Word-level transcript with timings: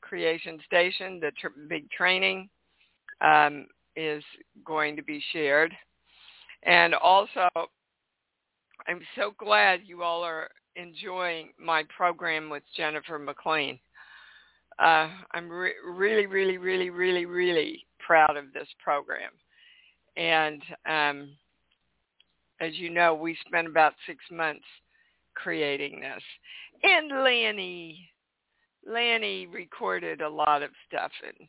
Creation 0.00 0.58
Station, 0.66 1.20
the 1.20 1.30
tr- 1.40 1.48
big 1.68 1.90
training 1.90 2.48
um, 3.20 3.66
is 3.96 4.22
going 4.64 4.96
to 4.96 5.02
be 5.02 5.22
shared. 5.32 5.72
And 6.64 6.94
also, 6.94 7.48
I'm 8.86 9.00
so 9.16 9.32
glad 9.38 9.80
you 9.84 10.02
all 10.02 10.22
are 10.22 10.48
enjoying 10.76 11.50
my 11.58 11.84
program 11.94 12.50
with 12.50 12.62
Jennifer 12.76 13.18
McLean. 13.18 13.78
Uh, 14.78 15.08
I'm 15.32 15.48
re- 15.48 15.72
really, 15.84 16.26
really, 16.26 16.56
really, 16.56 16.90
really, 16.90 17.26
really 17.26 17.84
proud 17.98 18.36
of 18.36 18.52
this 18.52 18.68
program. 18.82 19.30
And 20.16 20.62
um, 20.88 21.30
as 22.60 22.74
you 22.74 22.90
know, 22.90 23.14
we 23.14 23.36
spent 23.46 23.66
about 23.66 23.94
six 24.06 24.18
months 24.30 24.64
creating 25.34 26.00
this. 26.00 26.22
And 26.82 27.24
Lanny, 27.24 28.08
Lanny 28.86 29.46
recorded 29.46 30.20
a 30.20 30.28
lot 30.28 30.62
of 30.62 30.70
stuff 30.88 31.12
and 31.26 31.48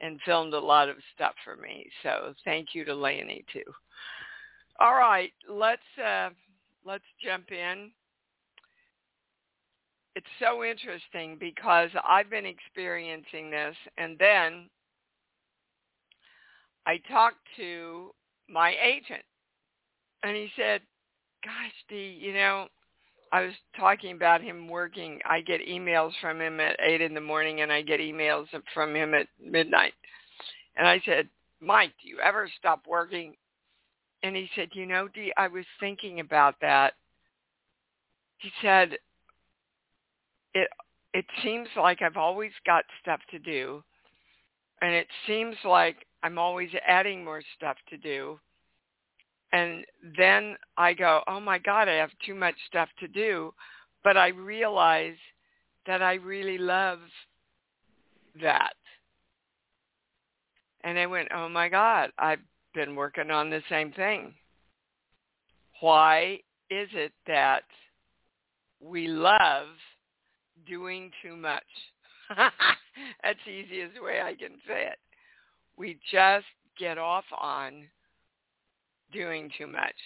and 0.00 0.20
filmed 0.24 0.54
a 0.54 0.58
lot 0.58 0.88
of 0.88 0.94
stuff 1.14 1.34
for 1.44 1.56
me. 1.56 1.84
So 2.04 2.32
thank 2.44 2.68
you 2.72 2.84
to 2.84 2.94
Lanny 2.94 3.44
too. 3.52 3.64
All 4.80 4.94
right, 4.94 5.32
let's 5.48 5.82
uh, 6.02 6.30
let's 6.84 7.04
jump 7.22 7.50
in. 7.50 7.90
It's 10.14 10.26
so 10.40 10.64
interesting 10.64 11.36
because 11.38 11.90
I've 12.08 12.30
been 12.30 12.46
experiencing 12.46 13.50
this, 13.50 13.76
and 13.96 14.16
then 14.18 14.68
I 16.86 16.98
talked 17.10 17.44
to 17.56 18.10
my 18.48 18.74
agent, 18.82 19.24
and 20.22 20.36
he 20.36 20.48
said, 20.56 20.80
"Gosh, 21.44 21.74
Dee, 21.88 22.18
you 22.20 22.32
know, 22.34 22.68
I 23.32 23.42
was 23.42 23.54
talking 23.76 24.12
about 24.14 24.40
him 24.40 24.68
working. 24.68 25.20
I 25.24 25.40
get 25.40 25.60
emails 25.60 26.12
from 26.20 26.40
him 26.40 26.60
at 26.60 26.76
eight 26.80 27.00
in 27.00 27.14
the 27.14 27.20
morning, 27.20 27.60
and 27.60 27.72
I 27.72 27.82
get 27.82 28.00
emails 28.00 28.46
from 28.72 28.94
him 28.94 29.14
at 29.14 29.26
midnight. 29.40 29.94
And 30.76 30.86
I 30.86 31.00
said, 31.04 31.28
Mike, 31.60 31.92
do 32.02 32.08
you 32.08 32.18
ever 32.20 32.48
stop 32.58 32.86
working? 32.86 33.34
And 34.22 34.34
he 34.34 34.48
said, 34.54 34.68
you 34.72 34.86
know, 34.86 35.08
Dee, 35.08 35.32
I 35.36 35.48
was 35.48 35.64
thinking 35.78 36.20
about 36.20 36.56
that. 36.60 36.94
He 38.38 38.50
said, 38.62 38.96
it 40.54 40.68
it 41.14 41.24
seems 41.42 41.68
like 41.76 42.02
I've 42.02 42.16
always 42.16 42.52
got 42.66 42.84
stuff 43.00 43.20
to 43.30 43.38
do, 43.38 43.82
and 44.82 44.92
it 44.92 45.06
seems 45.26 45.56
like 45.64 46.06
I'm 46.22 46.38
always 46.38 46.70
adding 46.86 47.24
more 47.24 47.42
stuff 47.56 47.76
to 47.90 47.96
do 47.96 48.38
and 49.52 49.84
then 50.16 50.56
I 50.76 50.92
go, 50.92 51.22
oh 51.26 51.40
my 51.40 51.58
God, 51.58 51.88
I 51.88 51.94
have 51.94 52.10
too 52.24 52.34
much 52.34 52.54
stuff 52.66 52.88
to 53.00 53.08
do. 53.08 53.54
But 54.04 54.16
I 54.16 54.28
realize 54.28 55.16
that 55.86 56.02
I 56.02 56.14
really 56.14 56.58
love 56.58 56.98
that. 58.42 58.74
And 60.84 60.98
I 60.98 61.06
went, 61.06 61.28
oh 61.34 61.48
my 61.48 61.68
God, 61.68 62.10
I've 62.18 62.40
been 62.78 62.94
working 62.94 63.32
on 63.32 63.50
the 63.50 63.60
same 63.68 63.90
thing. 63.90 64.32
Why 65.80 66.38
is 66.70 66.88
it 66.92 67.10
that 67.26 67.64
we 68.80 69.08
love 69.08 69.66
doing 70.64 71.10
too 71.20 71.34
much? 71.34 71.64
That's 72.36 73.38
the 73.44 73.50
easiest 73.50 74.00
way 74.00 74.20
I 74.20 74.34
can 74.34 74.58
say 74.64 74.86
it. 74.86 74.98
We 75.76 75.98
just 76.12 76.46
get 76.78 76.98
off 76.98 77.24
on 77.36 77.82
doing 79.12 79.50
too 79.58 79.66
much. 79.66 79.96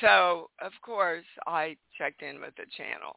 So, 0.00 0.50
of 0.62 0.70
course, 0.82 1.24
I 1.48 1.76
checked 1.98 2.22
in 2.22 2.40
with 2.40 2.54
the 2.54 2.66
channel. 2.76 3.16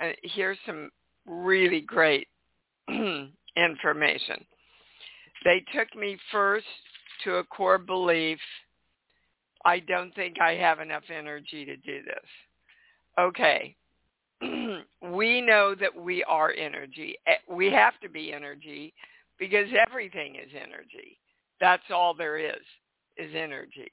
And 0.00 0.14
here's 0.22 0.58
some 0.64 0.90
really 1.26 1.80
great 1.80 2.28
information. 2.88 4.44
They 5.44 5.64
took 5.74 5.92
me 5.96 6.16
first 6.30 6.66
to 7.24 7.36
a 7.36 7.44
core 7.44 7.78
belief. 7.78 8.38
I 9.64 9.80
don't 9.80 10.14
think 10.14 10.40
I 10.40 10.52
have 10.54 10.80
enough 10.80 11.04
energy 11.14 11.64
to 11.64 11.76
do 11.76 12.02
this. 12.02 12.28
Okay. 13.18 13.74
we 15.02 15.40
know 15.40 15.74
that 15.74 15.94
we 15.94 16.22
are 16.24 16.52
energy. 16.52 17.16
We 17.48 17.70
have 17.70 17.98
to 18.02 18.08
be 18.08 18.32
energy 18.32 18.92
because 19.38 19.66
everything 19.88 20.36
is 20.36 20.50
energy. 20.54 21.18
That's 21.60 21.82
all 21.90 22.14
there 22.14 22.38
is, 22.38 22.62
is 23.16 23.30
energy. 23.34 23.90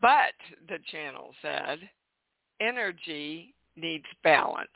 But, 0.00 0.34
the 0.68 0.78
channel 0.90 1.32
said, 1.40 1.78
energy 2.60 3.54
needs 3.76 4.04
balance. 4.22 4.68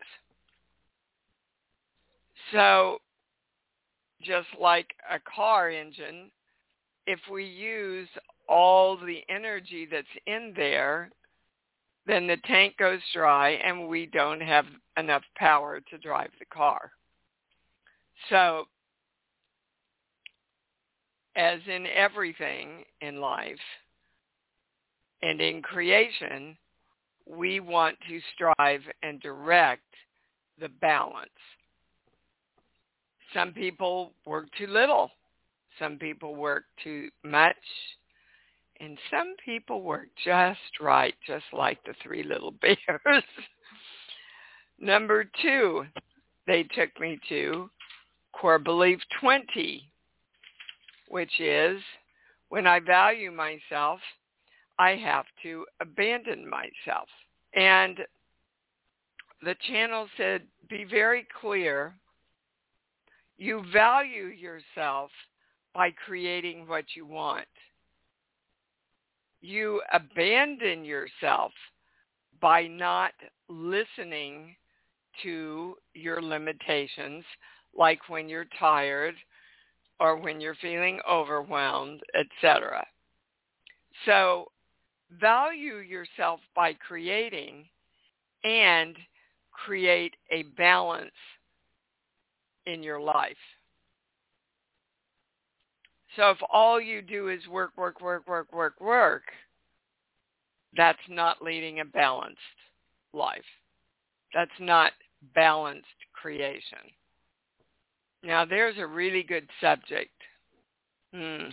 So 2.53 2.99
just 4.23 4.49
like 4.61 4.95
a 5.11 5.19
car 5.19 5.71
engine, 5.71 6.31
if 7.07 7.21
we 7.31 7.45
use 7.45 8.09
all 8.49 8.97
the 8.97 9.23
energy 9.29 9.87
that's 9.91 10.07
in 10.27 10.53
there, 10.57 11.11
then 12.07 12.27
the 12.27 12.37
tank 12.45 12.77
goes 12.79 13.01
dry 13.13 13.51
and 13.51 13.89
we 13.89 14.07
don't 14.07 14.41
have 14.41 14.67
enough 14.97 15.23
power 15.37 15.81
to 15.91 15.99
drive 15.99 16.31
the 16.39 16.47
car. 16.47 16.91
So 18.29 18.67
as 21.37 21.61
in 21.67 21.87
everything 21.87 22.85
in 23.01 23.21
life, 23.21 23.57
and 25.23 25.41
in 25.41 25.63
creation, 25.63 26.57
we 27.27 27.61
want 27.61 27.97
to 28.09 28.21
strive 28.35 28.83
and 29.03 29.21
direct 29.21 29.83
the 30.61 30.69
balance. 30.69 31.29
Some 33.35 33.53
people 33.53 34.13
work 34.27 34.47
too 34.59 34.67
little. 34.67 35.11
Some 35.79 35.97
people 35.97 36.35
work 36.35 36.65
too 36.83 37.09
much. 37.25 37.57
And 38.81 38.97
some 39.11 39.35
people 39.45 39.83
work 39.83 40.09
just 40.25 40.59
right, 40.81 41.15
just 41.27 41.45
like 41.53 41.79
the 41.85 41.95
three 42.03 42.23
little 42.23 42.51
bears. 42.63 43.25
Number 44.79 45.25
two, 45.43 45.85
they 46.47 46.63
took 46.63 46.99
me 46.99 47.19
to 47.29 47.69
core 48.33 48.59
belief 48.59 48.99
20, 49.21 49.83
which 51.09 51.41
is 51.41 51.81
when 52.49 52.67
I 52.67 52.81
value 52.81 53.31
myself, 53.31 54.01
I 54.79 54.97
have 54.97 55.27
to 55.43 55.67
abandon 55.81 56.49
myself. 56.49 57.09
And 57.55 57.99
the 59.43 59.55
channel 59.69 60.09
said, 60.17 60.43
be 60.69 60.85
very 60.85 61.27
clear. 61.41 61.95
You 63.41 63.65
value 63.73 64.27
yourself 64.27 65.11
by 65.75 65.93
creating 65.93 66.69
what 66.69 66.85
you 66.95 67.07
want. 67.07 67.47
You 69.41 69.81
abandon 69.95 70.85
yourself 70.85 71.51
by 72.39 72.67
not 72.67 73.13
listening 73.49 74.55
to 75.23 75.75
your 75.95 76.21
limitations, 76.21 77.25
like 77.75 78.11
when 78.11 78.29
you're 78.29 78.45
tired 78.59 79.15
or 80.01 80.17
when 80.19 80.39
you're 80.43 80.55
feeling 80.57 81.01
overwhelmed, 81.11 82.03
etc. 82.15 82.87
So 84.05 84.49
value 85.19 85.79
yourself 85.79 86.41
by 86.55 86.75
creating 86.75 87.65
and 88.45 88.99
create 89.51 90.15
a 90.31 90.43
balance 90.59 91.11
in 92.67 92.83
your 92.83 93.01
life. 93.01 93.37
So 96.17 96.31
if 96.31 96.39
all 96.53 96.81
you 96.81 97.03
do 97.03 97.29
is 97.29 97.47
work, 97.49 97.71
work, 97.77 98.01
work, 98.01 98.27
work, 98.27 98.53
work, 98.53 98.81
work, 98.81 99.23
that's 100.77 100.99
not 101.09 101.43
leading 101.43 101.81
a 101.81 101.85
balanced 101.85 102.39
life. 103.13 103.45
That's 104.35 104.51
not 104.61 104.93
balanced 105.35 105.87
creation. 106.13 106.79
Now 108.23 108.45
there's 108.45 108.79
a 108.79 108.87
really 108.87 109.23
good 109.23 109.49
subject. 109.61 110.13
Hmm. 111.15 111.49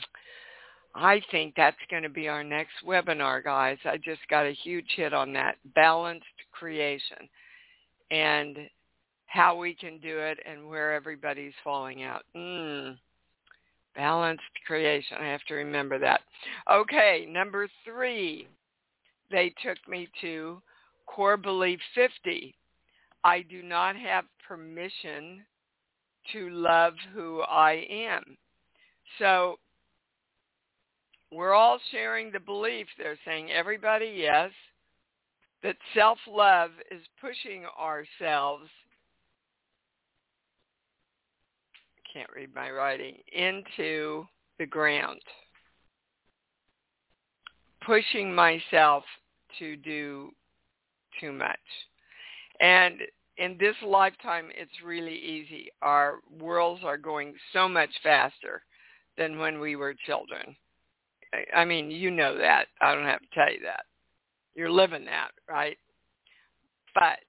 I 0.96 1.22
think 1.30 1.54
that's 1.56 1.78
going 1.92 2.04
to 2.04 2.10
be 2.10 2.28
our 2.28 2.44
next 2.44 2.74
webinar, 2.86 3.44
guys. 3.44 3.78
I 3.86 3.98
just 3.98 4.22
got 4.30 4.48
a 4.48 4.52
huge 4.64 4.88
hit 4.96 5.14
on 5.14 5.32
that. 5.34 5.58
Balanced 5.76 6.26
creation 6.52 7.30
and 8.10 8.58
how 9.28 9.56
we 9.56 9.74
can 9.74 10.00
do 10.00 10.18
it 10.20 10.40
and 10.50 10.68
where 10.68 10.94
everybody's 10.94 11.54
falling 11.64 12.04
out. 12.04 12.24
Mm. 12.36 12.98
Balanced 13.96 14.44
creation. 14.66 15.18
I 15.20 15.28
have 15.28 15.44
to 15.48 15.56
remember 15.56 16.00
that. 16.00 16.22
Okay, 16.72 17.28
number 17.30 17.68
three, 17.84 18.48
they 19.30 19.54
took 19.64 19.78
me 19.88 20.08
to 20.22 20.62
core 21.06 21.38
belief 21.38 21.80
50. 21.96 22.56
I 23.24 23.42
do 23.42 23.62
not 23.62 23.96
have 23.96 24.26
permission 24.48 25.42
to 26.34 26.50
love 26.50 26.94
who 27.14 27.42
I 27.42 27.86
am. 27.90 28.38
So 29.20 29.58
we're 31.32 31.54
all 31.54 31.80
sharing 31.92 32.32
the 32.32 32.40
belief. 32.40 32.88
They're 32.98 33.18
saying 33.26 33.52
everybody, 33.52 34.14
yes, 34.18 34.52
that 35.64 35.76
self-love 35.94 36.72
is 36.92 37.02
pushing 37.20 37.64
ourselves 37.80 38.70
can't 42.14 42.30
read 42.36 42.54
my 42.56 42.70
writing 42.72 43.16
into 43.32 44.26
the 44.60 44.66
ground. 44.66 45.22
Pushing 47.86 48.34
myself 48.34 49.04
to 49.60 49.76
do 49.78 50.32
too 51.20 51.32
much. 51.32 51.60
And 52.60 53.02
in 53.38 53.58
this 53.60 53.76
lifetime 53.86 54.50
it's 54.56 54.72
really 54.84 55.16
easy. 55.16 55.70
Our 55.82 56.16
worlds 56.40 56.82
are 56.84 56.98
going 56.98 57.36
so 57.54 57.68
much 57.70 57.90
faster 58.04 58.64
than 59.18 59.38
when 59.38 59.60
we 59.60 59.76
were 59.76 59.96
children. 60.06 60.56
I 61.56 61.66
mean 61.66 61.92
you 61.92 62.12
know 62.12 62.38
that. 62.38 62.68
I 62.82 62.94
don't 62.94 63.06
have 63.06 63.22
to 63.22 63.28
tell 63.34 63.52
you 63.52 63.60
that. 63.64 63.86
You're 64.56 64.72
living 64.72 65.06
that, 65.06 65.32
right? 65.48 65.78
But 66.96 67.20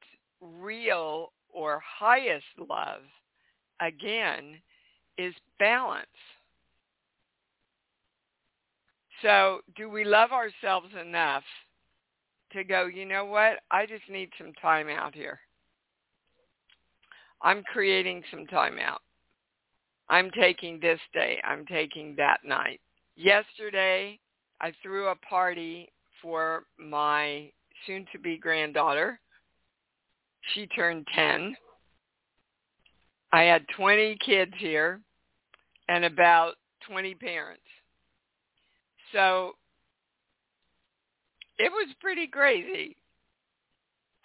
real 0.40 1.32
or 1.50 1.82
highest 1.84 2.46
love, 2.58 3.02
again, 3.80 4.60
is 5.18 5.34
balance. 5.58 6.06
So 9.22 9.60
do 9.76 9.90
we 9.90 10.04
love 10.04 10.30
ourselves 10.30 10.88
enough 10.98 11.42
to 12.52 12.64
go, 12.64 12.86
you 12.86 13.04
know 13.04 13.24
what, 13.24 13.58
I 13.70 13.84
just 13.84 14.08
need 14.08 14.30
some 14.38 14.52
time 14.62 14.88
out 14.88 15.14
here. 15.14 15.40
I'm 17.42 17.62
creating 17.64 18.22
some 18.30 18.46
time 18.46 18.78
out. 18.78 19.02
I'm 20.08 20.30
taking 20.30 20.80
this 20.80 21.00
day. 21.12 21.38
I'm 21.44 21.66
taking 21.66 22.14
that 22.16 22.38
night. 22.44 22.80
Yesterday, 23.16 24.18
I 24.60 24.72
threw 24.82 25.08
a 25.08 25.16
party 25.16 25.90
for 26.22 26.64
my 26.78 27.50
soon-to-be 27.86 28.38
granddaughter. 28.38 29.20
She 30.54 30.66
turned 30.68 31.06
10. 31.14 31.54
I 33.32 33.42
had 33.42 33.66
20 33.76 34.16
kids 34.24 34.52
here 34.56 35.00
and 35.88 36.04
about 36.04 36.54
20 36.86 37.14
parents. 37.14 37.62
So 39.12 39.52
it 41.58 41.72
was 41.72 41.88
pretty 42.00 42.26
crazy. 42.26 42.96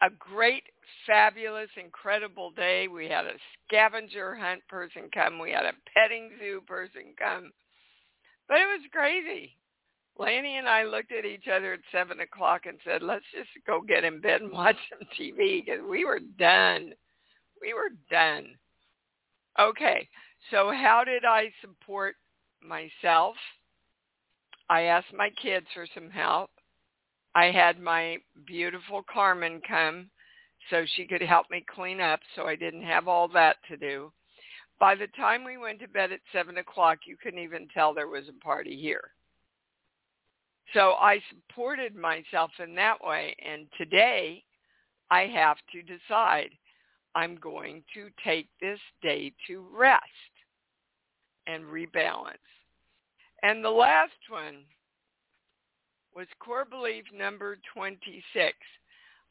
A 0.01 0.09
great, 0.09 0.63
fabulous, 1.07 1.69
incredible 1.81 2.51
day. 2.51 2.87
We 2.87 3.07
had 3.07 3.25
a 3.25 3.39
scavenger 3.67 4.35
hunt 4.35 4.61
person 4.67 5.03
come. 5.13 5.39
We 5.39 5.51
had 5.51 5.65
a 5.65 5.73
petting 5.93 6.31
zoo 6.39 6.61
person 6.67 7.15
come. 7.17 7.51
But 8.49 8.57
it 8.57 8.65
was 8.65 8.81
crazy. 8.91 9.57
Lanny 10.17 10.57
and 10.57 10.67
I 10.67 10.83
looked 10.83 11.11
at 11.11 11.25
each 11.25 11.47
other 11.47 11.73
at 11.73 11.79
seven 11.91 12.19
o'clock 12.19 12.65
and 12.65 12.77
said, 12.83 13.01
"Let's 13.01 13.25
just 13.33 13.49
go 13.65 13.81
get 13.81 14.03
in 14.03 14.19
bed 14.19 14.41
and 14.41 14.51
watch 14.51 14.75
some 14.89 15.07
TV 15.17 15.65
because 15.65 15.81
we 15.89 16.05
were 16.05 16.19
done. 16.19 16.93
We 17.61 17.73
were 17.73 17.89
done." 18.11 18.57
Okay, 19.59 20.09
so 20.51 20.71
how 20.71 21.03
did 21.05 21.25
I 21.25 21.51
support 21.61 22.15
myself? 22.61 23.35
I 24.69 24.83
asked 24.83 25.13
my 25.15 25.29
kids 25.41 25.67
for 25.73 25.87
some 25.93 26.09
help. 26.09 26.49
I 27.35 27.45
had 27.45 27.79
my 27.79 28.17
beautiful 28.45 29.03
Carmen 29.11 29.61
come 29.67 30.09
so 30.69 30.85
she 30.95 31.05
could 31.05 31.21
help 31.21 31.49
me 31.49 31.65
clean 31.73 31.99
up 31.99 32.19
so 32.35 32.47
I 32.47 32.55
didn't 32.55 32.83
have 32.83 33.07
all 33.07 33.27
that 33.29 33.57
to 33.69 33.77
do. 33.77 34.11
By 34.79 34.95
the 34.95 35.07
time 35.15 35.43
we 35.43 35.57
went 35.57 35.79
to 35.79 35.87
bed 35.87 36.11
at 36.11 36.19
7 36.31 36.57
o'clock, 36.57 36.99
you 37.05 37.17
couldn't 37.21 37.39
even 37.39 37.67
tell 37.73 37.93
there 37.93 38.07
was 38.07 38.25
a 38.29 38.43
party 38.43 38.79
here. 38.79 39.11
So 40.73 40.93
I 40.99 41.19
supported 41.29 41.95
myself 41.95 42.51
in 42.59 42.75
that 42.75 43.03
way. 43.03 43.35
And 43.45 43.67
today 43.77 44.43
I 45.11 45.21
have 45.27 45.57
to 45.71 45.81
decide 45.81 46.49
I'm 47.15 47.35
going 47.35 47.83
to 47.93 48.09
take 48.23 48.47
this 48.59 48.79
day 49.01 49.33
to 49.47 49.65
rest 49.71 50.03
and 51.47 51.63
rebalance. 51.65 52.37
And 53.41 53.63
the 53.63 53.69
last 53.69 54.11
one 54.29 54.63
was 56.15 56.27
core 56.39 56.65
belief 56.65 57.05
number 57.13 57.57
26. 57.73 58.53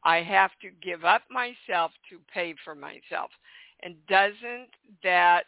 I 0.04 0.16
have 0.19 0.50
to 0.62 0.71
give 0.83 1.04
up 1.04 1.23
myself 1.31 1.92
to 2.11 2.19
pay 2.33 2.54
for 2.64 2.75
myself. 2.75 3.31
And 3.83 3.95
doesn't 4.09 4.71
that 5.02 5.45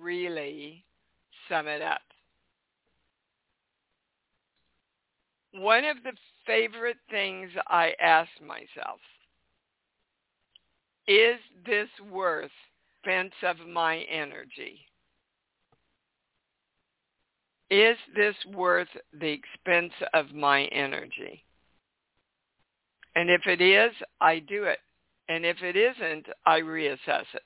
really 0.00 0.84
sum 1.48 1.66
it 1.66 1.82
up? 1.82 2.00
one 5.52 5.84
of 5.84 5.96
the 6.04 6.12
favorite 6.46 6.98
things 7.10 7.50
I 7.68 7.92
ask 8.00 8.30
myself, 8.40 9.00
is 11.06 11.38
this 11.66 11.88
worth 12.10 12.50
expense 13.02 13.34
of 13.42 13.66
my 13.66 13.98
energy? 14.10 14.87
Is 17.70 17.96
this 18.16 18.34
worth 18.54 18.88
the 19.12 19.28
expense 19.28 19.92
of 20.14 20.32
my 20.32 20.64
energy? 20.66 21.44
And 23.14 23.28
if 23.30 23.46
it 23.46 23.60
is, 23.60 23.92
I 24.20 24.38
do 24.38 24.64
it. 24.64 24.78
And 25.28 25.44
if 25.44 25.62
it 25.62 25.76
isn't, 25.76 26.26
I 26.46 26.60
reassess 26.60 27.24
it. 27.34 27.42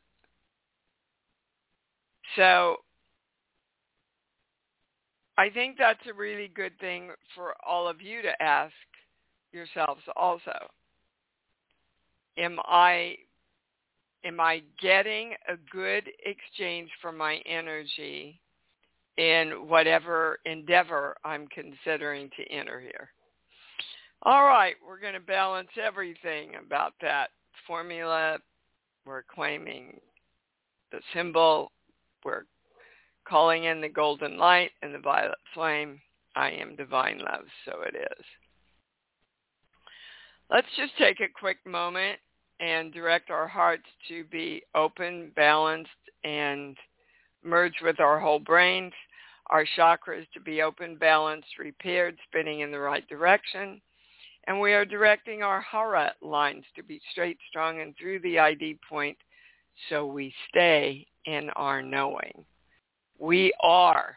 So 2.37 2.77
I 5.37 5.51
think 5.51 5.77
that's 5.79 6.07
a 6.09 6.15
really 6.15 6.49
good 6.55 6.79
thing 6.79 7.11
for 7.35 7.55
all 7.67 7.89
of 7.89 8.01
you 8.01 8.23
to 8.23 8.43
ask 8.43 8.75
yourselves 9.53 10.03
also. 10.15 10.69
Am 12.37 12.59
I 12.65 13.17
am 14.25 14.41
I 14.41 14.63
getting 14.81 15.33
a 15.49 15.57
good 15.71 16.09
exchange 16.25 16.91
for 17.01 17.13
my 17.13 17.37
energy 17.47 18.42
in 19.17 19.69
whatever 19.69 20.39
endeavor 20.45 21.17
I'm 21.25 21.47
considering 21.49 22.31
to 22.37 22.45
enter 22.51 22.81
here? 22.81 23.11
All 24.23 24.45
right, 24.45 24.75
we're 24.87 25.01
going 25.01 25.15
to 25.15 25.21
balance 25.21 25.71
everything 25.83 26.53
about 26.65 26.93
that 27.01 27.31
formula 27.67 28.39
We're 29.05 29.25
claiming 29.25 30.01
the 30.93 31.01
symbol. 31.13 31.73
We're 32.25 32.45
calling 33.29 33.65
in 33.65 33.81
the 33.81 33.89
golden 33.89 34.39
light 34.39 34.71
and 34.83 34.95
the 34.95 34.99
violet 34.99 35.39
flame. 35.55 36.01
I 36.37 36.51
am 36.51 36.77
divine 36.77 37.19
love, 37.19 37.45
so 37.65 37.83
it 37.83 37.97
is. 37.97 38.25
Let's 40.51 40.69
just 40.77 40.97
take 40.99 41.21
a 41.21 41.39
quick 41.39 41.59
moment 41.67 42.19
and 42.61 42.93
direct 42.93 43.31
our 43.31 43.49
hearts 43.49 43.87
to 44.09 44.25
be 44.25 44.63
open, 44.75 45.33
balanced, 45.35 45.91
and 46.23 46.77
merge 47.45 47.81
with 47.83 48.01
our 48.01 48.19
whole 48.19 48.39
brains, 48.39 48.93
our 49.51 49.67
chakras 49.77 50.27
to 50.33 50.41
be 50.41 50.63
open, 50.63 50.97
balanced, 50.97 51.59
repaired, 51.59 52.17
spinning 52.29 52.61
in 52.61 52.71
the 52.71 52.79
right 52.79 53.07
direction. 53.09 53.81
And 54.47 54.61
we 54.61 54.73
are 54.73 54.85
directing 54.85 55.43
our 55.43 55.61
hara 55.61 56.13
lines 56.21 56.65
to 56.77 56.83
be 56.83 57.01
straight, 57.13 57.39
strong, 57.49 57.81
and 57.81 57.95
through 57.97 58.21
the 58.21 58.39
ID 58.39 58.79
point 58.89 59.17
so 59.89 60.07
we 60.07 60.35
stay 60.49 61.07
in 61.27 61.51
our 61.51 61.83
knowing. 61.83 62.45
We 63.19 63.53
are, 63.63 64.17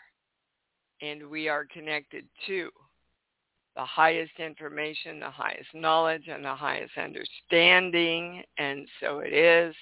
and 1.02 1.30
we 1.30 1.48
are 1.48 1.66
connected 1.66 2.26
to 2.48 2.70
the 3.76 3.86
highest 3.86 4.40
information, 4.40 5.20
the 5.20 5.30
highest 5.30 5.70
knowledge, 5.74 6.28
and 6.28 6.44
the 6.44 6.56
highest 6.56 6.94
understanding, 6.98 8.42
and 8.58 8.88
so 9.02 9.20
it 9.20 9.34
is. 9.34 9.76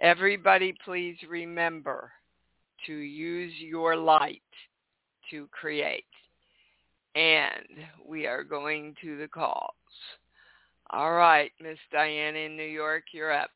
Everybody 0.00 0.74
please 0.84 1.16
remember 1.28 2.10
to 2.86 2.94
use 2.94 3.52
your 3.58 3.96
light 3.96 4.42
to 5.30 5.48
create. 5.50 6.04
And 7.14 7.86
we 8.06 8.26
are 8.26 8.44
going 8.44 8.94
to 9.02 9.16
the 9.16 9.28
calls. 9.28 9.72
All 10.90 11.12
right, 11.12 11.50
Miss 11.60 11.78
Diana 11.90 12.38
in 12.38 12.56
New 12.56 12.62
York, 12.62 13.04
you're 13.12 13.32
up. 13.32 13.50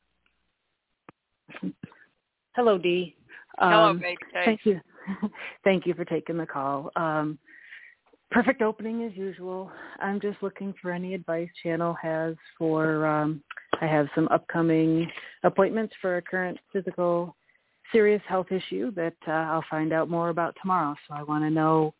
Hello, 2.55 2.77
Dee. 2.77 3.15
Hello, 3.57 3.89
um, 3.89 3.99
baby. 3.99 4.17
Thank 4.33 4.61
you. 4.65 4.81
thank 5.63 5.85
you 5.85 5.93
for 5.93 6.05
taking 6.05 6.37
the 6.37 6.45
call. 6.45 6.91
Um, 6.95 7.37
perfect 8.31 8.61
opening 8.61 9.03
as 9.03 9.15
usual. 9.15 9.71
I'm 9.99 10.19
just 10.19 10.37
looking 10.41 10.73
for 10.81 10.91
any 10.91 11.13
advice 11.13 11.49
Channel 11.63 11.95
has 12.01 12.35
for. 12.57 13.05
Um, 13.05 13.41
I 13.79 13.87
have 13.87 14.07
some 14.15 14.27
upcoming 14.29 15.09
appointments 15.43 15.93
for 16.01 16.17
a 16.17 16.21
current 16.21 16.57
physical 16.73 17.35
serious 17.91 18.21
health 18.27 18.47
issue 18.51 18.91
that 18.91 19.15
uh, 19.27 19.31
I'll 19.31 19.65
find 19.69 19.93
out 19.93 20.09
more 20.09 20.29
about 20.29 20.55
tomorrow. 20.61 20.95
So 21.07 21.15
I 21.15 21.23
want 21.23 21.43
to 21.43 21.49
know 21.49 21.93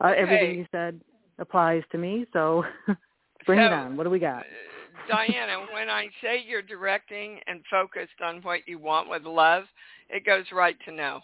uh, 0.00 0.12
everything 0.16 0.58
you 0.58 0.66
said 0.70 1.00
applies 1.38 1.82
to 1.92 1.98
me. 1.98 2.26
So 2.32 2.64
bring 3.46 3.60
so, 3.60 3.66
it 3.66 3.72
on. 3.72 3.96
What 3.96 4.04
do 4.04 4.10
we 4.10 4.18
got? 4.18 4.40
Uh, 4.40 5.08
Diana, 5.08 5.66
when 5.72 5.88
I 5.88 6.08
say 6.22 6.42
you're 6.46 6.62
directing 6.62 7.40
and 7.46 7.60
focused 7.70 8.20
on 8.24 8.40
what 8.42 8.60
you 8.66 8.78
want 8.78 9.08
with 9.08 9.24
love, 9.24 9.64
it 10.08 10.24
goes 10.24 10.44
right 10.52 10.76
to 10.86 10.92
know. 10.92 11.20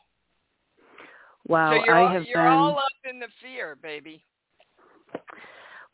Wow, 1.47 1.71
so 1.71 1.85
you're, 1.85 1.95
I 1.95 2.13
have 2.13 2.25
you're 2.25 2.43
been. 2.43 2.53
all 2.53 2.79
up 2.79 2.85
in 3.09 3.21
the 3.21 3.29
fear, 3.41 3.77
baby. 3.83 4.23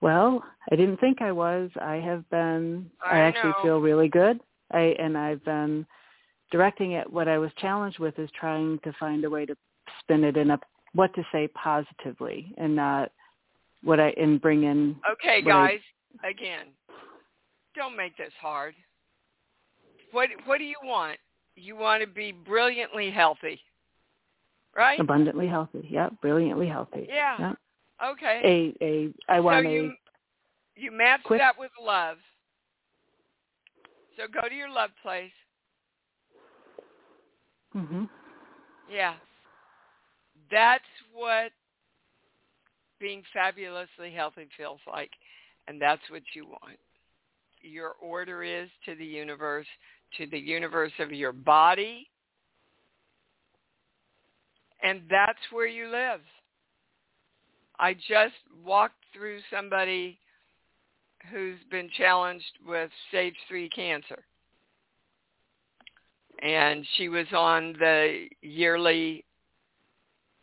Well, 0.00 0.42
I 0.70 0.76
didn't 0.76 0.98
think 0.98 1.22
I 1.22 1.30
was. 1.32 1.70
I 1.80 1.96
have 1.96 2.28
been. 2.30 2.90
I, 3.04 3.16
I 3.16 3.20
actually 3.20 3.50
know. 3.50 3.62
feel 3.62 3.80
really 3.80 4.08
good. 4.08 4.40
I 4.72 4.96
and 4.98 5.16
I've 5.16 5.44
been 5.44 5.86
directing 6.54 6.92
it. 6.92 7.12
What 7.12 7.26
I 7.26 7.36
was 7.36 7.50
challenged 7.58 7.98
with 7.98 8.16
is 8.16 8.30
trying 8.38 8.78
to 8.84 8.92
find 9.00 9.24
a 9.24 9.30
way 9.30 9.44
to 9.44 9.56
spin 9.98 10.22
it 10.22 10.36
in 10.36 10.52
a 10.52 10.60
what 10.92 11.12
to 11.16 11.24
say 11.32 11.48
positively 11.48 12.54
and 12.58 12.76
not 12.76 13.10
what 13.82 13.98
I 13.98 14.10
and 14.10 14.40
bring 14.40 14.62
in. 14.62 14.94
Okay, 15.10 15.42
guys. 15.42 15.80
I, 16.22 16.28
again, 16.28 16.66
don't 17.74 17.96
make 17.96 18.16
this 18.16 18.32
hard. 18.40 18.76
What 20.12 20.28
What 20.44 20.58
do 20.58 20.64
you 20.64 20.76
want? 20.84 21.18
You 21.56 21.74
want 21.74 22.02
to 22.02 22.06
be 22.06 22.30
brilliantly 22.30 23.10
healthy, 23.10 23.58
right? 24.76 25.00
Abundantly 25.00 25.48
healthy. 25.48 25.88
Yeah, 25.90 26.10
brilliantly 26.22 26.68
healthy. 26.68 27.08
Yeah. 27.08 27.54
Okay. 28.12 28.74
A 28.80 28.84
a 28.84 29.12
I 29.28 29.40
want 29.40 29.66
so 29.66 29.70
you, 29.70 29.86
a 29.86 30.80
you 30.80 30.92
match 30.92 31.22
quick, 31.24 31.40
that 31.40 31.58
with 31.58 31.72
love. 31.82 32.18
So 34.16 34.28
go 34.32 34.48
to 34.48 34.54
your 34.54 34.70
love 34.70 34.90
place. 35.02 35.32
Mhm. 37.74 38.08
Yeah. 38.88 39.14
That's 40.50 40.84
what 41.12 41.52
being 43.00 43.22
fabulously 43.32 44.12
healthy 44.12 44.48
feels 44.56 44.80
like, 44.86 45.10
and 45.66 45.80
that's 45.80 46.02
what 46.10 46.22
you 46.34 46.46
want. 46.46 46.78
Your 47.60 47.92
order 48.00 48.42
is 48.42 48.68
to 48.84 48.94
the 48.94 49.04
universe, 49.04 49.66
to 50.18 50.26
the 50.26 50.38
universe 50.38 50.92
of 51.00 51.12
your 51.12 51.32
body, 51.32 52.08
and 54.82 55.02
that's 55.10 55.40
where 55.50 55.66
you 55.66 55.88
live. 55.88 56.20
I 57.78 57.94
just 57.94 58.34
walked 58.64 59.02
through 59.12 59.40
somebody 59.50 60.18
who's 61.30 61.58
been 61.70 61.90
challenged 61.96 62.58
with 62.66 62.90
stage 63.08 63.34
three 63.48 63.68
cancer. 63.70 64.24
And 66.44 66.86
she 66.96 67.08
was 67.08 67.26
on 67.34 67.72
the 67.78 68.26
yearly 68.42 69.24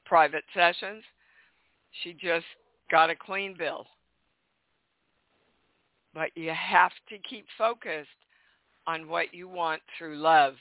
private 0.03 0.43
sessions. 0.53 1.03
She 2.03 2.13
just 2.13 2.45
got 2.89 3.11
a 3.11 3.15
clean 3.15 3.55
bill. 3.57 3.85
But 6.13 6.31
you 6.35 6.51
have 6.51 6.91
to 7.09 7.17
keep 7.19 7.45
focused 7.57 8.09
on 8.87 9.07
what 9.07 9.33
you 9.33 9.47
want 9.47 9.81
through 9.97 10.17
love. 10.17 10.55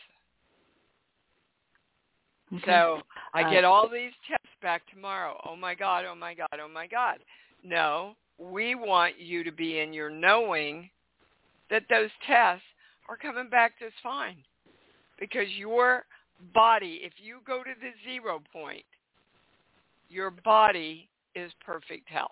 Okay. 2.53 2.63
So 2.67 3.01
I 3.33 3.43
uh, 3.43 3.51
get 3.51 3.65
all 3.65 3.89
these 3.89 4.13
tests 4.29 4.57
back 4.61 4.83
tomorrow. 4.93 5.41
Oh 5.49 5.57
my 5.57 5.75
God, 5.75 6.05
oh 6.09 6.15
my 6.15 6.35
God, 6.35 6.61
oh 6.63 6.69
my 6.69 6.87
God. 6.87 7.19
No, 7.65 8.15
we 8.39 8.75
want 8.75 9.19
you 9.19 9.43
to 9.45 9.53
be 9.53 9.81
in 9.81 9.93
your 9.93 10.11
knowing 10.11 10.91
that 11.71 11.85
those 11.89 12.11
tests 12.27 12.65
are 13.09 13.17
coming 13.17 13.49
back 13.49 13.79
just 13.79 13.95
fine. 14.03 14.37
Because 15.21 15.47
your 15.57 16.05
body, 16.55 17.01
if 17.03 17.13
you 17.23 17.39
go 17.47 17.63
to 17.63 17.71
the 17.81 17.91
zero 18.11 18.43
point, 18.53 18.85
your 20.09 20.31
body 20.31 21.09
is 21.35 21.53
perfect 21.65 22.09
health. 22.09 22.31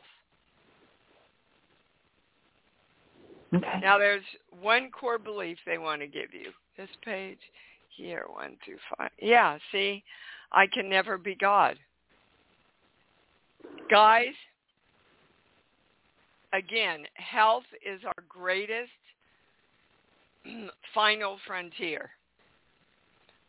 Okay. 3.55 3.81
Now 3.83 3.99
there's 3.99 4.25
one 4.61 4.91
core 4.91 5.19
belief 5.19 5.59
they 5.65 5.79
want 5.79 6.01
to 6.01 6.07
give 6.07 6.33
you. 6.33 6.51
This 6.77 6.89
page 7.05 7.39
here, 7.97 8.25
one 8.29 8.57
through 8.65 8.77
five. 8.97 9.11
Yeah, 9.21 9.59
see, 9.73 10.03
I 10.53 10.67
can 10.67 10.89
never 10.89 11.19
be 11.19 11.35
God. 11.35 11.77
Guys, 13.91 14.35
again, 16.53 17.05
health 17.15 17.65
is 17.85 18.01
our 18.05 18.25
greatest 18.29 18.91
final 20.95 21.39
frontier. 21.47 22.11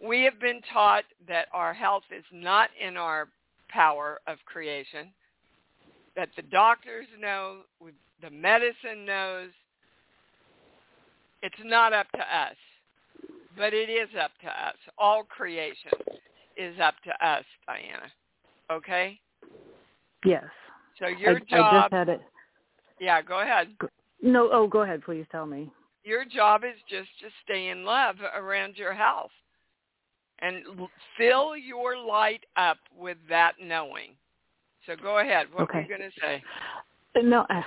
We 0.06 0.24
have 0.24 0.40
been 0.40 0.62
taught 0.72 1.04
that 1.28 1.48
our 1.54 1.74
health 1.74 2.04
is 2.16 2.24
not 2.32 2.70
in 2.80 2.96
our 2.96 3.28
power 3.68 4.20
of 4.28 4.38
creation, 4.46 5.12
that 6.16 6.30
the 6.36 6.42
doctors 6.44 7.06
know, 7.20 7.60
the 8.22 8.30
medicine 8.30 9.06
knows, 9.06 9.50
it's 11.42 11.56
not 11.64 11.94
up 11.94 12.08
to 12.14 12.20
us, 12.20 12.56
but 13.58 13.74
it 13.74 13.90
is 13.90 14.10
up 14.22 14.32
to 14.42 14.48
us. 14.48 14.76
All 14.98 15.24
creation 15.24 15.92
is 16.58 16.76
up 16.82 16.96
to 17.06 17.26
us, 17.26 17.46
Diana. 17.68 18.12
Okay? 18.72 19.20
Yes. 20.26 20.46
So 20.98 21.08
your 21.08 21.38
I, 21.38 21.40
job. 21.40 21.74
I 21.74 21.82
just 21.82 21.94
had 21.94 22.10
it. 22.10 22.22
Yeah, 23.00 23.22
go 23.22 23.42
ahead. 23.42 23.70
No, 24.22 24.50
oh, 24.52 24.68
go 24.68 24.82
ahead. 24.82 25.04
Please 25.04 25.26
tell 25.32 25.46
me. 25.46 25.72
Your 26.04 26.26
job 26.26 26.64
is 26.64 26.76
just 26.90 27.10
to 27.22 27.28
stay 27.44 27.70
in 27.70 27.86
love 27.86 28.16
around 28.36 28.76
your 28.76 28.94
health 28.94 29.32
and 30.42 30.64
fill 31.18 31.56
your 31.56 31.98
light 31.98 32.46
up 32.56 32.78
with 32.98 33.18
that 33.30 33.54
knowing. 33.62 34.12
So 34.86 34.96
go 35.02 35.20
ahead. 35.20 35.48
What 35.54 35.64
okay. 35.64 35.80
were 35.80 35.82
you 35.84 35.98
going 35.98 36.12
to 36.12 36.20
say? 36.20 36.44
No, 37.22 37.46
I, 37.50 37.64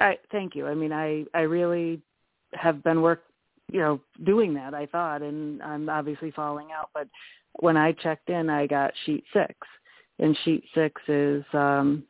I 0.00 0.18
thank 0.30 0.54
you. 0.54 0.66
I 0.66 0.74
mean, 0.74 0.92
I 0.92 1.24
I 1.34 1.42
really 1.42 2.00
have 2.54 2.82
been 2.84 3.02
work, 3.02 3.24
you 3.70 3.80
know, 3.80 4.00
doing 4.24 4.54
that. 4.54 4.74
I 4.74 4.86
thought, 4.86 5.22
and 5.22 5.62
I'm 5.62 5.88
obviously 5.88 6.30
falling 6.30 6.68
out. 6.76 6.90
But 6.94 7.08
when 7.60 7.76
I 7.76 7.92
checked 7.92 8.30
in, 8.30 8.48
I 8.48 8.66
got 8.66 8.92
sheet 9.04 9.24
six, 9.32 9.54
and 10.18 10.36
sheet 10.44 10.64
six 10.74 11.00
is 11.08 11.44
um 11.52 12.04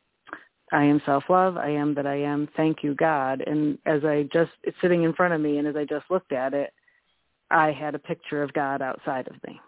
I 0.71 0.83
am 0.83 1.01
self-love. 1.05 1.57
I 1.57 1.69
am 1.69 1.95
that 1.95 2.05
I 2.05 2.15
am. 2.15 2.47
Thank 2.55 2.83
you, 2.83 2.93
God. 2.93 3.41
And 3.45 3.77
as 3.85 4.05
I 4.05 4.29
just, 4.31 4.51
it's 4.63 4.77
sitting 4.81 5.03
in 5.03 5.13
front 5.13 5.33
of 5.33 5.41
me, 5.41 5.57
and 5.57 5.67
as 5.67 5.75
I 5.75 5.83
just 5.83 6.05
looked 6.11 6.31
at 6.31 6.53
it, 6.53 6.71
I 7.49 7.71
had 7.71 7.95
a 7.95 7.99
picture 7.99 8.43
of 8.43 8.53
God 8.53 8.81
outside 8.81 9.27
of 9.27 9.33
me. 9.47 9.59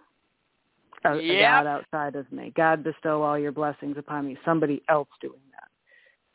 A, 1.06 1.16
yep. 1.16 1.24
a 1.24 1.42
God 1.42 1.68
outside 1.68 2.16
of 2.16 2.32
me. 2.32 2.54
God 2.56 2.84
bestow 2.84 3.22
all 3.24 3.38
your 3.38 3.52
blessings 3.52 3.98
upon 3.98 4.28
me. 4.28 4.38
Somebody 4.46 4.82
else 4.90 5.10
doing 5.22 5.42
that. 5.52 5.70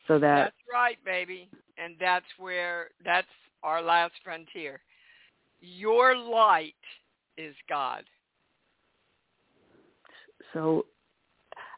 So 0.07 0.19
that. 0.19 0.35
That's 0.35 0.55
right, 0.71 0.97
baby. 1.05 1.49
And 1.77 1.95
that's 1.99 2.25
where, 2.37 2.89
that's 3.05 3.27
our 3.63 3.81
last 3.81 4.13
frontier. 4.23 4.81
Your 5.61 6.15
light 6.15 6.73
is 7.37 7.55
God. 7.69 8.03
So 10.53 10.85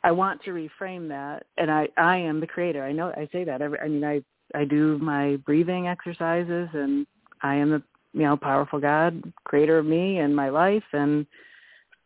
I 0.03 0.11
want 0.11 0.41
to 0.43 0.51
reframe 0.51 1.07
that, 1.09 1.45
and 1.57 1.69
I 1.69 1.89
I 1.97 2.17
am 2.17 2.39
the 2.39 2.47
creator. 2.47 2.83
I 2.83 2.91
know 2.91 3.11
I 3.15 3.27
say 3.31 3.43
that. 3.43 3.61
Every, 3.61 3.79
I 3.79 3.87
mean, 3.87 4.03
I 4.03 4.21
I 4.55 4.65
do 4.65 4.97
my 4.99 5.37
breathing 5.45 5.87
exercises, 5.87 6.69
and 6.73 7.05
I 7.41 7.55
am 7.55 7.71
the 7.71 7.83
you 8.13 8.23
know 8.23 8.37
powerful 8.37 8.79
God, 8.79 9.33
creator 9.43 9.77
of 9.77 9.85
me 9.85 10.19
and 10.19 10.35
my 10.35 10.49
life, 10.49 10.83
and 10.93 11.25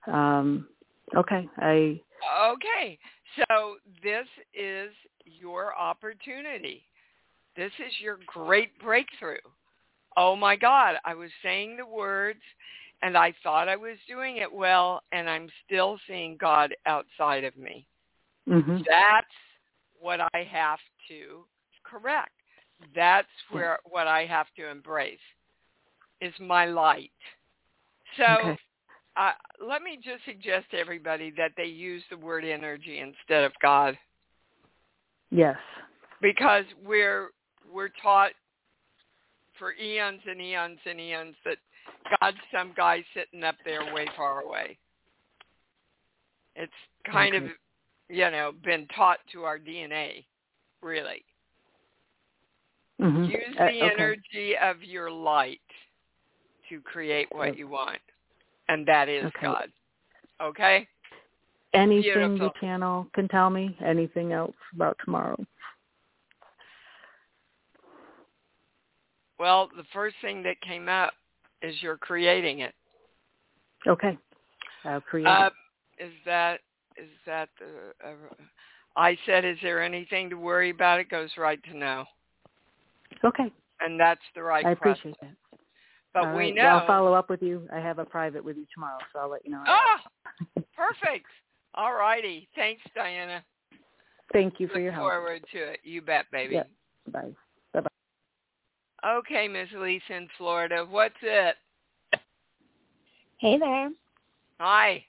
um, 0.07 0.67
okay, 1.15 1.47
I 1.57 2.01
okay. 2.51 2.97
So 3.35 3.75
this 4.03 4.27
is 4.53 4.91
your 5.25 5.77
opportunity. 5.77 6.83
This 7.55 7.71
is 7.79 7.93
your 8.01 8.19
great 8.27 8.77
breakthrough. 8.79 9.37
Oh 10.17 10.35
my 10.35 10.55
God, 10.55 10.95
I 11.05 11.13
was 11.13 11.29
saying 11.41 11.77
the 11.77 11.85
words 11.85 12.41
and 13.01 13.17
I 13.17 13.33
thought 13.43 13.67
I 13.67 13.75
was 13.75 13.97
doing 14.07 14.37
it 14.37 14.51
well 14.51 15.01
and 15.11 15.29
I'm 15.29 15.49
still 15.65 15.99
seeing 16.07 16.37
God 16.37 16.73
outside 16.85 17.43
of 17.43 17.57
me. 17.57 17.85
Mm-hmm. 18.47 18.77
That's 18.87 19.27
what 19.99 20.19
I 20.19 20.47
have 20.51 20.79
to 21.09 21.45
correct. 21.83 22.31
That's 22.95 23.27
where 23.49 23.79
what 23.89 24.07
I 24.07 24.25
have 24.25 24.47
to 24.57 24.69
embrace 24.69 25.17
is 26.21 26.33
my 26.39 26.65
light. 26.65 27.11
So 28.17 28.23
okay. 28.23 28.59
Uh, 29.15 29.31
let 29.65 29.81
me 29.81 29.97
just 30.03 30.25
suggest 30.25 30.71
to 30.71 30.77
everybody 30.77 31.31
that 31.37 31.51
they 31.57 31.65
use 31.65 32.03
the 32.09 32.17
word 32.17 32.43
energy 32.45 32.99
instead 32.99 33.43
of 33.43 33.51
God. 33.61 33.97
Yes. 35.29 35.57
Because 36.21 36.65
we're 36.85 37.29
we're 37.71 37.89
taught 38.01 38.31
for 39.59 39.73
eons 39.73 40.21
and 40.27 40.41
eons 40.41 40.79
and 40.85 40.99
eons 40.99 41.35
that 41.45 41.57
God's 42.19 42.37
some 42.55 42.73
guy 42.75 43.03
sitting 43.13 43.43
up 43.43 43.55
there 43.65 43.93
way 43.93 44.07
far 44.15 44.41
away. 44.41 44.77
It's 46.55 46.71
kind 47.11 47.35
okay. 47.35 47.45
of, 47.45 47.51
you 48.09 48.29
know, 48.31 48.51
been 48.63 48.87
taught 48.95 49.19
to 49.31 49.43
our 49.43 49.57
DNA, 49.57 50.25
really. 50.81 51.23
Mm-hmm. 53.01 53.23
Use 53.23 53.55
Uh, 53.59 53.65
the 53.65 53.81
okay. 53.83 53.93
energy 53.93 54.57
of 54.57 54.83
your 54.83 55.09
light 55.09 55.61
to 56.69 56.79
create 56.81 57.27
what 57.31 57.57
you 57.57 57.67
want, 57.67 57.99
and 58.69 58.85
that 58.87 59.09
is 59.09 59.25
Okay. 59.25 59.45
God. 59.45 59.71
Okay? 60.41 60.87
Anything 61.73 62.01
Beautiful. 62.35 62.37
the 62.39 62.51
channel 62.59 63.07
can 63.13 63.27
tell 63.27 63.49
me? 63.49 63.75
Anything 63.83 64.31
else 64.31 64.55
about 64.75 64.97
tomorrow? 65.03 65.37
Well, 69.39 69.69
the 69.75 69.83
first 69.91 70.15
thing 70.21 70.43
that 70.43 70.61
came 70.61 70.87
up 70.87 71.13
is 71.61 71.75
you're 71.81 71.97
creating 71.97 72.59
it. 72.59 72.73
Okay. 73.87 74.17
I'll 74.85 75.01
create 75.01 75.27
Uh, 75.27 75.49
it. 75.97 76.05
is 76.05 76.13
that 76.25 76.59
is 76.95 77.09
that 77.25 77.49
the? 77.59 78.07
Uh, 78.07 78.13
I 78.95 79.17
said, 79.25 79.43
is 79.43 79.57
there 79.63 79.81
anything 79.81 80.29
to 80.29 80.35
worry 80.35 80.69
about? 80.69 80.99
It 80.99 81.09
goes 81.09 81.31
right 81.37 81.61
to 81.63 81.75
no, 81.75 82.05
Okay. 83.23 83.51
and 83.81 83.99
that's 83.99 84.21
the 84.35 84.43
right. 84.43 84.65
I 84.65 84.71
appreciate 84.71 85.15
that. 85.21 85.31
But 86.13 86.25
All 86.25 86.35
we 86.35 86.37
right. 86.37 86.55
know. 86.55 86.63
Well, 86.63 86.79
I'll 86.79 86.87
follow 86.87 87.13
up 87.13 87.29
with 87.29 87.41
you. 87.41 87.67
I 87.73 87.79
have 87.79 87.99
a 87.99 88.05
private 88.05 88.43
with 88.43 88.57
you 88.57 88.65
tomorrow, 88.73 88.99
so 89.11 89.19
I'll 89.19 89.29
let 89.29 89.45
you 89.45 89.51
know. 89.51 89.63
Ah, 89.65 90.03
perfect. 90.75 91.25
All 91.75 91.93
righty. 91.93 92.47
Thanks, 92.55 92.81
Diana. 92.93 93.43
Thank 94.31 94.59
you 94.59 94.67
for 94.67 94.75
Look 94.75 94.83
your 94.83 94.91
help. 94.91 95.09
forward 95.09 95.43
to 95.51 95.57
it. 95.57 95.79
You 95.83 96.01
bet, 96.01 96.25
baby. 96.31 96.55
Yeah. 96.55 96.63
Bye. 97.11 97.31
Okay, 99.05 99.49
Miss 99.49 99.67
Lisa 99.75 100.13
in 100.15 100.29
Florida. 100.37 100.85
What's 100.89 101.15
it? 101.21 101.55
Hey 103.37 103.59
there. 103.59 103.89
Hi. 104.61 105.03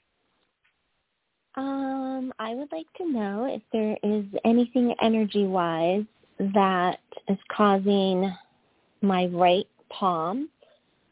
Um, 1.55 2.33
I 2.40 2.55
would 2.55 2.73
like 2.73 2.93
to 2.97 3.09
know 3.09 3.45
if 3.49 3.62
there 3.73 3.97
is 4.03 4.25
anything 4.45 4.93
energy-wise 5.01 6.05
that 6.40 6.99
is 7.29 7.38
causing 7.49 8.35
my 9.03 9.27
right 9.27 9.69
palm 9.90 10.49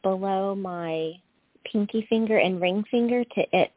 below 0.03 0.53
my 0.53 1.13
pinky 1.65 2.05
finger 2.09 2.37
and 2.37 2.61
ring 2.61 2.83
finger 2.91 3.23
to 3.23 3.41
itch. 3.57 3.71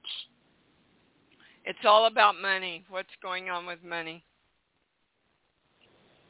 It's 1.65 1.79
all 1.85 2.07
about 2.07 2.41
money. 2.41 2.85
What's 2.91 3.09
going 3.23 3.49
on 3.49 3.67
with 3.67 3.83
money? 3.83 4.25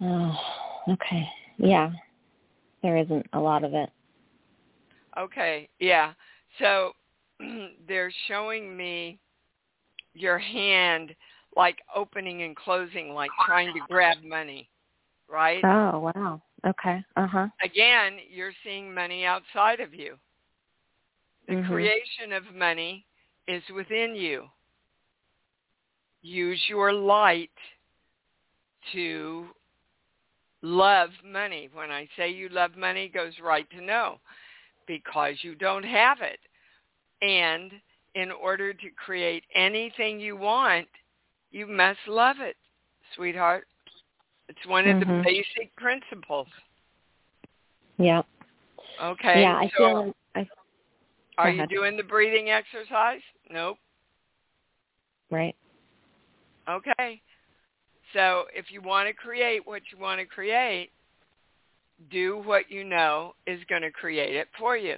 Oh, 0.00 0.34
okay. 0.88 1.26
Yeah. 1.58 1.90
There 2.82 2.96
isn't 2.96 3.26
a 3.32 3.40
lot 3.40 3.64
of 3.64 3.74
it. 3.74 3.90
Okay, 5.18 5.68
yeah. 5.80 6.12
So 6.58 6.92
they're 7.88 8.12
showing 8.28 8.76
me 8.76 9.18
your 10.14 10.38
hand 10.38 11.14
like 11.56 11.78
opening 11.94 12.42
and 12.42 12.54
closing, 12.54 13.14
like 13.14 13.30
trying 13.46 13.72
to 13.72 13.80
grab 13.88 14.18
money, 14.24 14.68
right? 15.28 15.64
Oh, 15.64 16.12
wow. 16.14 16.42
Okay. 16.66 17.04
Uh-huh. 17.16 17.48
Again, 17.62 18.18
you're 18.28 18.52
seeing 18.64 18.92
money 18.92 19.24
outside 19.24 19.80
of 19.80 19.94
you. 19.94 20.18
The 21.46 21.54
Mhm. 21.54 21.66
creation 21.68 22.32
of 22.32 22.54
money 22.54 23.06
is 23.46 23.68
within 23.70 24.14
you. 24.16 24.50
Use 26.22 26.68
your 26.68 26.92
light 26.92 27.56
to 28.92 29.54
love 30.62 31.10
money. 31.22 31.68
When 31.68 31.90
I 31.92 32.06
say 32.16 32.30
you 32.30 32.48
love 32.48 32.76
money, 32.76 33.04
it 33.04 33.12
goes 33.12 33.38
right 33.38 33.68
to 33.70 33.80
no 33.80 34.20
because 34.86 35.42
you 35.44 35.54
don't 35.54 35.84
have 35.84 36.20
it. 36.20 36.40
And 37.22 37.80
in 38.14 38.32
order 38.32 38.72
to 38.74 38.90
create 38.90 39.44
anything 39.54 40.18
you 40.20 40.36
want, 40.36 40.88
you 41.50 41.66
must 41.66 42.06
love 42.08 42.40
it, 42.40 42.56
sweetheart. 43.14 43.68
It's 44.48 44.66
one 44.66 44.86
of 44.86 44.98
the 45.00 45.06
Mhm. 45.06 45.24
basic 45.24 45.74
principles. 45.76 46.48
Yeah. 47.98 48.22
Okay. 49.00 49.42
yeah, 49.42 49.56
I 49.56 49.68
so 49.68 49.76
feel 49.76 50.14
I 50.34 50.48
are 51.38 51.50
go 51.50 51.62
you 51.62 51.66
doing 51.66 51.96
the 51.96 52.02
breathing 52.02 52.50
exercise? 52.50 53.22
Nope. 53.50 53.78
right. 55.30 55.56
Okay. 56.68 57.20
So 58.12 58.46
if 58.54 58.70
you 58.70 58.80
want 58.80 59.08
to 59.08 59.14
create 59.14 59.66
what 59.66 59.82
you 59.92 59.98
want 59.98 60.20
to 60.20 60.26
create, 60.26 60.90
do 62.10 62.38
what 62.38 62.70
you 62.70 62.84
know 62.84 63.34
is 63.46 63.60
going 63.68 63.82
to 63.82 63.90
create 63.90 64.36
it 64.36 64.48
for 64.58 64.76
you. 64.76 64.96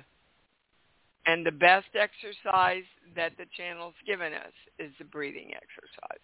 And 1.26 1.44
the 1.44 1.52
best 1.52 1.88
exercise 1.94 2.84
that 3.14 3.32
the 3.37 3.46
channel's 3.56 3.94
given 4.06 4.32
us 4.32 4.52
is 4.78 4.92
the 4.98 5.04
breathing 5.04 5.52
exercise. 5.54 6.20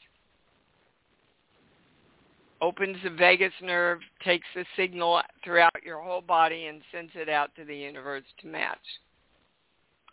Opens 2.61 2.97
the 3.03 3.11
vagus 3.11 3.53
nerve, 3.61 4.01
takes 4.25 4.47
the 4.55 4.65
signal 4.77 5.21
throughout 5.43 5.83
your 5.85 6.01
whole 6.01 6.23
body 6.23 6.67
and 6.67 6.81
sends 6.93 7.13
it 7.15 7.29
out 7.29 7.55
to 7.57 7.65
the 7.65 7.77
universe 7.77 8.25
to 8.41 8.47
match. 8.47 8.79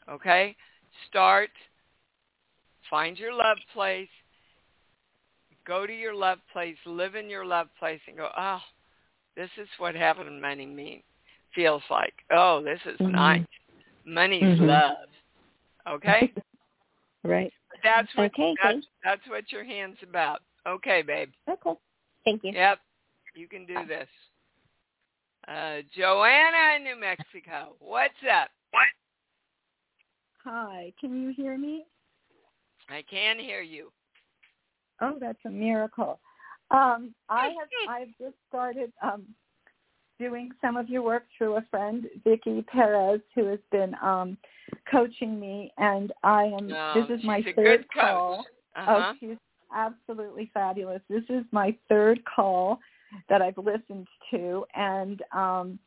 Okay? 0.10 0.56
Start. 1.08 1.49
Find 2.89 3.17
your 3.17 3.34
love 3.34 3.58
place. 3.73 4.10
Go 5.65 5.86
to 5.86 5.93
your 5.93 6.15
love 6.15 6.39
place. 6.51 6.75
Live 6.86 7.15
in 7.15 7.30
your 7.30 7.45
love 7.45 7.67
place 7.80 8.01
and 8.08 8.17
go, 8.17 8.30
oh, 8.38 8.60
this 9.36 9.49
is 9.58 9.67
what 9.77 9.95
having 9.95 10.41
money 10.41 10.65
mean 10.65 11.01
feels 11.56 11.84
like. 11.89 12.13
Oh, 12.32 12.62
this 12.62 12.80
is 12.86 12.99
Mhm. 12.99 13.12
nice. 13.12 13.45
Money's 14.06 14.60
Mhm. 14.60 14.67
love. 14.67 15.10
Okay? 15.88 16.34
right. 17.23 17.54
That's 17.84 18.13
what 18.15 18.25
Okay, 18.25 18.56
that's, 18.62 18.73
thanks. 18.73 18.88
that's 19.04 19.27
what 19.27 19.51
your 19.51 19.63
hand's 19.63 20.01
about. 20.04 20.41
Okay, 20.65 21.01
babe. 21.01 21.32
Okay. 21.47 21.75
Thank 22.26 22.44
you. 22.44 22.52
Yep. 22.54 22.80
You 23.36 23.48
can 23.48 23.66
do 23.66 23.76
this. 23.88 24.08
Uh, 25.48 25.78
Joanna 25.96 26.76
in 26.78 26.84
New 26.84 27.00
Mexico. 27.00 27.76
What's 27.80 28.14
up? 28.32 28.50
What? 28.72 28.84
Hi, 30.44 30.94
can 31.00 31.22
you 31.22 31.34
hear 31.36 31.58
me? 31.58 31.86
I 32.90 33.04
can 33.10 33.40
hear 33.40 33.62
you. 33.62 33.92
Oh, 35.02 35.18
that's 35.20 35.40
a 35.46 35.50
miracle. 35.50 36.20
Um, 36.70 37.14
I 37.30 37.48
have 37.48 37.90
I've 37.90 38.08
just 38.20 38.36
started 38.48 38.92
um, 39.02 39.26
doing 40.20 40.52
some 40.62 40.78
of 40.78 40.90
your 40.90 41.02
work 41.02 41.24
through 41.38 41.58
a 41.58 41.66
friend, 41.72 42.06
Vicky 42.24 42.62
Perez, 42.64 43.22
who 43.36 43.46
has 43.46 43.60
been 43.72 43.96
um, 44.02 44.38
coaching 44.90 45.40
me, 45.40 45.72
and 45.78 46.14
I 46.24 46.44
am. 46.44 46.72
Um, 46.72 47.10
this 47.10 47.20
is 47.20 47.26
my 47.26 47.44
third 47.56 47.86
call. 47.94 48.46
Uh-huh. 48.76 49.12
Oh, 49.12 49.14
she's 49.20 49.38
absolutely 49.74 50.50
fabulous. 50.54 51.02
This 51.10 51.24
is 51.30 51.44
my 51.52 51.76
third 51.90 52.22
call 52.26 52.80
that 53.30 53.42
I've 53.42 53.58
listened 53.58 54.08
to, 54.32 54.66
and 54.76 55.22
um, 55.34 55.80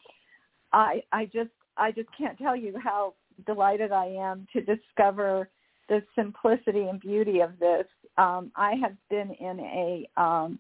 I 0.73 1.03
I 1.13 1.27
just 1.27 1.51
I 1.77 1.93
just 1.93 2.09
can't 2.17 2.39
tell 2.39 2.57
you 2.57 2.79
how 2.83 3.15
delighted 3.47 3.93
I 3.93 4.07
am 4.07 4.47
to 4.53 4.61
discover 4.61 5.49
the 5.89 6.03
simplicity 6.15 6.83
and 6.83 7.01
beauty 7.01 7.41
of 7.41 7.59
this. 7.59 7.87
Um, 8.17 8.53
I 8.57 8.75
have 8.75 8.97
been 9.11 9.31
in 9.33 9.61
a 9.61 10.09
um, 10.21 10.59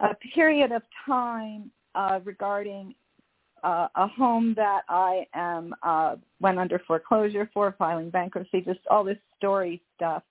a 0.00 0.14
period 0.34 0.72
of 0.72 0.82
time 1.06 1.70
uh, 1.94 2.20
regarding 2.24 2.94
uh, 3.62 3.86
a 3.94 4.08
home 4.08 4.54
that 4.56 4.82
I 4.88 5.26
am 5.34 5.74
uh, 5.82 6.16
went 6.40 6.58
under 6.58 6.80
foreclosure 6.80 7.48
for, 7.54 7.74
filing 7.78 8.10
bankruptcy, 8.10 8.60
just 8.62 8.80
all 8.90 9.04
this 9.04 9.18
story 9.36 9.80
stuff, 9.96 10.22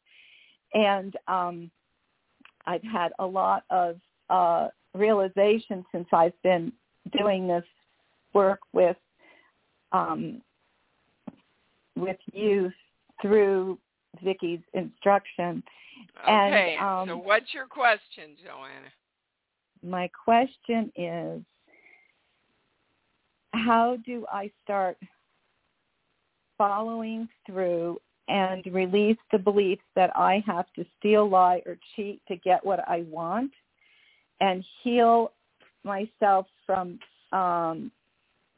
and 0.73 1.15
um, 1.27 1.71
I've 2.65 2.83
had 2.83 3.11
a 3.19 3.25
lot 3.25 3.63
of 3.69 3.97
uh, 4.29 4.67
realization 4.93 5.85
since 5.91 6.07
I've 6.13 6.39
been 6.43 6.71
doing 7.17 7.47
this 7.47 7.63
work 8.33 8.59
with 8.73 8.97
um, 9.91 10.41
with 11.95 12.17
youth 12.31 12.73
through 13.21 13.77
Vicky's 14.23 14.61
instruction. 14.73 15.63
Okay, 16.23 16.77
and, 16.79 16.85
um, 16.85 17.07
so 17.07 17.17
what's 17.17 17.53
your 17.53 17.67
question, 17.67 18.35
Joanna? 18.43 18.89
My 19.83 20.09
question 20.23 20.91
is, 20.95 21.41
how 23.53 23.97
do 24.05 24.25
I 24.31 24.49
start 24.63 24.97
following 26.57 27.27
through 27.45 27.99
and 28.31 28.65
release 28.73 29.17
the 29.31 29.37
beliefs 29.37 29.83
that 29.95 30.15
I 30.15 30.41
have 30.47 30.65
to 30.77 30.85
steal, 30.97 31.29
lie, 31.29 31.61
or 31.65 31.77
cheat 31.95 32.21
to 32.29 32.37
get 32.37 32.65
what 32.65 32.79
I 32.87 33.03
want 33.09 33.51
and 34.39 34.63
heal 34.83 35.33
myself 35.83 36.47
from 36.65 36.99
um 37.31 37.91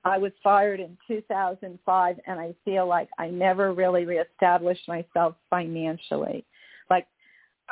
I 0.06 0.18
was 0.18 0.34
fired 0.44 0.82
in 0.82 0.98
2005 1.08 2.20
and 2.28 2.40
I 2.40 2.54
feel 2.66 2.86
like 2.86 3.08
I 3.18 3.28
never 3.30 3.74
really 3.74 4.06
reestablished 4.06 4.86
myself 4.88 5.36
financially. 5.50 6.46
Like 6.90 7.08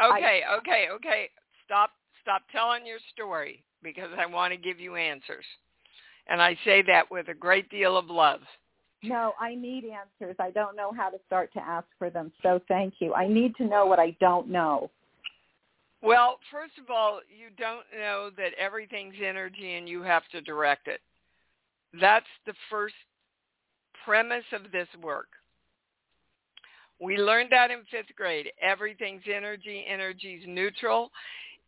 Okay, 0.01 0.41
I, 0.49 0.57
okay, 0.57 0.87
okay. 0.93 1.29
Stop 1.65 1.91
stop 2.21 2.43
telling 2.51 2.85
your 2.85 2.99
story 3.13 3.63
because 3.83 4.09
I 4.17 4.25
want 4.25 4.53
to 4.53 4.57
give 4.57 4.79
you 4.79 4.95
answers. 4.95 5.45
And 6.27 6.41
I 6.41 6.57
say 6.63 6.83
that 6.83 7.11
with 7.11 7.27
a 7.27 7.33
great 7.33 7.69
deal 7.69 7.97
of 7.97 8.09
love. 8.09 8.41
No, 9.03 9.33
I 9.39 9.55
need 9.55 9.85
answers. 9.85 10.35
I 10.39 10.51
don't 10.51 10.75
know 10.75 10.91
how 10.91 11.09
to 11.09 11.17
start 11.25 11.51
to 11.53 11.59
ask 11.59 11.87
for 11.97 12.09
them. 12.09 12.31
So 12.43 12.61
thank 12.67 12.95
you. 12.99 13.13
I 13.13 13.27
need 13.27 13.55
to 13.55 13.65
know 13.65 13.85
what 13.85 13.99
I 13.99 14.15
don't 14.19 14.47
know. 14.47 14.91
Well, 16.03 16.39
first 16.51 16.73
of 16.81 16.89
all, 16.89 17.19
you 17.29 17.47
don't 17.57 17.85
know 17.97 18.29
that 18.37 18.53
everything's 18.59 19.15
energy 19.23 19.75
and 19.75 19.87
you 19.87 20.01
have 20.03 20.23
to 20.31 20.41
direct 20.41 20.87
it. 20.87 20.99
That's 21.99 22.25
the 22.45 22.53
first 22.69 22.95
premise 24.05 24.45
of 24.53 24.71
this 24.71 24.87
work. 25.01 25.27
We 26.99 27.17
learned 27.17 27.51
that 27.51 27.71
in 27.71 27.79
fifth 27.89 28.15
grade. 28.15 28.51
Everything's 28.61 29.23
energy. 29.31 29.85
Energy's 29.87 30.43
neutral. 30.47 31.11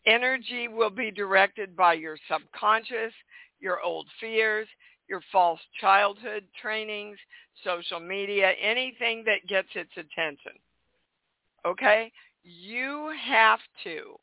Energy 0.05 0.67
will 0.67 0.89
be 0.89 1.09
directed 1.09 1.75
by 1.75 1.93
your 1.93 2.17
subconscious, 2.29 3.13
your 3.59 3.81
old 3.81 4.07
fears, 4.19 4.67
your 5.07 5.21
false 5.31 5.59
childhood 5.79 6.43
trainings, 6.61 7.17
social 7.63 7.99
media, 7.99 8.51
anything 8.61 9.23
that 9.25 9.47
gets 9.47 9.69
its 9.75 9.91
attention. 9.93 10.53
Okay? 11.65 12.11
You 12.43 13.13
have 13.25 13.59
to 13.83 14.15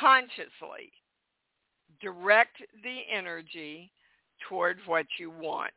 consciously 0.00 0.92
direct 2.00 2.56
the 2.82 3.00
energy 3.14 3.90
toward 4.48 4.78
what 4.86 5.06
you 5.18 5.30
want. 5.30 5.72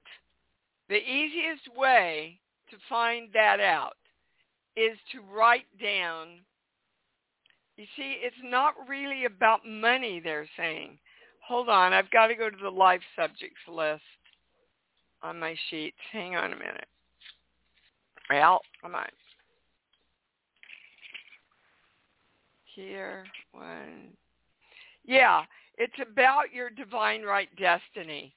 The 0.89 0.97
easiest 0.97 1.75
way 1.75 2.39
to 2.69 2.77
find 2.89 3.29
that 3.34 3.60
out 3.60 3.97
is 4.75 4.97
to 5.12 5.21
write 5.36 5.65
down. 5.81 6.39
You 7.77 7.86
see, 7.95 8.17
it's 8.21 8.36
not 8.43 8.73
really 8.88 9.25
about 9.25 9.65
money, 9.65 10.21
they're 10.23 10.47
saying. 10.58 10.97
Hold 11.47 11.69
on, 11.69 11.93
I've 11.93 12.10
got 12.12 12.27
to 12.27 12.36
go 12.36 12.49
to 12.49 12.58
the 12.62 12.69
live 12.69 13.01
subjects 13.15 13.60
list 13.67 14.01
on 15.21 15.39
my 15.39 15.55
sheets. 15.69 15.97
Hang 16.12 16.36
on 16.36 16.53
a 16.53 16.55
minute. 16.55 16.88
Well, 18.29 18.62
come 18.81 18.95
on. 18.95 19.05
Here, 22.75 23.25
one. 23.51 24.10
Yeah, 25.05 25.43
it's 25.77 25.93
about 26.01 26.51
your 26.51 26.69
divine 26.69 27.21
right 27.21 27.49
destiny 27.58 28.34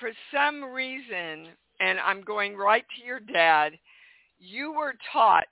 for 0.00 0.10
some 0.32 0.64
reason, 0.64 1.48
and 1.80 2.00
I'm 2.00 2.22
going 2.22 2.56
right 2.56 2.84
to 2.98 3.06
your 3.06 3.20
dad, 3.20 3.78
you 4.38 4.72
were 4.72 4.94
taught 5.12 5.44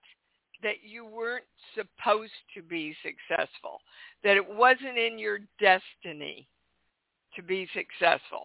that 0.62 0.76
you 0.82 1.04
weren't 1.04 1.44
supposed 1.74 2.32
to 2.54 2.62
be 2.62 2.96
successful, 3.02 3.80
that 4.24 4.36
it 4.36 4.48
wasn't 4.48 4.98
in 4.98 5.18
your 5.18 5.38
destiny 5.60 6.48
to 7.38 7.42
be 7.42 7.68
successful. 7.72 8.44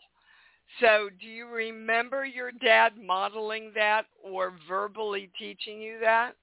So 0.79 1.09
do 1.19 1.27
you 1.27 1.47
remember 1.47 2.25
your 2.25 2.51
dad 2.51 2.93
modeling 3.01 3.71
that 3.75 4.03
or 4.23 4.53
verbally 4.67 5.29
teaching 5.37 5.81
you 5.81 5.99
that? 6.01 6.33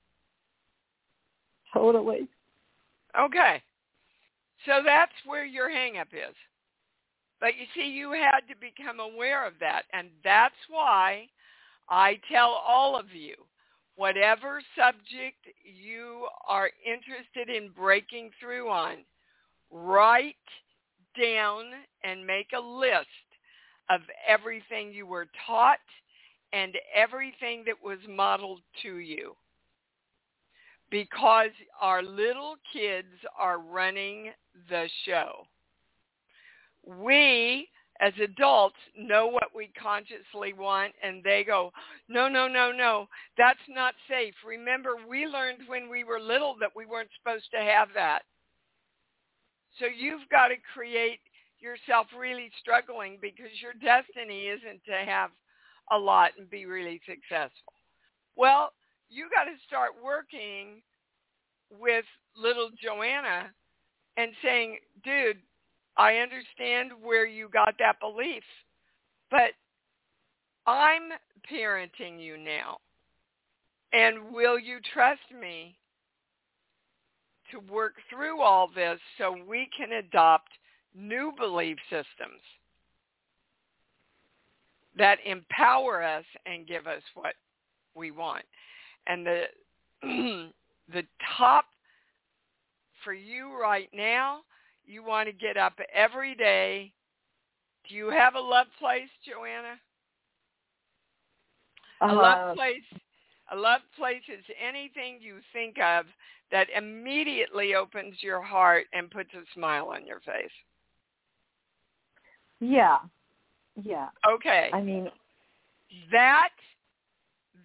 Totally. 1.72 2.28
Okay. 3.18 3.62
So 4.66 4.82
that's 4.84 5.12
where 5.24 5.44
your 5.44 5.70
hangup 5.70 6.12
is. 6.12 6.34
But 7.40 7.56
you 7.56 7.64
see, 7.74 7.88
you 7.88 8.12
had 8.12 8.40
to 8.48 8.54
become 8.60 9.00
aware 9.00 9.46
of 9.46 9.54
that. 9.60 9.84
And 9.92 10.08
that's 10.22 10.54
why 10.68 11.26
I 11.88 12.20
tell 12.30 12.50
all 12.50 12.98
of 12.98 13.12
you, 13.12 13.34
whatever 13.96 14.60
subject 14.76 15.38
you 15.64 16.26
are 16.46 16.70
interested 16.84 17.54
in 17.54 17.70
breaking 17.70 18.30
through 18.38 18.68
on, 18.68 18.98
write 19.70 20.34
down 21.18 21.64
and 22.05 22.27
make 22.27 22.49
a 22.57 22.61
list 22.61 23.07
of 23.88 24.01
everything 24.27 24.92
you 24.92 25.07
were 25.07 25.27
taught 25.46 25.79
and 26.53 26.75
everything 26.94 27.64
that 27.66 27.77
was 27.83 27.99
modeled 28.09 28.61
to 28.83 28.96
you. 28.96 29.35
Because 30.90 31.51
our 31.81 32.03
little 32.03 32.57
kids 32.73 33.07
are 33.38 33.61
running 33.61 34.33
the 34.68 34.88
show 35.05 35.46
we 36.87 37.68
as 38.01 38.12
adults 38.23 38.77
know 38.96 39.27
what 39.27 39.49
we 39.55 39.70
consciously 39.81 40.55
want 40.55 40.92
and 41.03 41.23
they 41.23 41.44
go, 41.44 41.70
no, 42.09 42.29
no, 42.29 42.49
no, 42.49 42.73
no, 42.73 43.07
that's 43.37 43.59
not 43.68 43.94
safe. 44.09 44.35
Remember, 44.46 44.92
we 45.09 45.27
learned 45.27 45.59
when 45.66 45.90
we 45.90 46.05
were 46.05 46.18
little 46.18 46.57
that 46.61 46.70
we 46.75 46.87
weren't 46.87 47.11
supposed 47.18 47.51
to 47.53 47.61
have 47.61 47.88
that. 47.94 48.23
So 49.78 49.87
you've 49.87 50.28
got 50.30 50.48
to 50.48 50.56
create 50.74 51.20
yourself 51.61 52.06
really 52.18 52.50
struggling 52.61 53.18
because 53.20 53.50
your 53.62 53.74
destiny 53.74 54.46
isn't 54.48 54.85
to 54.85 55.04
have 55.04 55.30
a 55.90 55.98
lot 55.98 56.33
and 56.38 56.48
be 56.48 56.66
really 56.66 57.00
successful. 57.06 57.72
Well, 58.37 58.72
you 59.09 59.28
got 59.35 59.44
to 59.44 59.56
start 59.66 59.92
working 60.02 60.83
with 61.70 62.04
little 62.37 62.70
Joanna 62.83 63.50
and 64.16 64.33
saying, 64.42 64.78
dude, 65.04 65.38
I 65.96 66.16
understand 66.16 66.92
where 67.02 67.26
you 67.26 67.48
got 67.48 67.74
that 67.78 68.00
belief, 68.00 68.44
but 69.30 69.50
I'm 70.66 71.11
parenting 71.50 72.22
you 72.22 72.37
now. 72.38 72.78
And 73.92 74.33
will 74.33 74.59
you 74.59 74.78
trust 74.94 75.20
me 75.38 75.76
to 77.52 77.58
work 77.72 77.94
through 78.08 78.40
all 78.40 78.68
this 78.74 78.98
so 79.18 79.36
we 79.48 79.68
can 79.76 79.92
adopt 79.92 80.50
new 80.94 81.32
belief 81.38 81.76
systems 81.88 82.40
that 84.96 85.18
empower 85.24 86.02
us 86.02 86.24
and 86.46 86.66
give 86.66 86.86
us 86.86 87.02
what 87.14 87.34
we 87.94 88.10
want? 88.10 88.44
And 89.06 89.26
the 89.26 89.42
the 90.92 91.04
top 91.38 91.66
for 93.04 93.12
you 93.12 93.58
right 93.60 93.88
now 93.94 94.40
you 94.90 95.04
want 95.04 95.28
to 95.28 95.32
get 95.32 95.56
up 95.56 95.74
every 95.94 96.34
day. 96.34 96.92
Do 97.88 97.94
you 97.94 98.10
have 98.10 98.34
a 98.34 98.40
love 98.40 98.66
place, 98.78 99.08
Joanna? 99.24 99.78
Uh, 102.00 102.12
a 102.12 102.14
love 102.14 102.56
place. 102.56 103.00
A 103.52 103.56
love 103.56 103.80
place 103.96 104.22
is 104.28 104.44
anything 104.62 105.18
you 105.20 105.36
think 105.52 105.76
of 105.78 106.06
that 106.52 106.68
immediately 106.76 107.74
opens 107.74 108.14
your 108.20 108.42
heart 108.42 108.86
and 108.92 109.10
puts 109.10 109.30
a 109.34 109.42
smile 109.54 109.88
on 109.88 110.06
your 110.06 110.20
face. 110.20 110.50
Yeah. 112.60 112.98
Yeah. 113.82 114.08
Okay. 114.28 114.70
I 114.72 114.80
mean 114.80 115.10
that 116.12 116.50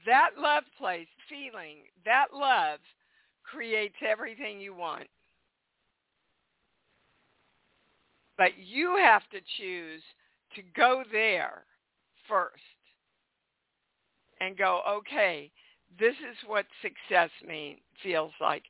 that 0.06 0.32
love 0.39 0.63
place 0.78 1.08
feeling, 1.30 1.78
that 2.06 2.28
love 2.34 2.80
creates 3.43 3.95
everything 4.08 4.60
you 4.60 4.74
want. 4.74 5.08
But 8.38 8.52
you 8.58 8.98
have 8.98 9.24
to 9.32 9.39
choose 9.58 10.02
to 10.56 10.62
go 10.76 11.04
there 11.12 11.63
first 12.28 12.54
and 14.41 14.58
go, 14.58 14.82
okay, 14.88 15.52
this 16.00 16.16
is 16.30 16.38
what 16.48 16.66
success 16.82 17.30
mean 17.48 17.78
feels 18.04 18.32
like. 18.42 18.64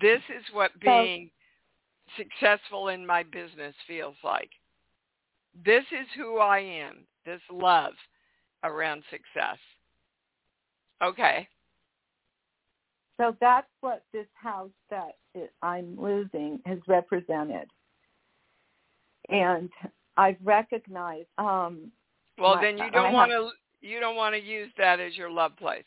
This 0.00 0.20
is 0.36 0.44
what 0.52 0.78
being 0.80 1.30
successful 2.16 2.88
in 2.88 3.06
my 3.06 3.22
business 3.22 3.74
feels 3.86 4.16
like. 4.24 4.50
This 5.64 5.84
is 5.92 6.06
who 6.16 6.38
I 6.38 6.58
am. 6.58 7.06
this 7.24 7.40
love 7.50 7.94
around 8.62 9.02
success. 9.10 9.58
Okay. 11.02 11.48
So 13.18 13.34
that's 13.40 13.66
what 13.80 14.04
this 14.12 14.26
house 14.34 14.70
that 14.90 15.16
I'm 15.62 15.98
losing 15.98 16.60
has 16.66 16.78
represented. 16.86 17.68
And 19.28 19.70
I've 20.16 20.36
recognized 20.44 21.28
um 21.38 21.90
Well, 22.38 22.56
my, 22.56 22.62
then 22.62 22.78
you 22.78 22.90
don't 22.90 23.12
want 23.12 23.30
to 23.30 23.50
you 23.86 24.00
don't 24.00 24.16
want 24.16 24.34
to 24.34 24.40
use 24.40 24.70
that 24.78 25.00
as 25.00 25.16
your 25.16 25.30
love 25.30 25.56
place. 25.56 25.84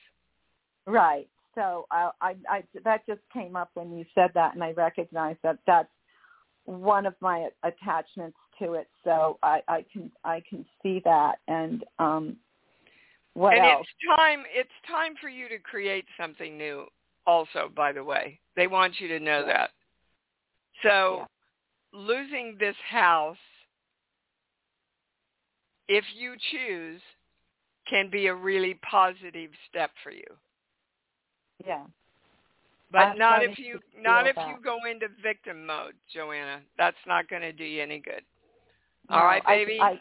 Right. 0.89 1.27
So 1.55 1.85
I, 1.91 2.09
I, 2.21 2.35
I 2.49 2.63
that 2.83 3.05
just 3.05 3.21
came 3.33 3.55
up 3.55 3.69
when 3.73 3.95
you 3.95 4.05
said 4.15 4.31
that, 4.33 4.53
and 4.53 4.63
I 4.63 4.71
recognize 4.71 5.35
that 5.43 5.59
that's 5.67 5.89
one 6.65 7.05
of 7.05 7.13
my 7.21 7.49
attachments 7.63 8.37
to 8.59 8.73
it. 8.73 8.87
So 9.03 9.37
I, 9.43 9.61
I 9.67 9.85
can 9.91 10.11
I 10.23 10.41
can 10.49 10.65
see 10.81 11.01
that, 11.05 11.35
and 11.47 11.83
um, 11.99 12.37
what 13.33 13.55
and 13.55 13.65
else? 13.65 13.85
it's 13.87 14.17
time 14.17 14.43
it's 14.51 14.69
time 14.87 15.13
for 15.21 15.29
you 15.29 15.47
to 15.49 15.59
create 15.59 16.05
something 16.19 16.57
new. 16.57 16.85
Also, 17.27 17.69
by 17.75 17.91
the 17.91 18.03
way, 18.03 18.39
they 18.55 18.67
want 18.67 18.99
you 18.99 19.07
to 19.09 19.19
know 19.19 19.43
yeah. 19.45 19.53
that. 19.53 19.69
So, 20.81 21.17
yeah. 21.93 21.99
losing 21.99 22.55
this 22.59 22.75
house, 22.89 23.37
if 25.87 26.05
you 26.17 26.35
choose, 26.51 27.01
can 27.87 28.09
be 28.09 28.27
a 28.27 28.33
really 28.33 28.79
positive 28.89 29.51
step 29.69 29.91
for 30.03 30.11
you. 30.11 30.25
Yeah. 31.65 31.83
But 32.91 33.17
not 33.17 33.43
if 33.43 33.59
you 33.59 33.79
not 34.01 34.25
if 34.25 34.35
that. 34.35 34.47
you 34.47 34.55
go 34.63 34.77
into 34.89 35.07
victim 35.21 35.65
mode, 35.65 35.93
Joanna. 36.11 36.61
That's 36.77 36.97
not 37.05 37.29
going 37.29 37.43
to 37.43 37.53
do 37.53 37.63
you 37.63 37.83
any 37.83 37.99
good. 37.99 38.23
No, 39.09 39.17
All 39.17 39.25
right, 39.25 39.45
baby. 39.45 39.79
I, 39.79 39.99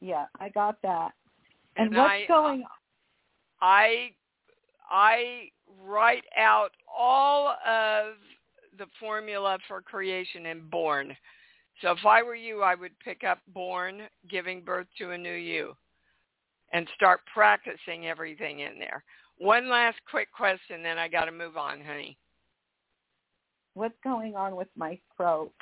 yeah, 0.00 0.26
I 0.38 0.50
got 0.50 0.80
that. 0.82 1.12
And, 1.76 1.88
And 1.88 1.96
what's 1.96 2.28
going? 2.28 2.64
I 3.62 4.10
I 4.90 5.48
write 5.82 6.24
out 6.38 6.70
all 6.86 7.56
of 7.66 8.14
the 8.78 8.86
formula 9.00 9.58
for 9.66 9.80
creation 9.80 10.46
in 10.46 10.68
born. 10.68 11.16
So 11.82 11.90
if 11.92 12.04
I 12.06 12.22
were 12.22 12.34
you, 12.34 12.62
I 12.62 12.74
would 12.74 12.98
pick 13.00 13.22
up 13.24 13.38
born, 13.52 14.02
giving 14.28 14.62
birth 14.62 14.86
to 14.98 15.10
a 15.10 15.18
new 15.18 15.34
you, 15.34 15.74
and 16.72 16.86
start 16.94 17.20
practicing 17.32 18.06
everything 18.06 18.60
in 18.60 18.78
there. 18.78 19.02
One 19.38 19.68
last 19.68 19.98
quick 20.10 20.28
question, 20.32 20.82
then 20.82 20.98
I 20.98 21.08
got 21.08 21.26
to 21.26 21.32
move 21.32 21.56
on, 21.56 21.80
honey. 21.80 22.16
What's 23.74 23.98
going 24.02 24.34
on 24.34 24.56
with 24.56 24.68
my 24.76 24.98
throat? 25.16 25.52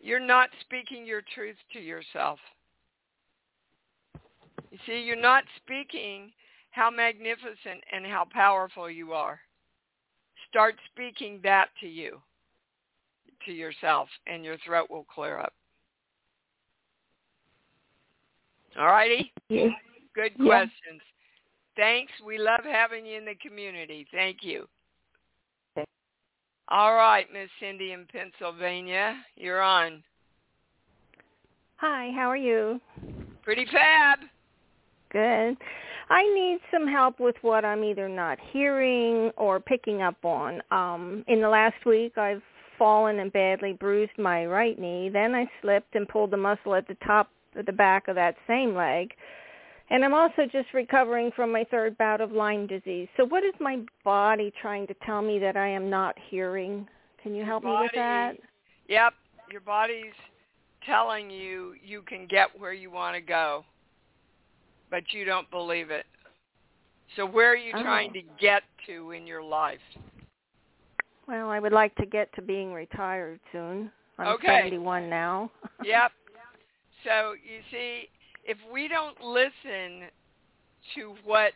You're 0.00 0.20
not 0.20 0.50
speaking 0.60 1.04
your 1.04 1.22
truth 1.34 1.56
to 1.72 1.80
yourself. 1.80 2.38
You 4.70 4.78
see, 4.86 5.00
you're 5.00 5.20
not 5.20 5.42
speaking 5.56 6.30
how 6.70 6.90
magnificent 6.90 7.82
and 7.92 8.06
how 8.06 8.26
powerful 8.30 8.88
you 8.88 9.12
are. 9.12 9.40
Start 10.48 10.76
speaking 10.92 11.40
that 11.42 11.68
to 11.80 11.88
you, 11.88 12.20
to 13.46 13.52
yourself, 13.52 14.08
and 14.28 14.44
your 14.44 14.56
throat 14.64 14.88
will 14.88 15.06
clear 15.12 15.38
up. 15.38 15.52
All 18.78 18.86
righty? 18.86 19.32
Yes. 19.48 19.72
Good 20.14 20.36
questions. 20.36 21.00
Thanks. 21.78 22.10
We 22.26 22.38
love 22.38 22.64
having 22.64 23.06
you 23.06 23.16
in 23.16 23.24
the 23.24 23.36
community. 23.36 24.04
Thank 24.10 24.38
you. 24.42 24.66
Okay. 25.76 25.86
All 26.68 26.94
right, 26.94 27.26
Miss 27.32 27.48
Cindy 27.60 27.92
in 27.92 28.04
Pennsylvania, 28.10 29.14
you're 29.36 29.62
on. 29.62 30.02
Hi, 31.76 32.10
how 32.16 32.28
are 32.28 32.36
you? 32.36 32.80
Pretty 33.44 33.64
fab. 33.70 34.18
Good. 35.12 35.56
I 36.10 36.22
need 36.34 36.58
some 36.72 36.88
help 36.88 37.20
with 37.20 37.36
what 37.42 37.64
I'm 37.64 37.84
either 37.84 38.08
not 38.08 38.38
hearing 38.52 39.30
or 39.36 39.60
picking 39.60 40.02
up 40.02 40.24
on. 40.24 40.60
Um, 40.72 41.24
in 41.28 41.40
the 41.40 41.48
last 41.48 41.86
week, 41.86 42.18
I've 42.18 42.42
fallen 42.76 43.20
and 43.20 43.32
badly 43.32 43.72
bruised 43.72 44.18
my 44.18 44.46
right 44.46 44.76
knee. 44.76 45.10
Then 45.12 45.32
I 45.36 45.46
slipped 45.62 45.94
and 45.94 46.08
pulled 46.08 46.32
the 46.32 46.36
muscle 46.36 46.74
at 46.74 46.88
the 46.88 46.96
top 47.06 47.30
of 47.54 47.66
the 47.66 47.72
back 47.72 48.08
of 48.08 48.16
that 48.16 48.34
same 48.48 48.74
leg. 48.74 49.12
And 49.90 50.04
I'm 50.04 50.14
also 50.14 50.44
just 50.50 50.72
recovering 50.74 51.30
from 51.34 51.50
my 51.50 51.64
third 51.70 51.96
bout 51.96 52.20
of 52.20 52.32
Lyme 52.32 52.66
disease. 52.66 53.08
So 53.16 53.24
what 53.24 53.42
is 53.42 53.54
my 53.58 53.80
body 54.04 54.52
trying 54.60 54.86
to 54.88 54.94
tell 55.06 55.22
me 55.22 55.38
that 55.38 55.56
I 55.56 55.68
am 55.68 55.88
not 55.88 56.14
hearing? 56.28 56.86
Can 57.22 57.34
you 57.34 57.44
help 57.44 57.64
me 57.64 57.70
with 57.70 57.90
that? 57.94 58.36
Yep, 58.88 59.14
your 59.50 59.60
body's 59.60 60.12
telling 60.84 61.30
you 61.30 61.74
you 61.84 62.02
can 62.02 62.26
get 62.26 62.48
where 62.58 62.72
you 62.72 62.90
want 62.90 63.14
to 63.16 63.20
go, 63.20 63.64
but 64.90 65.02
you 65.12 65.24
don't 65.24 65.50
believe 65.50 65.90
it. 65.90 66.06
So 67.16 67.24
where 67.24 67.50
are 67.52 67.56
you 67.56 67.72
Oh. 67.74 67.82
trying 67.82 68.12
to 68.12 68.22
get 68.38 68.62
to 68.86 69.12
in 69.12 69.26
your 69.26 69.42
life? 69.42 69.80
Well, 71.26 71.50
I 71.50 71.58
would 71.60 71.72
like 71.72 71.94
to 71.96 72.06
get 72.06 72.32
to 72.34 72.42
being 72.42 72.72
retired 72.72 73.40
soon. 73.52 73.90
I'm 74.18 74.28
Okay. 74.28 74.46
71 74.46 75.08
now. 75.08 75.50
Yep. 75.84 76.12
So 77.04 77.34
you 77.34 77.60
see, 77.70 78.08
if 78.48 78.56
we 78.72 78.88
don't 78.88 79.20
listen 79.22 80.08
to 80.94 81.14
what 81.22 81.52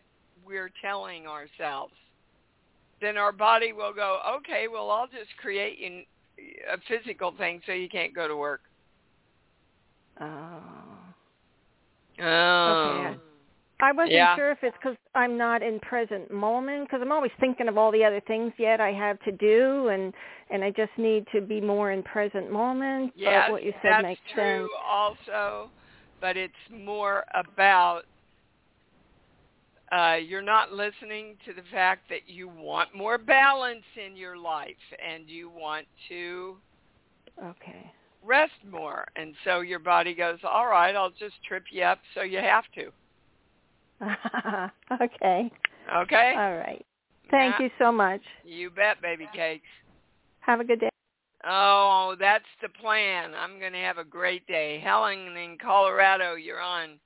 we're 0.47 0.71
telling 0.83 1.27
ourselves, 1.27 1.95
then 3.01 3.17
our 3.17 3.33
body 3.33 3.73
will 3.73 3.95
go, 3.95 4.21
okay, 4.37 4.67
well, 4.71 4.91
I'll 4.91 5.07
just 5.07 5.35
create 5.41 5.79
you 5.79 6.03
a 6.73 6.77
physical 6.87 7.33
thing 7.37 7.61
so 7.67 7.73
you 7.73 7.89
can't 7.89 8.15
go 8.15 8.29
to 8.29 8.37
work. 8.37 8.61
Oh. 10.21 10.61
Oh. 12.21 12.71
Okay. 12.71 13.19
I 13.81 13.91
wasn't 13.91 14.13
Yeah. 14.13 14.37
sure 14.37 14.53
if 14.53 14.63
it's 14.63 14.77
because 14.77 14.97
I'm 15.15 15.37
not 15.37 15.63
in 15.63 15.81
present 15.81 16.31
moment 16.31 16.85
because 16.87 17.01
I'm 17.03 17.11
always 17.11 17.33
thinking 17.41 17.67
of 17.67 17.77
all 17.77 17.91
the 17.91 18.05
other 18.05 18.21
things 18.21 18.53
yet 18.57 18.81
I 18.81 18.93
have 18.93 19.19
to 19.23 19.33
do 19.33 19.89
and 19.89 20.15
and 20.51 20.63
I 20.63 20.71
just 20.71 20.93
need 20.99 21.27
to 21.33 21.41
be 21.41 21.61
more 21.61 21.91
in 21.91 22.03
present 22.05 22.53
moment. 22.53 23.13
Yes, 23.17 23.47
but 23.47 23.53
what 23.53 23.65
you 23.65 23.73
said 23.83 23.93
that's 23.93 24.03
makes 24.05 24.21
true 24.33 24.69
sense. 24.69 24.71
also, 24.87 25.71
but 26.23 26.37
it's 26.39 26.55
more 26.71 27.25
about 27.35 28.03
uh, 29.91 30.15
you're 30.15 30.41
not 30.41 30.73
listening 30.73 31.37
to 31.45 31.53
the 31.53 31.61
fact 31.71 32.09
that 32.09 32.27
you 32.27 32.49
want 32.49 32.95
more 32.95 33.19
balance 33.19 33.85
in 34.03 34.17
your 34.17 34.39
life 34.39 34.71
and 35.07 35.29
you 35.29 35.51
want 35.51 35.87
to 36.09 36.57
Okay. 37.45 37.93
rest 38.25 38.53
more. 38.71 39.05
And 39.17 39.35
so 39.45 39.61
your 39.61 39.81
body 39.81 40.15
goes, 40.15 40.39
all 40.45 40.69
right, 40.69 40.95
I'll 40.95 41.11
just 41.11 41.35
trip 41.47 41.65
you 41.71 41.83
up 41.83 41.99
so 42.15 42.23
you 42.23 42.39
have 42.39 42.65
to. 42.77 42.93
okay. 45.03 45.51
Okay? 45.97 46.35
All 46.37 46.57
right. 46.57 46.85
Thank 47.31 47.59
Yeah. 47.59 47.67
you 47.67 47.71
so 47.79 47.93
much. 47.93 48.23
You 48.45 48.71
bet, 48.71 49.03
baby 49.03 49.27
cakes. 49.35 49.67
Have 50.41 50.61
a 50.61 50.65
good 50.65 50.81
day. 50.81 50.92
Oh, 51.45 52.15
that's 52.21 52.45
the 52.61 52.69
plan. 52.69 53.33
I'm 53.35 53.59
going 53.59 53.73
to 53.73 53.79
have 53.79 53.99
a 53.99 54.05
great 54.05 54.47
day. 54.47 54.81
Helen 54.83 55.37
in 55.37 55.59
Colorado, 55.61 56.35
you're 56.35 56.61
on. 56.61 57.01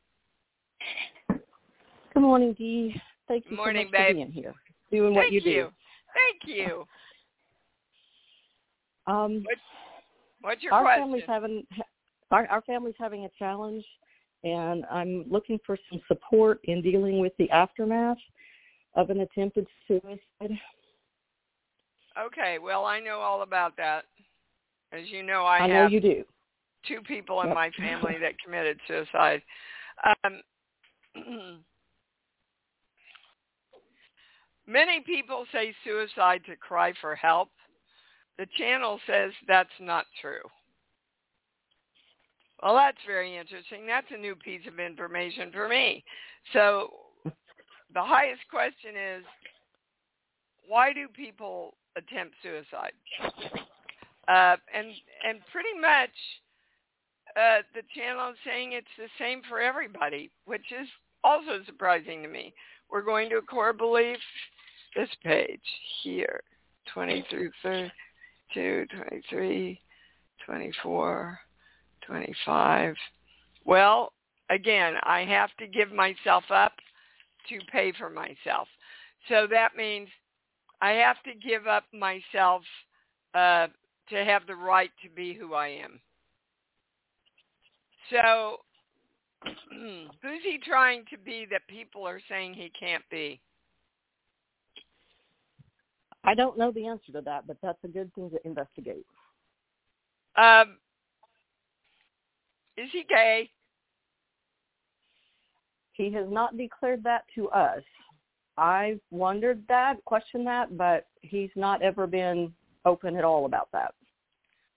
Good 1.29 2.21
morning, 2.21 2.55
Dee. 2.59 2.95
Thank 3.29 3.45
you 3.49 3.57
Morning, 3.57 3.89
so 3.93 3.99
much 3.99 4.07
babe. 4.07 4.09
for 4.09 4.15
being 4.15 4.33
here, 4.33 4.55
doing 4.91 5.15
what 5.15 5.23
Thank 5.23 5.33
you 5.33 5.41
do. 5.41 5.51
you. 5.51 5.73
Thank 6.15 6.57
you. 6.57 6.85
Um, 9.07 9.43
What, 9.45 9.59
what's 10.43 10.63
your 10.63 10.75
our 10.75 10.83
question? 10.83 11.03
family's 11.03 11.25
having 11.27 11.67
our, 12.31 12.47
our 12.49 12.63
family's 12.63 12.95
having 12.99 13.25
a 13.25 13.29
challenge, 13.39 13.85
and 14.45 14.85
I'm 14.91 15.25
looking 15.31 15.59
for 15.65 15.79
some 15.91 16.01
support 16.09 16.61
in 16.65 16.83
dealing 16.83 17.21
with 17.21 17.33
the 17.39 17.51
aftermath 17.51 18.19
of 18.95 19.11
an 19.11 19.21
attempted 19.21 19.67
suicide. 19.87 20.59
Okay, 22.19 22.59
well, 22.59 22.85
I 22.85 22.99
know 23.01 23.19
all 23.19 23.43
about 23.43 23.77
that. 23.77 24.05
As 24.97 25.09
you 25.11 25.23
know, 25.23 25.45
I, 25.45 25.59
I 25.59 25.67
know 25.67 25.83
have 25.83 25.93
you 25.93 26.01
do. 26.01 26.25
two 26.87 27.01
people 27.03 27.43
in 27.43 27.49
Yep. 27.49 27.55
my 27.55 27.71
family 27.79 28.17
that 28.21 28.39
committed 28.43 28.79
suicide. 28.87 29.43
Um, 30.25 30.43
many 34.67 35.01
people 35.01 35.47
say 35.53 35.75
suicide 35.85 36.43
to 36.47 36.57
cry 36.57 36.93
for 37.01 37.15
help. 37.15 37.51
The 38.39 38.47
channel 38.59 39.01
says 39.07 39.33
that's 39.47 39.69
not 39.81 40.07
true. 40.21 40.43
Well, 42.63 42.75
that's 42.75 42.99
very 43.07 43.37
interesting. 43.37 43.87
That's 43.87 44.07
a 44.11 44.17
new 44.17 44.35
piece 44.35 44.67
of 44.67 44.81
information 44.81 45.51
for 45.53 45.69
me. 45.69 46.03
So 46.53 46.89
the 47.93 48.03
highest 48.03 48.43
question 48.51 48.97
is, 48.97 49.25
why 50.67 50.93
do 50.93 51.07
people 51.09 51.75
attempt 51.97 52.35
suicide? 52.43 52.93
Uh, 54.29 54.57
and 54.75 54.89
and 55.27 55.39
pretty 55.53 55.79
much 55.81 56.11
uh, 57.37 57.63
the 57.75 57.83
channel 57.95 58.31
is 58.31 58.37
saying 58.45 58.73
it's 58.73 58.87
the 58.99 59.09
same 59.19 59.43
for 59.49 59.61
everybody, 59.61 60.31
which 60.47 60.73
is 60.73 60.89
also 61.23 61.63
surprising 61.67 62.23
to 62.23 62.29
me. 62.29 62.53
We're 62.91 63.03
going 63.03 63.29
to 63.31 63.37
a 63.37 63.43
core 63.43 63.73
belief, 63.73 64.19
this 64.95 65.09
page 65.25 65.61
here, 66.03 66.41
20 66.95 67.27
through 67.29 67.51
32, 67.63 68.87
23, 68.97 69.81
24, 70.45 71.39
25. 72.07 72.95
Well, 73.65 74.13
again, 74.51 74.95
I 75.03 75.25
have 75.25 75.51
to 75.59 75.67
give 75.67 75.93
myself 75.93 76.45
up 76.51 76.73
to 77.49 77.59
pay 77.71 77.93
for 77.99 78.09
myself. 78.09 78.69
So 79.29 79.47
that 79.51 79.77
means 79.77 80.09
I 80.81 80.93
have 80.93 81.17
to 81.25 81.33
give 81.35 81.67
up 81.67 81.85
myself 81.93 82.63
uh, 83.35 83.67
to 84.11 84.25
have 84.25 84.47
the 84.47 84.55
right 84.55 84.91
to 85.03 85.11
be 85.11 85.35
who 85.35 85.55
I 85.55 85.69
am. 85.69 86.01
So 88.11 88.59
who's 90.23 90.43
he 90.43 90.59
trying 90.65 91.05
to 91.11 91.19
be 91.19 91.47
that 91.51 91.63
people 91.69 92.07
are 92.07 92.21
saying 92.29 92.55
he 92.55 92.71
can't 92.79 93.05
be? 93.11 93.41
I 96.25 96.35
don't 96.35 96.59
know 96.59 96.73
the 96.73 96.87
answer 96.87 97.13
to 97.13 97.21
that, 97.23 97.47
but 97.47 97.57
that's 97.63 97.83
a 97.85 97.89
good 97.89 98.13
thing 98.15 98.31
to 98.31 98.39
investigate. 98.45 99.07
Um, 100.37 100.79
is 102.77 102.89
he 102.93 103.05
gay? 103.09 103.49
He 105.93 106.13
has 106.13 106.27
not 106.29 106.59
declared 106.59 107.03
that 107.05 107.25
to 107.37 107.49
us. 107.51 107.83
I've 108.59 109.01
wondered 109.11 109.63
that, 109.69 110.05
questioned 110.05 110.47
that, 110.47 110.77
but 110.77 111.07
he's 111.23 111.51
not 111.57 111.81
ever 111.81 112.07
been 112.07 112.53
open 112.87 113.17
at 113.17 113.25
all 113.25 113.45
about 113.45 113.69
that. 113.73 113.93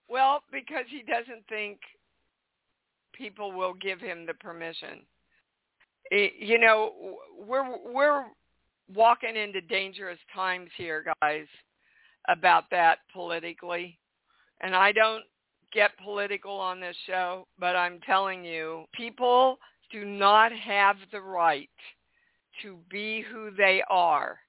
Well, 0.10 0.42
because 0.52 0.86
he 0.90 1.04
doesn't 1.04 1.48
think 1.48 1.80
people 3.14 3.52
will 3.52 3.74
give 3.76 4.02
him 4.02 4.26
the 4.26 4.34
permission. 4.34 5.02
You 6.12 6.60
know, 6.60 7.18
we're 7.38 7.78
we're 7.86 8.26
walking 8.94 9.36
into 9.36 9.62
dangerous 9.62 10.18
times 10.34 10.70
here, 10.76 11.06
guys, 11.22 11.46
about 12.28 12.66
that 12.72 13.00
politically. 13.14 14.00
And 14.62 14.76
I 14.76 14.92
don't 14.92 15.24
get 15.72 15.92
political 16.04 16.54
on 16.54 16.80
this 16.80 16.96
show, 17.06 17.48
but 17.60 17.76
I'm 17.76 18.00
telling 18.06 18.44
you, 18.44 18.86
people 18.94 19.60
do 19.92 20.04
not 20.06 20.52
have 20.52 20.98
the 21.12 21.22
right 21.22 21.70
to 22.64 22.78
be 22.90 23.24
who 23.32 23.52
they 23.56 23.84
are. 23.90 24.40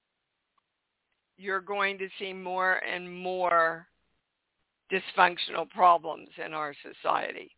You're 1.41 1.59
going 1.59 1.97
to 1.97 2.07
see 2.19 2.33
more 2.33 2.75
and 2.85 3.11
more 3.11 3.87
dysfunctional 4.91 5.67
problems 5.71 6.29
in 6.43 6.53
our 6.53 6.75
society. 6.83 7.49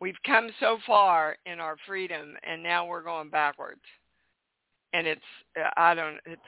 We've 0.00 0.16
come 0.26 0.50
so 0.58 0.78
far 0.86 1.36
in 1.46 1.60
our 1.60 1.76
freedom 1.86 2.34
and 2.42 2.62
now 2.62 2.84
we're 2.84 3.02
going 3.04 3.30
backwards. 3.30 3.82
And 4.92 5.06
it's, 5.06 5.20
uh, 5.56 5.70
I 5.76 5.94
don't, 5.94 6.18
it's, 6.26 6.42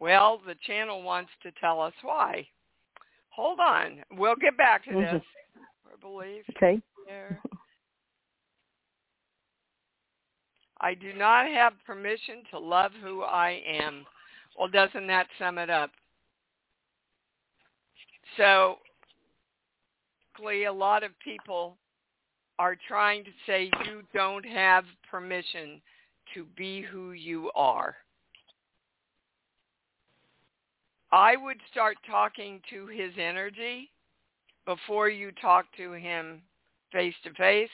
well, 0.00 0.42
the 0.46 0.56
channel 0.66 1.02
wants 1.02 1.30
to 1.42 1.52
tell 1.58 1.80
us 1.80 1.94
why. 2.02 2.46
Hold 3.30 3.58
on. 3.58 4.02
We'll 4.12 4.36
get 4.36 4.58
back 4.58 4.84
to 4.84 4.92
this. 4.92 5.22
I 5.86 6.00
believe. 6.00 6.42
Okay. 6.56 6.78
There. 7.06 7.40
I 10.80 10.94
do 10.94 11.12
not 11.12 11.46
have 11.46 11.74
permission 11.86 12.42
to 12.50 12.58
love 12.58 12.92
who 13.02 13.22
I 13.22 13.60
am. 13.66 14.06
Well, 14.58 14.68
doesn't 14.68 15.06
that 15.08 15.26
sum 15.38 15.58
it 15.58 15.68
up? 15.68 15.90
So, 18.36 18.76
clearly 20.34 20.64
a 20.64 20.72
lot 20.72 21.02
of 21.02 21.10
people 21.22 21.76
are 22.58 22.76
trying 22.88 23.24
to 23.24 23.30
say 23.46 23.70
you 23.86 24.02
don't 24.14 24.44
have 24.44 24.84
permission 25.10 25.82
to 26.34 26.46
be 26.56 26.82
who 26.82 27.12
you 27.12 27.50
are. 27.54 27.96
I 31.12 31.36
would 31.36 31.58
start 31.70 31.96
talking 32.08 32.60
to 32.70 32.86
his 32.86 33.12
energy 33.18 33.90
before 34.64 35.08
you 35.08 35.32
talk 35.32 35.66
to 35.76 35.92
him 35.92 36.40
face 36.92 37.14
to 37.24 37.34
face 37.34 37.68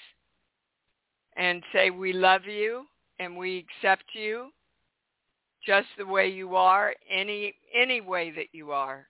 and 1.36 1.62
say 1.72 1.90
we 1.90 2.12
love 2.12 2.44
you 2.46 2.86
and 3.18 3.36
we 3.36 3.64
accept 3.66 4.04
you 4.12 4.50
just 5.64 5.88
the 5.98 6.06
way 6.06 6.28
you 6.28 6.54
are, 6.56 6.94
any 7.10 7.54
any 7.74 8.00
way 8.00 8.30
that 8.30 8.46
you 8.52 8.70
are. 8.70 9.08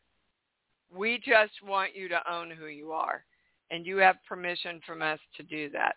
We 0.95 1.19
just 1.19 1.53
want 1.66 1.95
you 1.95 2.09
to 2.09 2.33
own 2.33 2.51
who 2.51 2.66
you 2.66 2.92
are 2.92 3.25
and 3.71 3.87
you 3.87 3.97
have 3.99 4.16
permission 4.29 4.81
from 4.87 5.03
us 5.03 5.19
to 5.37 5.42
do 5.42 5.69
that. 5.71 5.97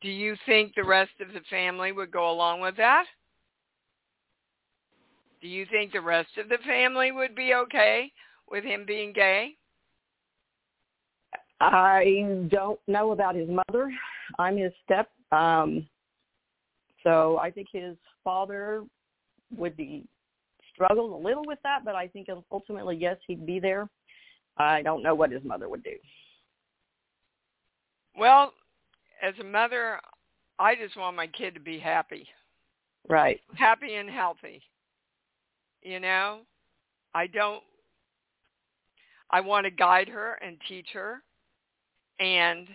Do 0.00 0.08
you 0.08 0.36
think 0.46 0.74
the 0.74 0.84
rest 0.84 1.12
of 1.20 1.28
the 1.28 1.40
family 1.48 1.92
would 1.92 2.10
go 2.10 2.30
along 2.30 2.60
with 2.60 2.76
that? 2.76 3.06
Do 5.40 5.48
you 5.48 5.66
think 5.70 5.92
the 5.92 6.00
rest 6.00 6.30
of 6.38 6.48
the 6.48 6.58
family 6.66 7.10
would 7.10 7.34
be 7.34 7.54
okay 7.54 8.12
with 8.50 8.64
him 8.64 8.84
being 8.86 9.12
gay? 9.12 9.56
I 11.60 12.46
don't 12.48 12.80
know 12.88 13.12
about 13.12 13.34
his 13.34 13.48
mother. 13.48 13.92
I'm 14.38 14.56
his 14.56 14.72
step. 14.84 15.08
Um, 15.30 15.86
so 17.02 17.38
I 17.38 17.50
think 17.50 17.68
his 17.72 17.96
father 18.24 18.84
would 19.56 19.76
be 19.76 20.04
struggled 20.72 21.12
a 21.12 21.26
little 21.26 21.44
with 21.46 21.58
that, 21.62 21.84
but 21.84 21.94
I 21.94 22.08
think 22.08 22.28
ultimately, 22.50 22.96
yes, 22.96 23.16
he'd 23.26 23.46
be 23.46 23.60
there. 23.60 23.88
I 24.56 24.82
don't 24.82 25.02
know 25.02 25.14
what 25.14 25.30
his 25.30 25.44
mother 25.44 25.68
would 25.68 25.82
do. 25.82 25.96
Well, 28.16 28.52
as 29.22 29.34
a 29.40 29.44
mother, 29.44 30.00
I 30.58 30.74
just 30.74 30.96
want 30.96 31.16
my 31.16 31.26
kid 31.26 31.54
to 31.54 31.60
be 31.60 31.78
happy. 31.78 32.26
Right. 33.08 33.40
Happy 33.54 33.94
and 33.94 34.08
healthy. 34.08 34.62
You 35.82 36.00
know, 36.00 36.40
I 37.14 37.26
don't, 37.26 37.62
I 39.30 39.40
want 39.40 39.64
to 39.64 39.70
guide 39.70 40.08
her 40.08 40.34
and 40.34 40.56
teach 40.68 40.88
her, 40.92 41.22
and 42.20 42.68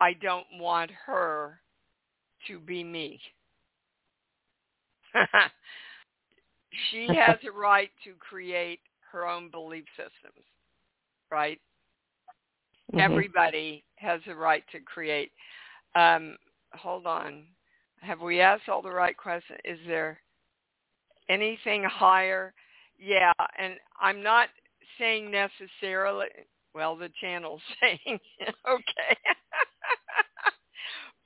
I 0.00 0.14
don't 0.14 0.46
want 0.58 0.90
her 1.06 1.60
to 2.48 2.58
be 2.58 2.84
me. 2.84 3.20
she 6.90 7.08
has 7.08 7.38
a 7.46 7.50
right 7.50 7.90
to 8.04 8.12
create 8.18 8.80
her 9.12 9.26
own 9.26 9.50
belief 9.50 9.84
systems, 9.96 10.44
right? 11.30 11.60
Mm-hmm. 12.92 13.00
Everybody 13.00 13.84
has 13.96 14.20
a 14.28 14.34
right 14.34 14.64
to 14.72 14.80
create. 14.80 15.32
Um, 15.94 16.36
hold 16.74 17.06
on. 17.06 17.44
Have 18.00 18.20
we 18.20 18.40
asked 18.40 18.68
all 18.68 18.82
the 18.82 18.90
right 18.90 19.16
questions? 19.16 19.58
Is 19.64 19.78
there 19.86 20.18
anything 21.28 21.84
higher? 21.84 22.52
Yeah, 22.98 23.32
and 23.58 23.74
I'm 24.00 24.22
not 24.22 24.48
saying 24.98 25.30
necessarily, 25.30 26.26
well, 26.74 26.96
the 26.96 27.10
channel's 27.20 27.62
saying, 27.80 27.98
okay. 28.68 29.16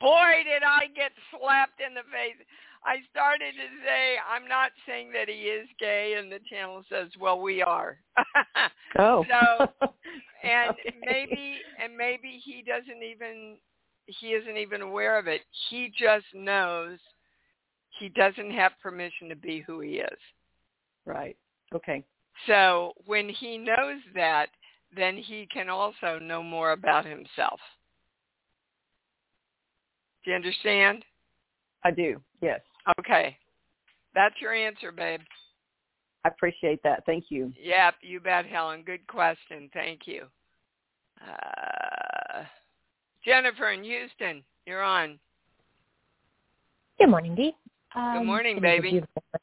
Boy, 0.00 0.42
did 0.44 0.62
I 0.62 0.86
get 0.94 1.12
slapped 1.30 1.80
in 1.80 1.94
the 1.94 2.06
face. 2.10 2.40
I 2.84 2.96
started 3.10 3.52
to 3.52 3.68
say, 3.84 4.16
I'm 4.24 4.48
not 4.48 4.70
saying 4.86 5.12
that 5.12 5.28
he 5.28 5.42
is 5.42 5.68
gay, 5.78 6.14
and 6.18 6.32
the 6.32 6.40
channel 6.48 6.82
says, 6.88 7.08
well, 7.20 7.38
we 7.38 7.62
are. 7.62 7.98
oh. 8.98 9.24
So, 9.28 9.66
and 10.42 10.70
okay. 10.70 10.96
maybe, 11.04 11.58
and 11.82 11.94
maybe 11.94 12.40
he 12.42 12.64
doesn't 12.66 13.02
even, 13.02 13.58
he 14.06 14.28
isn't 14.28 14.56
even 14.56 14.80
aware 14.80 15.18
of 15.18 15.26
it. 15.26 15.42
He 15.68 15.92
just 15.96 16.24
knows 16.32 16.98
he 17.98 18.08
doesn't 18.08 18.50
have 18.52 18.72
permission 18.82 19.28
to 19.28 19.36
be 19.36 19.60
who 19.60 19.80
he 19.80 19.96
is. 19.96 20.18
Right. 21.04 21.36
Okay. 21.74 22.02
So 22.46 22.92
when 23.04 23.28
he 23.28 23.58
knows 23.58 24.00
that, 24.14 24.46
then 24.96 25.16
he 25.16 25.46
can 25.52 25.68
also 25.68 26.18
know 26.18 26.42
more 26.42 26.72
about 26.72 27.04
himself. 27.04 27.60
Do 30.24 30.30
you 30.30 30.36
understand? 30.36 31.04
I 31.84 31.90
do. 31.90 32.20
Yes. 32.40 32.60
Okay. 32.98 33.36
That's 34.14 34.34
your 34.40 34.52
answer, 34.52 34.92
babe. 34.92 35.20
I 36.24 36.28
appreciate 36.28 36.82
that. 36.82 37.04
Thank 37.06 37.26
you. 37.30 37.52
Yep, 37.62 37.94
you 38.02 38.20
bet, 38.20 38.44
Helen. 38.46 38.82
Good 38.82 39.06
question. 39.06 39.70
Thank 39.72 40.00
you. 40.06 40.26
Uh, 41.26 42.42
Jennifer 43.24 43.70
in 43.70 43.84
Houston, 43.84 44.42
you're 44.66 44.82
on. 44.82 45.18
Good 46.98 47.08
morning, 47.08 47.34
Dee. 47.34 47.52
Um, 47.94 48.18
Good 48.18 48.26
morning, 48.26 48.60
baby. 48.60 49.02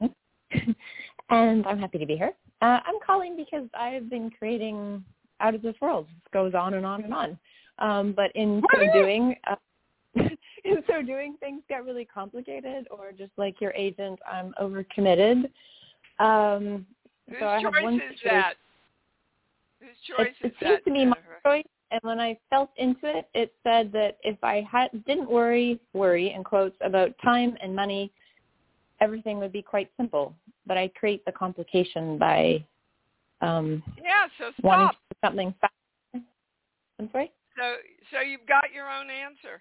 and 1.30 1.66
I'm 1.66 1.78
happy 1.78 1.98
to 1.98 2.06
be 2.06 2.16
here. 2.16 2.32
Uh, 2.62 2.80
I'm 2.86 2.96
calling 3.04 3.36
because 3.36 3.68
I've 3.78 4.08
been 4.08 4.30
creating 4.30 5.04
out 5.40 5.54
of 5.54 5.62
this 5.62 5.74
world. 5.80 6.06
It 6.08 6.32
goes 6.32 6.54
on 6.54 6.74
and 6.74 6.86
on 6.86 7.04
and 7.04 7.14
on. 7.14 7.38
Um, 7.78 8.12
but 8.12 8.32
in 8.34 8.62
so 8.74 8.92
doing, 8.92 9.36
uh, 9.48 9.56
in 10.64 10.82
so 10.88 11.02
doing, 11.02 11.36
things 11.40 11.62
get 11.68 11.84
really 11.84 12.04
complicated, 12.04 12.86
or 12.90 13.12
just 13.12 13.32
like 13.36 13.60
your 13.60 13.72
agent, 13.72 14.18
I'm 14.30 14.54
overcommitted. 14.60 15.50
Um, 16.18 16.86
Whose 17.28 17.38
so 17.40 17.46
I 17.46 17.62
choice 17.62 17.74
have 17.74 17.82
one 17.82 17.94
is 17.94 18.18
that? 18.24 18.54
Whose 19.80 19.90
choice 20.16 20.34
it, 20.40 20.46
is 20.46 20.52
it 20.52 20.56
seems 20.60 20.74
that, 20.76 20.84
to 20.84 20.92
be 20.92 21.04
my 21.04 21.16
choice, 21.44 21.64
and 21.90 22.00
when 22.02 22.20
I 22.20 22.38
felt 22.50 22.70
into 22.76 23.06
it, 23.18 23.28
it 23.34 23.52
said 23.62 23.92
that 23.92 24.18
if 24.22 24.42
I 24.42 24.66
had 24.70 24.90
didn't 25.06 25.30
worry, 25.30 25.80
worry 25.92 26.32
in 26.32 26.44
quotes 26.44 26.76
about 26.80 27.10
time 27.22 27.56
and 27.62 27.74
money, 27.74 28.12
everything 29.00 29.38
would 29.38 29.52
be 29.52 29.62
quite 29.62 29.90
simple. 29.96 30.34
But 30.66 30.76
I 30.76 30.88
create 30.88 31.24
the 31.24 31.32
complication 31.32 32.18
by 32.18 32.64
um, 33.40 33.82
Yeah, 34.02 34.26
so 34.38 34.52
wanting 34.62 34.88
stop. 34.88 34.94
to 34.94 35.14
do 35.14 35.26
something 35.26 35.54
fast. 35.60 35.72
I'm 36.98 37.08
sorry. 37.12 37.32
So 37.56 37.76
so 38.12 38.20
you've 38.20 38.46
got 38.46 38.72
your 38.74 38.90
own 38.90 39.08
answer. 39.10 39.60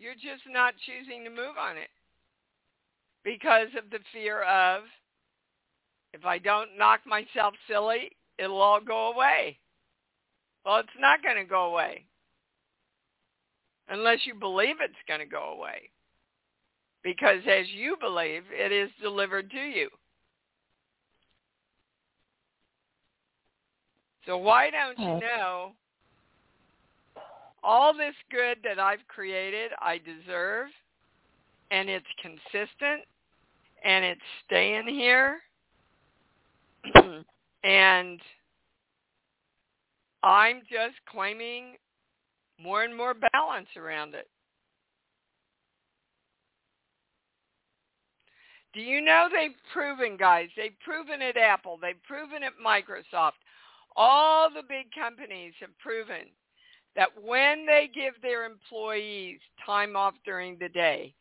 You're 0.00 0.14
just 0.14 0.48
not 0.50 0.72
choosing 0.86 1.24
to 1.24 1.30
move 1.30 1.60
on 1.60 1.76
it 1.76 1.90
because 3.22 3.68
of 3.76 3.90
the 3.90 3.98
fear 4.14 4.42
of 4.44 4.84
if 6.14 6.24
I 6.24 6.38
don't 6.38 6.78
knock 6.78 7.00
myself 7.06 7.52
silly, 7.68 8.10
it'll 8.38 8.62
all 8.62 8.80
go 8.80 9.12
away. 9.12 9.58
Well, 10.64 10.78
it's 10.78 10.88
not 10.98 11.22
going 11.22 11.36
to 11.36 11.44
go 11.44 11.66
away 11.66 12.06
unless 13.90 14.20
you 14.24 14.34
believe 14.34 14.76
it's 14.80 14.94
going 15.06 15.20
to 15.20 15.26
go 15.26 15.54
away. 15.58 15.90
Because 17.04 17.40
as 17.46 17.66
you 17.68 17.96
believe, 18.00 18.44
it 18.50 18.72
is 18.72 18.90
delivered 19.02 19.50
to 19.50 19.60
you. 19.60 19.90
So 24.24 24.38
why 24.38 24.70
don't 24.70 24.98
you 24.98 25.20
know 25.20 25.72
all 27.62 27.92
this 27.92 28.14
good 28.30 28.58
that 28.64 28.78
I've 28.78 29.06
created, 29.08 29.72
I 29.80 29.98
deserve, 29.98 30.68
and 31.70 31.88
it's 31.88 32.06
consistent, 32.20 33.02
and 33.84 34.04
it's 34.04 34.20
staying 34.46 34.88
here, 34.88 35.40
and 37.64 38.20
I'm 40.22 40.60
just 40.70 40.96
claiming 41.10 41.76
more 42.62 42.84
and 42.84 42.96
more 42.96 43.14
balance 43.32 43.68
around 43.76 44.14
it. 44.14 44.28
Do 48.72 48.80
you 48.80 49.00
know 49.00 49.28
they've 49.32 49.56
proven, 49.72 50.16
guys? 50.16 50.48
They've 50.56 50.78
proven 50.84 51.22
at 51.22 51.36
Apple. 51.36 51.78
They've 51.80 52.02
proven 52.04 52.44
at 52.44 52.52
Microsoft. 52.64 53.32
All 53.96 54.48
the 54.48 54.62
big 54.68 54.86
companies 54.94 55.54
have 55.60 55.76
proven 55.78 56.28
that 56.96 57.08
when 57.22 57.66
they 57.66 57.88
give 57.92 58.14
their 58.22 58.44
employees 58.44 59.38
time 59.64 59.96
off 59.96 60.14
during 60.24 60.58
the 60.58 60.68
day 60.68 61.14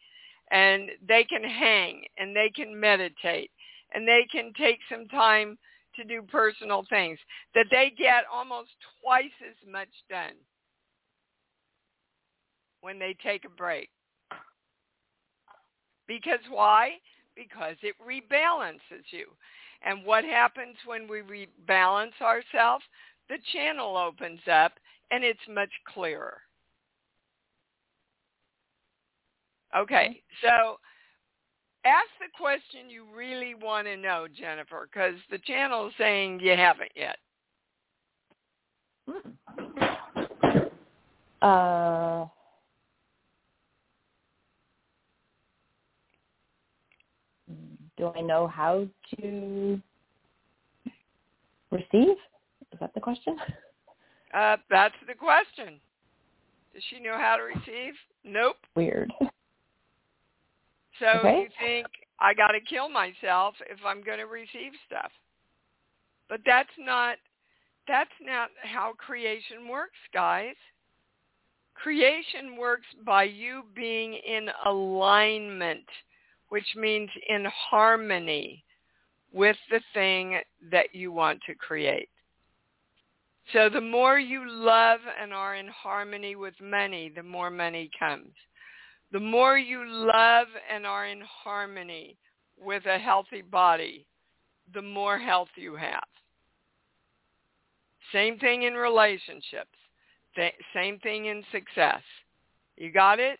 and 0.52 0.90
they 1.08 1.24
can 1.24 1.44
hang 1.44 2.04
and 2.18 2.36
they 2.36 2.50
can 2.50 2.80
meditate 2.80 3.52
and 3.94 4.08
they 4.08 4.26
can 4.32 4.52
take 4.58 4.80
some 4.92 5.08
time 5.08 5.58
to 5.96 6.04
do 6.04 6.22
personal 6.22 6.86
things, 6.90 7.20
that 7.56 7.66
they 7.72 7.92
get 7.98 8.24
almost 8.32 8.70
twice 9.02 9.26
as 9.48 9.72
much 9.72 9.90
done 10.10 10.36
when 12.82 13.00
they 13.00 13.16
take 13.22 13.46
a 13.46 13.50
break. 13.50 13.90
Because 16.08 16.40
why? 16.50 16.94
Because 17.36 17.76
it 17.84 17.96
rebalances 18.06 19.04
you. 19.12 19.26
And 19.84 20.06
what 20.06 20.24
happens 20.24 20.76
when 20.86 21.08
we 21.08 21.22
rebalance 21.22 22.20
ourselves? 22.22 22.84
The 23.30 23.38
channel 23.54 23.96
opens 23.96 24.42
up 24.52 24.74
and 25.12 25.24
it's 25.24 25.40
much 25.50 25.72
clearer. 25.94 26.42
Okay, 29.76 30.22
so 30.42 30.78
ask 31.86 32.08
the 32.20 32.32
question 32.36 32.90
you 32.90 33.06
really 33.16 33.54
want 33.54 33.86
to 33.88 33.96
know, 33.96 34.28
Jennifer, 34.34 34.90
because 34.92 35.16
the 35.30 35.38
channel 35.40 35.88
is 35.88 35.94
saying 35.98 36.40
you 36.40 36.56
haven't 36.56 36.92
yet. 36.96 37.18
Uh, 41.42 42.26
do 47.98 48.12
I 48.16 48.22
know 48.22 48.48
how 48.48 48.88
to 49.16 49.80
receive? 51.72 52.18
Is 52.74 52.80
that 52.80 52.94
the 52.94 53.00
question? 53.00 53.38
Uh, 54.34 54.58
that's 54.70 54.96
the 55.08 55.14
question. 55.14 55.80
Does 56.74 56.84
she 56.90 57.00
know 57.00 57.18
how 57.18 57.38
to 57.38 57.44
receive? 57.44 57.94
Nope. 58.24 58.58
Weird. 58.76 59.12
So 61.00 61.08
okay. 61.20 61.42
you 61.42 61.48
think 61.60 61.88
I 62.20 62.34
got 62.34 62.52
to 62.52 62.60
kill 62.60 62.90
myself 62.90 63.56
if 63.70 63.80
I'm 63.86 64.04
going 64.04 64.20
to 64.20 64.26
receive 64.26 64.74
stuff. 64.88 65.12
But 66.28 66.42
that's 66.46 66.70
not 66.78 67.18
that's 67.88 68.10
not 68.22 68.50
how 68.62 68.94
creation 68.98 69.68
works, 69.68 69.98
guys. 70.14 70.56
Creation 71.74 72.56
works 72.58 72.86
by 73.04 73.24
you 73.24 73.64
being 73.76 74.14
in 74.14 74.50
alignment, 74.66 75.86
which 76.50 76.68
means 76.76 77.10
in 77.30 77.46
harmony 77.46 78.64
with 79.32 79.56
the 79.72 79.82
thing 79.94 80.40
that 80.72 80.94
you 80.94 81.12
want 81.12 81.40
to 81.48 81.56
create. 81.56 82.10
So 83.54 83.68
the 83.70 83.82
more 83.82 84.20
you 84.20 84.48
love 84.48 85.00
and 85.20 85.34
are 85.34 85.56
in 85.56 85.68
harmony 85.68 86.36
with 86.36 86.54
money, 86.62 87.12
the 87.16 87.24
more 87.24 87.50
money 87.50 87.90
comes. 87.98 88.34
The 89.12 89.20
more 89.20 89.58
you 89.58 89.84
love 89.88 90.48
and 90.72 90.86
are 90.86 91.08
in 91.08 91.22
harmony 91.22 92.18
with 92.60 92.86
a 92.86 93.00
healthy 93.00 93.42
body, 93.42 94.06
the 94.74 94.82
more 94.82 95.18
health 95.18 95.50
you 95.56 95.76
have. 95.76 96.04
Same 98.14 98.38
thing 98.38 98.64
in 98.64 98.74
relationships. 98.74 99.70
Same 100.74 101.00
thing 101.00 101.26
in 101.26 101.44
success. 101.52 102.02
You 102.78 102.92
got 102.92 103.20
it? 103.20 103.40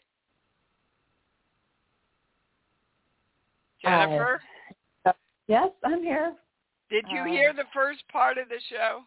Jennifer? 3.82 4.42
Uh, 5.06 5.12
yes, 5.48 5.70
I'm 5.84 6.04
here. 6.04 6.34
Did 6.90 7.06
you 7.10 7.22
uh, 7.22 7.26
hear 7.26 7.54
the 7.54 7.64
first 7.74 8.02
part 8.12 8.38
of 8.38 8.50
the 8.50 8.60
show? 8.70 9.02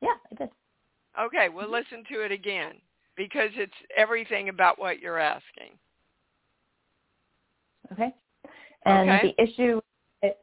Yeah, 0.00 0.14
I 0.30 0.34
did. 0.34 0.50
Okay, 1.20 1.48
well 1.48 1.64
mm-hmm. 1.64 1.74
listen 1.74 2.04
to 2.12 2.24
it 2.24 2.32
again 2.32 2.74
because 3.16 3.50
it's 3.54 3.72
everything 3.96 4.48
about 4.48 4.78
what 4.78 5.00
you're 5.00 5.18
asking. 5.18 5.72
Okay. 7.92 8.14
And 8.84 9.10
okay. 9.10 9.34
the 9.36 9.42
issue 9.42 9.80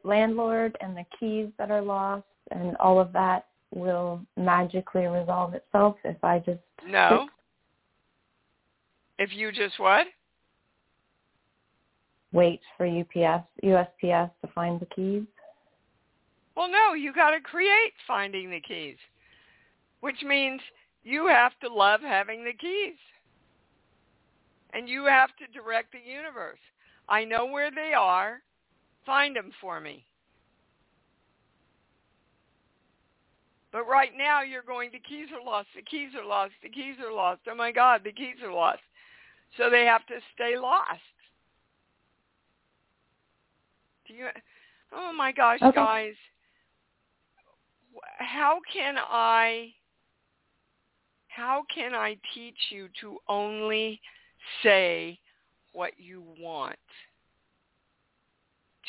landlord 0.03 0.77
and 0.81 0.95
the 0.95 1.05
keys 1.19 1.49
that 1.57 1.71
are 1.71 1.81
lost 1.81 2.25
and 2.51 2.75
all 2.77 2.99
of 2.99 3.11
that 3.13 3.47
will 3.73 4.21
magically 4.37 5.05
resolve 5.05 5.53
itself 5.53 5.97
if 6.03 6.21
I 6.23 6.39
just 6.39 6.59
No. 6.85 7.27
If 9.17 9.33
you 9.33 9.51
just 9.51 9.79
what? 9.79 10.07
Wait 12.33 12.59
for 12.75 12.85
UPS, 12.85 13.45
USPS 13.63 14.29
to 14.41 14.47
find 14.53 14.79
the 14.79 14.85
keys. 14.87 15.23
Well, 16.57 16.69
no, 16.69 16.93
you 16.93 17.13
got 17.13 17.31
to 17.31 17.39
create 17.39 17.93
finding 18.07 18.49
the 18.49 18.59
keys 18.59 18.97
which 20.05 20.21
means 20.23 20.61
you 21.03 21.25
have 21.25 21.53
to 21.59 21.67
love 21.67 21.99
having 21.99 22.43
the 22.43 22.53
keys. 22.53 22.93
And 24.71 24.87
you 24.87 25.05
have 25.05 25.29
to 25.37 25.59
direct 25.59 25.93
the 25.93 25.97
universe. 26.07 26.59
I 27.09 27.25
know 27.25 27.47
where 27.47 27.71
they 27.71 27.93
are. 27.97 28.43
Find 29.03 29.35
them 29.35 29.49
for 29.59 29.79
me. 29.79 30.05
But 33.71 33.87
right 33.87 34.11
now 34.15 34.43
you're 34.43 34.61
going, 34.61 34.91
the 34.93 34.99
keys 34.99 35.29
are 35.33 35.43
lost, 35.43 35.69
the 35.75 35.81
keys 35.81 36.11
are 36.15 36.23
lost, 36.23 36.53
the 36.61 36.69
keys 36.69 36.97
are 37.03 37.11
lost. 37.11 37.41
Oh 37.49 37.55
my 37.55 37.71
God, 37.71 38.01
the 38.03 38.11
keys 38.11 38.35
are 38.43 38.53
lost. 38.53 38.83
So 39.57 39.71
they 39.71 39.85
have 39.85 40.05
to 40.05 40.19
stay 40.35 40.55
lost. 40.55 41.01
Do 44.07 44.13
you, 44.13 44.27
oh 44.93 45.11
my 45.17 45.31
gosh, 45.31 45.63
okay. 45.63 45.75
guys. 45.75 46.13
How 48.19 48.59
can 48.71 48.97
I 48.99 49.73
how 51.35 51.63
can 51.73 51.93
I 51.93 52.17
teach 52.33 52.57
you 52.69 52.87
to 53.01 53.17
only 53.27 53.99
say 54.63 55.19
what 55.73 55.91
you 55.97 56.23
want? 56.39 56.77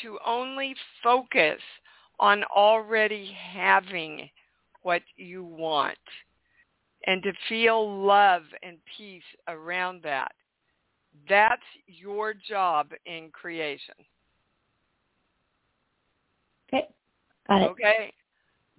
To 0.01 0.17
only 0.25 0.75
focus 1.03 1.59
on 2.19 2.43
already 2.45 3.35
having 3.53 4.29
what 4.83 5.01
you 5.17 5.43
want 5.43 5.97
and 7.05 7.21
to 7.23 7.31
feel 7.49 8.05
love 8.05 8.43
and 8.63 8.77
peace 8.97 9.21
around 9.47 10.01
that. 10.03 10.31
That's 11.27 11.61
your 11.87 12.33
job 12.33 12.91
in 13.05 13.29
creation. 13.33 13.95
Okay. 16.67 16.87
Got 17.47 17.61
it. 17.61 17.69
Okay. 17.71 18.13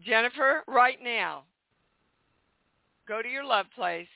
Jennifer, 0.04 0.62
right 0.66 0.98
now, 1.02 1.42
Go 3.08 3.22
to 3.22 3.28
your 3.28 3.44
love 3.44 3.66
place. 3.74 4.06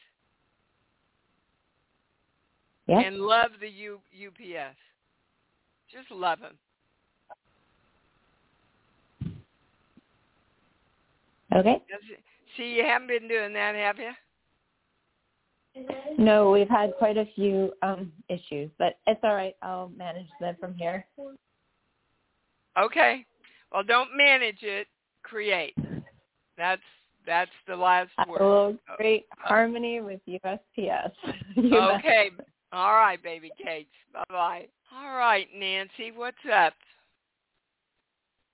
Yeah. 2.87 3.01
And 3.01 3.21
love 3.21 3.53
the 3.61 3.69
U, 3.69 4.01
UPS. 4.13 4.77
Just 5.91 6.11
love 6.11 6.41
them. 6.41 6.59
Okay. 11.55 11.83
See, 12.57 12.75
you 12.75 12.85
haven't 12.85 13.09
been 13.09 13.29
doing 13.29 13.53
that, 13.55 13.75
have 13.75 13.99
you? 13.99 14.11
No, 16.19 16.51
we've 16.51 16.69
had 16.69 16.93
quite 16.99 17.17
a 17.17 17.27
few 17.35 17.73
um 17.83 18.13
issues, 18.29 18.71
but 18.79 18.99
it's 19.07 19.21
all 19.23 19.35
right. 19.35 19.55
I'll 19.63 19.91
manage 19.97 20.29
them 20.39 20.57
from 20.61 20.75
here. 20.75 21.07
Okay. 22.79 23.25
Well, 23.73 23.83
don't 23.83 24.11
manage 24.15 24.63
it. 24.63 24.87
Create. 25.23 25.75
That's 26.59 26.83
That's 27.27 27.51
the 27.67 27.77
last 27.77 28.11
word. 28.29 28.41
Oh, 28.41 28.77
great 28.97 29.27
uh, 29.33 29.49
harmony 29.49 30.01
with 30.01 30.21
USPS. 30.29 31.13
Okay. 31.59 32.31
All 32.73 32.95
right, 32.95 33.23
baby 33.23 33.51
Kate. 33.63 33.89
Bye-bye. 34.15 34.67
All 34.97 35.15
right, 35.15 35.47
Nancy, 35.55 36.11
what's 36.15 36.37
up? 36.53 36.73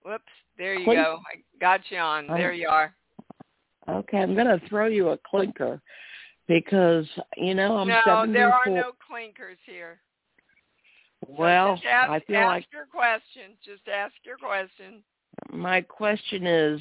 Whoops. 0.05 0.25
There 0.57 0.75
you 0.75 0.85
Clink. 0.85 0.99
go. 1.01 1.21
I 1.33 1.41
got 1.61 1.81
you 1.91 1.99
on. 1.99 2.27
There 2.27 2.53
you 2.53 2.69
are. 2.69 2.93
Okay, 3.89 4.19
I'm 4.19 4.35
going 4.35 4.47
to 4.47 4.61
throw 4.69 4.87
you 4.87 5.11
a 5.11 5.19
clinker 5.19 5.81
because 6.49 7.07
you 7.37 7.55
know 7.55 7.77
I'm 7.77 7.89
no, 7.89 8.01
74. 8.05 8.33
there 8.33 8.53
are 8.53 8.67
no 8.67 8.93
clinkers 9.09 9.59
here. 9.65 10.01
So 11.27 11.35
well, 11.39 11.75
just 11.77 11.87
ask, 11.87 12.11
I 12.11 12.21
feel 12.21 12.37
ask 12.37 12.49
like 12.49 12.67
your 12.73 12.87
question. 12.87 13.57
Just 13.65 13.83
ask 13.89 14.15
your 14.25 14.37
question. 14.37 15.03
my 15.53 15.81
question 15.81 16.47
is 16.47 16.81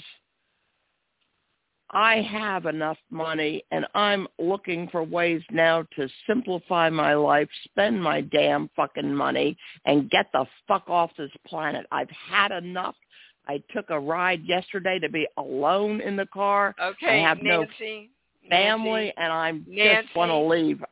I 1.92 2.22
have 2.22 2.66
enough 2.66 2.98
money 3.10 3.64
and 3.72 3.86
I'm 3.96 4.28
looking 4.40 4.90
for 4.90 5.04
ways 5.04 5.42
now 5.52 5.84
to 5.96 6.10
simplify 6.28 6.90
my 6.90 7.14
life, 7.14 7.48
spend 7.64 8.02
my 8.02 8.22
damn 8.22 8.70
fucking 8.76 9.14
money 9.14 9.58
and 9.86 10.10
get 10.10 10.28
the 10.34 10.46
fuck 10.68 10.90
off 10.90 11.12
this 11.18 11.32
planet. 11.46 11.86
I've 11.92 12.10
had 12.10 12.52
enough. 12.52 12.96
I 13.48 13.64
took 13.74 13.90
a 13.90 14.00
ride 14.00 14.44
yesterday 14.44 15.00
to 15.00 15.08
be 15.08 15.26
alone 15.38 16.02
in 16.02 16.18
the 16.18 16.26
car. 16.26 16.76
Okay, 16.82 17.24
I 17.24 17.28
have 17.28 17.42
no 17.42 17.66
family 18.50 19.06
Nancy, 19.06 19.14
and 19.18 19.32
I 19.32 19.52
Nancy. 19.66 20.08
just 20.08 20.16
want 20.16 20.32
to 20.32 20.38
leave. 20.38 20.84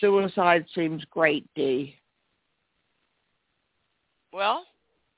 Suicide 0.00 0.66
seems 0.74 1.04
great, 1.10 1.46
Dee. 1.54 1.94
Well, 4.32 4.64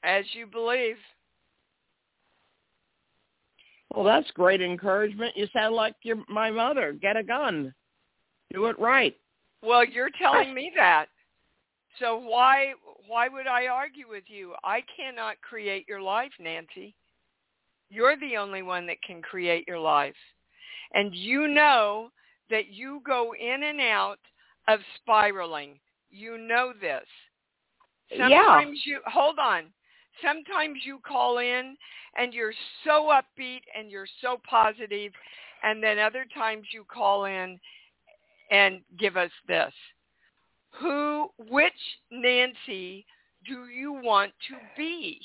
as 0.02 0.24
you 0.34 0.46
believe. 0.46 0.96
Well, 3.94 4.04
that's 4.04 4.30
great 4.32 4.62
encouragement. 4.62 5.36
You 5.36 5.46
sound 5.52 5.74
like 5.74 5.94
you're 6.02 6.22
my 6.28 6.50
mother. 6.50 6.92
Get 6.92 7.16
a 7.16 7.22
gun. 7.22 7.74
Do 8.52 8.66
it 8.66 8.78
right. 8.78 9.16
Well, 9.62 9.84
you're 9.84 10.10
telling 10.18 10.54
me 10.54 10.72
that. 10.76 11.06
So 11.98 12.16
why 12.16 12.72
why 13.06 13.28
would 13.28 13.46
I 13.46 13.66
argue 13.66 14.08
with 14.08 14.24
you? 14.26 14.54
I 14.64 14.82
cannot 14.96 15.40
create 15.42 15.86
your 15.88 16.00
life, 16.00 16.32
Nancy. 16.40 16.94
You're 17.90 18.16
the 18.18 18.38
only 18.38 18.62
one 18.62 18.86
that 18.86 19.02
can 19.02 19.20
create 19.20 19.68
your 19.68 19.78
life. 19.78 20.14
And 20.94 21.14
you 21.14 21.48
know 21.48 22.10
that 22.48 22.68
you 22.68 23.02
go 23.04 23.34
in 23.34 23.62
and 23.64 23.80
out 23.80 24.18
of 24.68 24.80
spiraling. 24.96 25.78
You 26.10 26.38
know 26.38 26.72
this. 26.80 27.04
Sometimes 28.16 28.80
you 28.84 29.00
hold 29.06 29.38
on. 29.38 29.64
Sometimes 30.22 30.78
you 30.84 31.00
call 31.06 31.38
in 31.38 31.76
and 32.16 32.32
you're 32.32 32.54
so 32.84 33.12
upbeat 33.12 33.62
and 33.76 33.90
you're 33.90 34.06
so 34.20 34.40
positive 34.48 35.12
and 35.62 35.82
then 35.82 35.98
other 35.98 36.24
times 36.34 36.66
you 36.72 36.84
call 36.84 37.24
in 37.24 37.58
and 38.50 38.80
give 38.98 39.16
us 39.16 39.30
this. 39.48 39.72
Who 40.80 41.28
which 41.50 41.72
Nancy 42.10 43.04
do 43.46 43.66
you 43.66 43.92
want 43.92 44.32
to 44.48 44.56
be? 44.76 45.20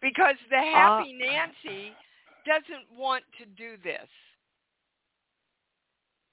Because 0.00 0.36
the 0.50 0.56
uh, 0.56 0.62
happy 0.62 1.12
Nancy 1.12 1.92
doesn't 2.46 2.86
want 2.96 3.24
to 3.38 3.46
do 3.46 3.76
this. 3.82 4.08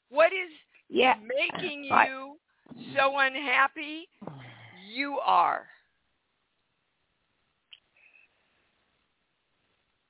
What 0.09 0.31
is 0.31 0.51
Yeah. 0.89 1.15
making 1.15 1.83
you 1.83 2.37
so 2.95 3.17
unhappy? 3.19 4.07
You 4.93 5.19
are. 5.19 5.67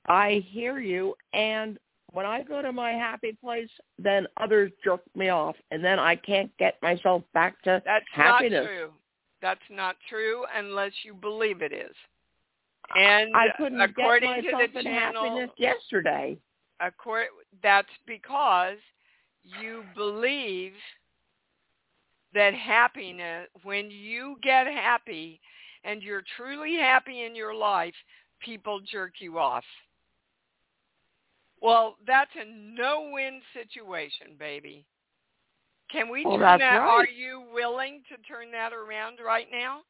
I 0.08 0.44
hear 0.48 0.78
you 0.78 1.14
and 1.32 1.78
when 2.12 2.24
I 2.24 2.42
go 2.42 2.62
to 2.62 2.72
my 2.72 2.92
happy 2.92 3.36
place, 3.42 3.68
then 3.98 4.26
others 4.38 4.72
jerk 4.82 5.00
me 5.14 5.28
off 5.28 5.56
and 5.70 5.84
then 5.84 5.98
I 5.98 6.16
can't 6.16 6.50
get 6.58 6.80
myself 6.82 7.22
back 7.34 7.60
to 7.62 7.82
That's 7.84 8.04
happiness. 8.12 8.64
not 8.64 8.68
true. 8.70 8.90
That's 9.42 9.60
not 9.70 9.96
true 10.08 10.44
unless 10.56 10.92
you 11.04 11.14
believe 11.14 11.60
it 11.62 11.72
is. 11.72 11.94
And 12.96 13.34
I 13.34 13.48
couldn't 13.58 13.80
according 13.80 14.34
get 14.36 14.50
to 14.50 14.52
myself 14.52 14.70
the 14.72 14.78
in 14.78 14.84
channel, 14.84 15.24
happiness 15.24 15.50
yesterday. 15.58 16.38
according, 16.80 17.28
that's 17.62 17.88
because 18.06 18.76
you 19.60 19.82
believe 19.94 20.72
that 22.34 22.54
happiness, 22.54 23.48
when 23.62 23.90
you 23.90 24.36
get 24.42 24.66
happy 24.66 25.40
and 25.84 26.02
you're 26.02 26.22
truly 26.36 26.76
happy 26.76 27.24
in 27.24 27.34
your 27.34 27.54
life, 27.54 27.94
people 28.40 28.80
jerk 28.90 29.14
you 29.20 29.38
off. 29.38 29.64
Well, 31.66 31.96
that's 32.06 32.30
a 32.40 32.44
no-win 32.48 33.40
situation, 33.52 34.36
baby. 34.38 34.86
Can 35.90 36.08
we 36.08 36.24
Well, 36.24 36.38
turn 36.38 36.60
that? 36.60 36.76
right. 36.76 36.86
Are 36.86 37.08
you 37.08 37.42
willing 37.52 38.02
to 38.08 38.16
turn 38.18 38.52
that 38.52 38.72
around 38.72 39.18
right 39.18 39.48
now? 39.50 39.80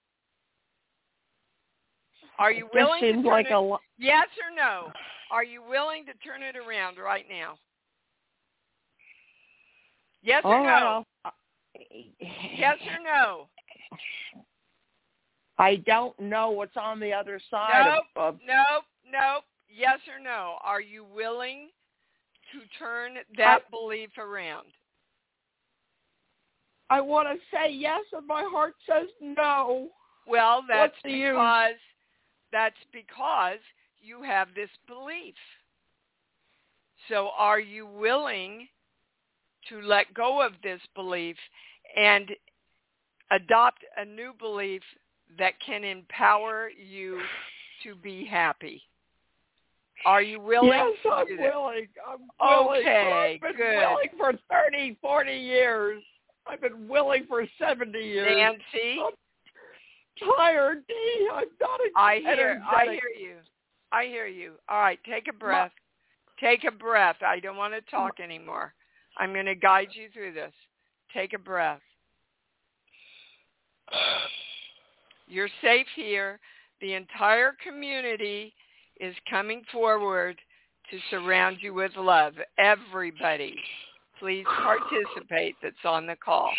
Are 2.39 2.51
you 2.51 2.71
willing 2.73 3.03
to 3.03 3.07
seems 3.13 3.25
turn 3.25 3.31
like 3.31 3.47
it? 3.47 3.53
a 3.53 3.61
lo- 3.61 3.81
Yes 3.99 4.27
or 4.43 4.57
no? 4.57 4.91
Are 5.31 5.45
you 5.45 5.63
willing 5.63 6.07
to 6.07 6.15
turn 6.27 6.43
it 6.43 6.57
around 6.57 6.97
right 6.97 7.27
now? 7.29 7.59
Yes 10.23 10.41
or 10.47 10.55
right, 10.55 10.81
no? 10.81 11.07
I'll- 11.27 11.35
Yes 12.57 12.79
or 12.91 13.03
no? 13.05 13.49
I 15.59 15.77
don't 15.77 16.19
know 16.19 16.53
what's 16.53 16.79
on 16.79 17.01
the 17.01 17.13
other 17.13 17.39
side 17.51 17.85
Nope. 17.97 18.05
of, 18.17 18.35
of 18.35 18.41
Nope. 18.47 18.85
Nope. 19.05 19.45
Yes 19.77 19.99
or 20.09 20.23
no? 20.23 20.57
Are 20.63 20.81
you 20.81 21.05
willing 21.05 21.69
to 22.53 22.79
turn 22.79 23.15
that 23.37 23.71
belief 23.71 24.11
around? 24.17 24.69
I 26.89 27.01
want 27.01 27.29
to 27.29 27.37
say 27.55 27.73
yes 27.73 28.03
and 28.13 28.27
my 28.27 28.43
heart 28.51 28.75
says 28.89 29.09
no. 29.21 29.89
Well, 30.27 30.65
that's 30.67 30.95
What's 31.03 31.15
because 31.15 31.75
that's 32.53 32.77
because 32.93 33.59
you 34.01 34.23
have 34.23 34.49
this 34.55 34.71
belief. 34.87 35.35
So 37.09 37.31
are 37.37 37.61
you 37.61 37.87
willing 37.87 38.69
to 39.69 39.83
let 39.83 40.15
go 40.15 40.41
of 40.41 40.53
this 40.63 40.81
belief 40.95 41.37
and 41.97 42.31
adopt 43.31 43.85
a 43.97 44.05
new 44.05 44.33
belief 44.39 44.83
that 45.39 45.55
can 45.65 45.85
empower 45.85 46.71
you 46.71 47.21
to 47.83 47.95
be 47.97 48.25
happy? 48.25 48.83
Are 50.05 50.23
you 50.23 50.41
willing 50.41 50.71
yes, 50.71 50.97
I'm 51.05 51.27
willing. 51.39 51.89
I'm 52.07 52.21
willing. 52.41 52.81
Okay, 52.81 53.35
I've 53.35 53.41
been 53.41 53.57
good. 53.57 53.79
willing 53.79 54.09
for 54.17 54.33
30, 54.51 54.99
40 55.01 55.33
years. 55.33 56.03
I've 56.47 56.61
been 56.61 56.87
willing 56.89 57.25
for 57.29 57.45
70 57.59 57.99
years. 57.99 58.29
Nancy, 58.37 58.99
I'm 59.03 59.13
tired, 60.37 60.87
Dee. 60.87 61.29
I'm 61.33 61.47
not 61.61 61.81
I 61.97 62.17
hear 62.19 62.63
I 62.69 62.85
hear 62.85 63.29
you. 63.29 63.37
I 63.93 64.05
hear 64.05 64.27
you. 64.27 64.53
All 64.69 64.81
right, 64.81 64.99
take 65.09 65.29
a 65.29 65.33
breath. 65.33 65.73
Take 66.39 66.65
a 66.65 66.71
breath. 66.71 67.17
I 67.27 67.41
don't 67.41 67.57
want 67.57 67.75
to 67.75 67.81
talk 67.91 68.21
anymore. 68.21 68.75
I'm 69.17 69.33
going 69.33 69.47
to 69.47 69.55
guide 69.55 69.89
you 69.93 70.09
through 70.13 70.35
this. 70.35 70.53
Take 71.15 71.33
a 71.33 71.39
breath. 71.39 71.81
You're 75.27 75.49
safe 75.63 75.87
here. 75.95 76.39
The 76.81 76.93
entire 76.93 77.55
community 77.65 78.53
is 79.01 79.15
coming 79.29 79.63
forward 79.73 80.37
to 80.91 80.99
surround 81.11 81.59
you 81.61 81.75
with 81.75 81.93
love. 81.97 82.35
Everybody, 82.59 83.57
please 84.19 84.45
participate 84.47 85.57
that's 85.63 85.75
on 85.85 86.07
the 86.07 86.17
call. 86.17 86.51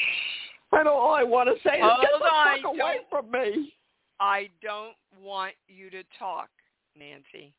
I 0.74 0.84
know 0.84 0.94
all 0.94 1.14
I 1.14 1.24
want 1.24 1.50
to 1.50 1.56
say 1.68 1.78
is 1.78 1.92
get 2.02 2.10
the 2.20 2.26
fuck 2.64 2.74
away 2.74 2.98
from 3.10 3.32
me. 3.32 3.74
I 4.20 4.50
don't 4.62 4.96
want 5.22 5.54
you 5.68 5.90
to 5.92 6.04
talk, 6.20 6.50
Nancy. 6.98 7.54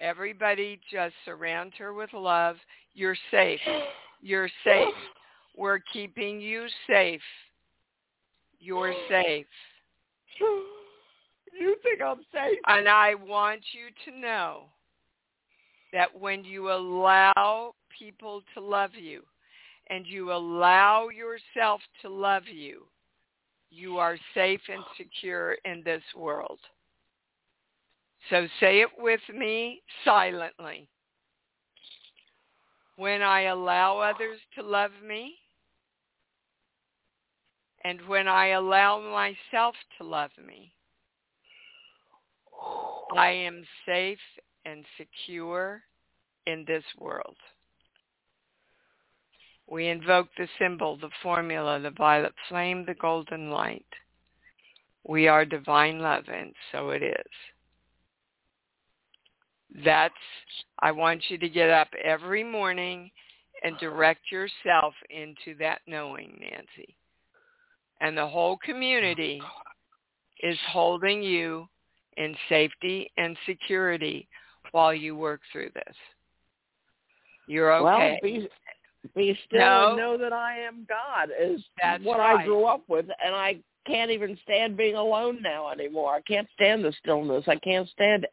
Everybody 0.00 0.80
just 0.90 1.14
surround 1.24 1.72
her 1.78 1.94
with 1.94 2.12
love. 2.12 2.56
You're 2.94 3.16
safe. 3.30 3.60
You're 4.20 4.50
safe. 4.64 4.94
We're 5.56 5.78
keeping 5.92 6.40
you 6.40 6.66
safe. 6.86 7.20
You're 8.58 8.94
safe. 9.08 9.46
You 11.52 11.76
think 11.82 12.00
I'm 12.00 12.24
safe? 12.32 12.58
And 12.66 12.88
I 12.88 13.14
want 13.14 13.60
you 13.72 14.12
to 14.12 14.18
know 14.18 14.64
that 15.92 16.08
when 16.18 16.44
you 16.44 16.70
allow 16.70 17.74
people 17.96 18.42
to 18.54 18.60
love 18.60 18.94
you 18.94 19.22
and 19.90 20.06
you 20.06 20.32
allow 20.32 21.08
yourself 21.08 21.80
to 22.00 22.08
love 22.08 22.44
you, 22.46 22.86
you 23.70 23.98
are 23.98 24.16
safe 24.34 24.60
and 24.68 24.82
secure 24.96 25.56
in 25.64 25.82
this 25.84 26.02
world. 26.16 26.58
So 28.30 28.46
say 28.60 28.80
it 28.80 28.88
with 28.98 29.20
me 29.34 29.82
silently. 30.04 30.88
When 32.96 33.22
I 33.22 33.42
allow 33.42 33.98
others 33.98 34.38
to 34.56 34.62
love 34.62 34.92
me, 35.06 35.34
and 37.84 38.00
when 38.06 38.28
I 38.28 38.48
allow 38.48 39.00
myself 39.00 39.74
to 39.98 40.06
love 40.06 40.30
me, 40.46 40.72
I 43.16 43.30
am 43.30 43.64
safe 43.86 44.18
and 44.64 44.84
secure 44.96 45.82
in 46.46 46.64
this 46.66 46.84
world. 46.98 47.36
We 49.68 49.88
invoke 49.88 50.28
the 50.36 50.48
symbol, 50.58 50.96
the 50.96 51.10
formula, 51.22 51.80
the 51.80 51.90
violet 51.90 52.34
flame, 52.48 52.84
the 52.86 52.94
golden 52.94 53.50
light. 53.50 53.86
We 55.06 55.28
are 55.28 55.44
divine 55.44 55.98
love, 56.00 56.24
and 56.28 56.52
so 56.70 56.90
it 56.90 57.02
is. 57.02 57.32
That's, 59.84 60.14
I 60.80 60.92
want 60.92 61.22
you 61.28 61.38
to 61.38 61.48
get 61.48 61.70
up 61.70 61.88
every 62.04 62.44
morning 62.44 63.10
and 63.64 63.78
direct 63.78 64.30
yourself 64.30 64.94
into 65.10 65.56
that 65.58 65.80
knowing, 65.86 66.38
Nancy. 66.40 66.96
And 68.00 68.16
the 68.16 68.26
whole 68.26 68.58
community 68.58 69.40
oh, 69.42 70.48
is 70.48 70.58
holding 70.68 71.22
you 71.22 71.68
in 72.16 72.34
safety 72.48 73.10
and 73.16 73.36
security 73.46 74.28
while 74.72 74.94
you 74.94 75.16
work 75.16 75.40
through 75.50 75.70
this. 75.74 75.96
You're 77.46 77.72
okay. 77.74 77.82
Well, 77.84 78.18
be, 78.22 78.48
be 79.14 79.38
still 79.46 79.60
No. 79.60 79.88
and 79.88 79.96
know 79.96 80.18
that 80.18 80.32
I 80.32 80.58
am 80.58 80.86
God 80.88 81.30
is 81.38 81.62
That's 81.80 82.04
what 82.04 82.18
right. 82.18 82.40
I 82.40 82.44
grew 82.44 82.64
up 82.64 82.82
with, 82.88 83.06
and 83.24 83.34
I 83.34 83.58
can't 83.86 84.10
even 84.10 84.38
stand 84.44 84.76
being 84.76 84.94
alone 84.94 85.42
now 85.42 85.70
anymore. 85.70 86.14
I 86.14 86.20
can't 86.22 86.48
stand 86.54 86.84
the 86.84 86.92
stillness. 87.00 87.44
I 87.48 87.56
can't 87.56 87.88
stand 87.88 88.26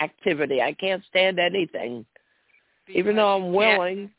activity. 0.00 0.62
I 0.62 0.72
can't 0.72 1.02
stand 1.08 1.38
anything, 1.38 2.04
even 2.88 3.16
though 3.16 3.36
I'm 3.36 3.52
Because 3.52 3.56
willing. 3.56 4.10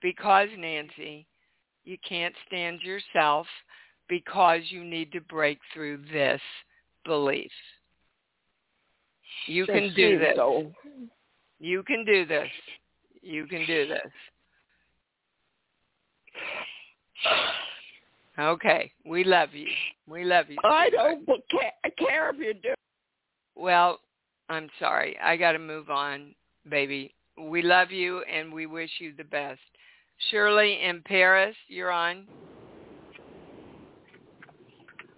Because, 0.00 0.48
Nancy, 0.58 1.26
you 1.84 1.96
can't 2.06 2.34
stand 2.46 2.80
yourself 2.82 3.46
because 4.08 4.60
you 4.68 4.84
need 4.84 5.12
to 5.12 5.20
break 5.22 5.58
through 5.72 5.98
this 6.12 6.40
belief. 7.04 7.50
You 9.46 9.66
can 9.66 9.92
do 9.94 10.18
this. 10.18 10.32
So, 10.36 10.72
You 11.60 11.82
can 11.82 12.04
do 12.04 12.26
this. 12.26 12.48
You 13.22 13.46
can 13.46 13.66
do 13.66 13.88
this. 13.88 14.10
Okay. 18.38 18.90
We 19.06 19.24
love 19.24 19.50
you. 19.52 19.68
We 20.08 20.24
love 20.24 20.46
you. 20.48 20.58
I 20.64 20.90
don't 20.90 21.24
but 21.24 21.40
ca- 21.50 21.90
care 21.98 22.30
if 22.30 22.36
you 22.38 22.54
do. 22.54 22.74
Well, 23.54 24.00
I'm 24.48 24.68
sorry. 24.78 25.16
I 25.22 25.36
got 25.36 25.52
to 25.52 25.58
move 25.58 25.90
on, 25.90 26.34
baby. 26.68 27.14
We 27.38 27.62
love 27.62 27.90
you 27.90 28.22
and 28.22 28.52
we 28.52 28.66
wish 28.66 28.90
you 28.98 29.12
the 29.16 29.24
best. 29.24 29.60
Shirley 30.30 30.80
in 30.82 31.02
Paris, 31.02 31.56
you're 31.68 31.90
on. 31.90 32.26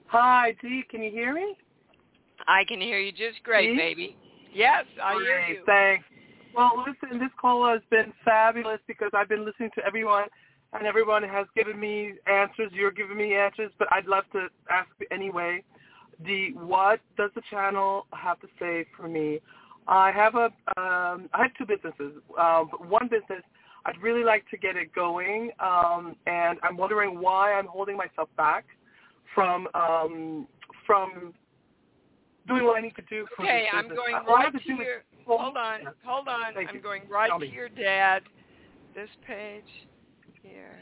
Hi, 0.07 0.55
Dee. 0.63 0.85
Can 0.91 1.03
you 1.03 1.11
hear 1.11 1.35
me? 1.35 1.57
I 2.47 2.65
can 2.65 2.81
hear 2.81 2.99
you 2.99 3.13
just 3.13 3.43
great, 3.43 3.73
Dee? 3.73 3.77
baby. 3.77 4.17
Yes, 4.55 4.85
I 5.03 5.15
hear 5.15 5.41
you. 5.49 5.63
Thanks. 5.67 6.05
Well, 6.55 6.85
listen, 6.87 7.19
this 7.19 7.31
call 7.39 7.69
has 7.69 7.83
been 7.91 8.13
fabulous 8.25 8.81
because 8.87 9.11
I've 9.13 9.29
been 9.29 9.45
listening 9.45 9.71
to 9.75 9.85
everyone, 9.85 10.25
and 10.73 10.87
everyone 10.87 11.23
has 11.23 11.47
given 11.55 11.79
me 11.79 12.15
answers. 12.27 12.71
You're 12.73 12.91
giving 12.91 13.19
me 13.19 13.35
answers, 13.35 13.71
but 13.79 13.89
I'd 13.93 14.07
love 14.07 14.25
to 14.33 14.49
ask 14.71 14.89
anyway. 15.11 15.63
The 16.25 16.53
what 16.55 17.01
does 17.19 17.31
the 17.35 17.43
channel 17.51 18.07
have 18.13 18.41
to 18.41 18.47
say 18.59 18.87
for 18.97 19.07
me? 19.07 19.41
I 19.87 20.11
have 20.13 20.35
a 20.35 20.47
um, 20.81 21.29
I 21.35 21.43
have 21.43 21.55
two 21.59 21.67
businesses. 21.67 22.23
Um, 22.39 22.69
but 22.71 22.89
one 22.89 23.09
business 23.09 23.43
I'd 23.85 24.01
really 24.03 24.25
like 24.25 24.49
to 24.51 24.57
get 24.57 24.77
it 24.77 24.95
going, 24.95 25.51
um, 25.61 26.17
and 26.27 26.59
I'm 26.63 26.77
wondering 26.77 27.21
why 27.21 27.53
I'm 27.53 27.67
holding 27.67 27.97
myself 27.97 28.29
back 28.37 28.65
from 29.35 29.69
um, 29.75 30.47
from 30.87 31.35
doing 32.47 32.65
what 32.65 32.79
I 32.79 32.81
need 32.81 32.97
to 32.97 33.03
do 33.03 33.27
for 33.37 33.43
Okay, 33.45 33.67
I'm 33.73 33.89
going 33.89 34.15
I- 34.15 34.25
right 34.25 34.53
to 34.53 34.59
is- 34.59 34.65
your. 34.67 35.03
well, 35.27 35.39
Hold 35.39 35.57
on, 35.57 35.81
hold 36.05 36.29
on. 36.29 36.57
I'm 36.57 36.75
you. 36.75 36.81
going 36.81 37.03
right 37.09 37.29
Tell 37.29 37.39
to 37.39 37.47
me. 37.47 37.53
your 37.53 37.69
dad. 37.69 38.23
This 38.95 39.11
page 39.27 39.65
here. 40.43 40.79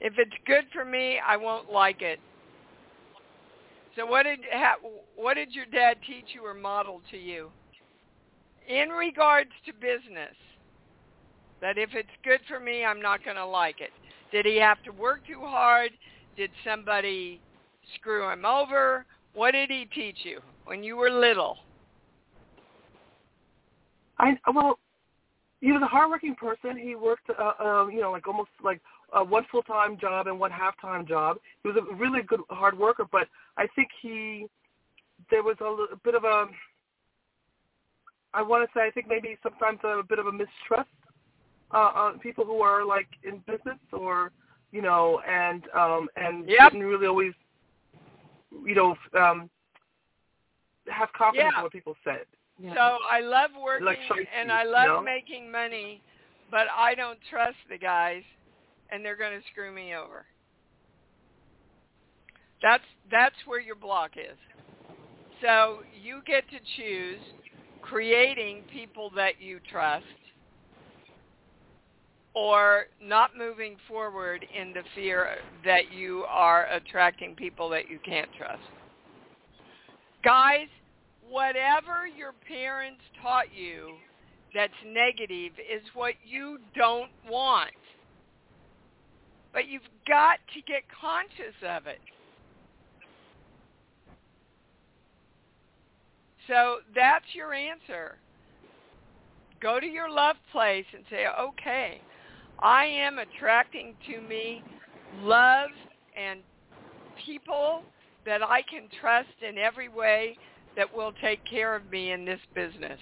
If 0.00 0.14
it's 0.18 0.32
good 0.46 0.64
for 0.72 0.84
me, 0.84 1.18
I 1.24 1.36
won't 1.36 1.70
like 1.70 2.00
it. 2.00 2.20
So 3.96 4.06
what 4.06 4.22
did 4.22 4.40
ha, 4.50 4.76
what 5.16 5.34
did 5.34 5.52
your 5.52 5.66
dad 5.66 5.98
teach 6.06 6.26
you 6.34 6.44
or 6.44 6.54
model 6.54 7.02
to 7.10 7.18
you 7.18 7.50
in 8.66 8.88
regards 8.90 9.50
to 9.66 9.72
business? 9.74 10.34
That 11.60 11.76
if 11.76 11.90
it's 11.94 12.08
good 12.24 12.40
for 12.48 12.58
me, 12.58 12.84
I'm 12.84 13.02
not 13.02 13.22
going 13.22 13.36
to 13.36 13.44
like 13.44 13.80
it. 13.82 13.90
Did 14.32 14.46
he 14.46 14.56
have 14.56 14.82
to 14.84 14.90
work 14.92 15.26
too 15.26 15.40
hard? 15.40 15.90
Did 16.36 16.50
somebody 16.64 17.38
screw 17.94 18.30
him 18.30 18.44
over? 18.44 19.04
What 19.34 19.52
did 19.52 19.70
he 19.70 19.86
teach 19.94 20.18
you 20.24 20.40
when 20.64 20.82
you 20.82 20.96
were 20.96 21.10
little? 21.10 21.58
I 24.18 24.36
well, 24.52 24.78
he 25.60 25.72
was 25.72 25.82
a 25.82 25.86
hardworking 25.86 26.34
person. 26.34 26.76
He 26.76 26.94
worked, 26.94 27.28
uh, 27.30 27.62
um, 27.62 27.90
you 27.90 28.00
know, 28.00 28.12
like 28.12 28.26
almost 28.26 28.50
like 28.62 28.80
uh, 29.12 29.22
one 29.22 29.46
full 29.50 29.62
time 29.62 29.98
job 29.98 30.26
and 30.26 30.38
one 30.38 30.50
half 30.50 30.80
time 30.80 31.06
job. 31.06 31.38
He 31.62 31.68
was 31.68 31.76
a 31.78 31.94
really 31.94 32.22
good 32.22 32.40
hard 32.50 32.78
worker, 32.78 33.04
but 33.10 33.28
I 33.56 33.66
think 33.74 33.88
he 34.02 34.46
there 35.30 35.42
was 35.42 35.56
a 35.60 35.68
little 35.68 35.98
bit 36.02 36.14
of 36.14 36.24
a 36.24 36.46
I 38.32 38.42
want 38.42 38.68
to 38.68 38.78
say 38.78 38.86
I 38.86 38.90
think 38.90 39.06
maybe 39.08 39.36
sometimes 39.42 39.80
a 39.84 40.02
bit 40.08 40.18
of 40.18 40.26
a 40.26 40.32
mistrust 40.32 40.88
uh, 41.72 41.90
on 41.94 42.18
people 42.18 42.44
who 42.44 42.62
are 42.62 42.84
like 42.84 43.08
in 43.22 43.38
business 43.46 43.78
or 43.92 44.30
you 44.72 44.82
know 44.82 45.20
and 45.28 45.64
um 45.76 46.08
and 46.16 46.48
Yep. 46.48 46.72
didn't 46.72 46.86
really 46.86 47.06
always 47.06 47.34
you 48.64 48.74
know 48.74 48.96
um 49.18 49.48
have 50.88 51.12
confidence 51.12 51.52
Yeah. 51.52 51.58
in 51.58 51.62
what 51.62 51.72
people 51.72 51.96
said. 52.04 52.26
So 52.74 52.98
I 53.10 53.20
love 53.20 53.50
working 53.62 53.86
Like 53.86 53.98
feisty, 54.10 54.26
and 54.38 54.50
I 54.52 54.64
you 54.64 54.70
love 54.70 54.88
know? 54.88 55.02
making 55.02 55.50
money, 55.50 56.02
but 56.50 56.66
I 56.76 56.94
don't 56.94 57.18
trust 57.30 57.56
the 57.68 57.78
guys 57.78 58.22
and 58.90 59.04
they're 59.04 59.16
going 59.16 59.38
to 59.38 59.46
screw 59.50 59.72
me 59.72 59.94
over. 59.94 60.26
That's 62.62 62.84
that's 63.10 63.36
where 63.46 63.60
your 63.60 63.76
block 63.76 64.12
is. 64.16 64.38
So 65.40 65.78
you 65.92 66.20
get 66.26 66.44
to 66.50 66.58
choose 66.76 67.20
creating 67.80 68.64
people 68.70 69.10
that 69.16 69.40
you 69.40 69.60
trust 69.70 70.04
or 72.34 72.84
not 73.02 73.36
moving 73.36 73.76
forward 73.88 74.46
in 74.56 74.72
the 74.72 74.82
fear 74.94 75.36
that 75.64 75.92
you 75.92 76.24
are 76.28 76.66
attracting 76.72 77.34
people 77.34 77.68
that 77.70 77.90
you 77.90 77.98
can't 78.04 78.28
trust. 78.36 78.62
Guys, 80.22 80.68
whatever 81.28 82.06
your 82.06 82.32
parents 82.46 83.00
taught 83.20 83.46
you 83.54 83.94
that's 84.54 84.72
negative 84.84 85.52
is 85.58 85.82
what 85.94 86.14
you 86.24 86.58
don't 86.76 87.10
want. 87.28 87.70
But 89.52 89.66
you've 89.68 89.82
got 90.06 90.38
to 90.54 90.60
get 90.62 90.82
conscious 91.00 91.54
of 91.68 91.86
it. 91.86 92.00
So 96.48 96.78
that's 96.94 97.24
your 97.32 97.54
answer. 97.54 98.16
Go 99.60 99.78
to 99.78 99.86
your 99.86 100.10
love 100.10 100.36
place 100.52 100.86
and 100.94 101.04
say, 101.10 101.26
okay, 101.38 102.00
I 102.62 102.84
am 102.84 103.18
attracting 103.18 103.94
to 104.06 104.20
me 104.20 104.62
love 105.22 105.70
and 106.16 106.40
people 107.24 107.82
that 108.26 108.42
I 108.42 108.62
can 108.62 108.88
trust 109.00 109.28
in 109.46 109.58
every 109.58 109.88
way 109.88 110.36
that 110.76 110.94
will 110.94 111.12
take 111.20 111.44
care 111.44 111.74
of 111.74 111.90
me 111.90 112.12
in 112.12 112.24
this 112.24 112.40
business. 112.54 113.00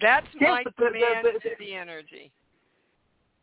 That's 0.00 0.26
Yes, 0.40 0.50
my 0.50 0.64
but 0.64 0.76
demand 0.76 1.26
the- 1.26 1.40
to 1.40 1.56
the 1.58 1.74
energy. 1.74 2.32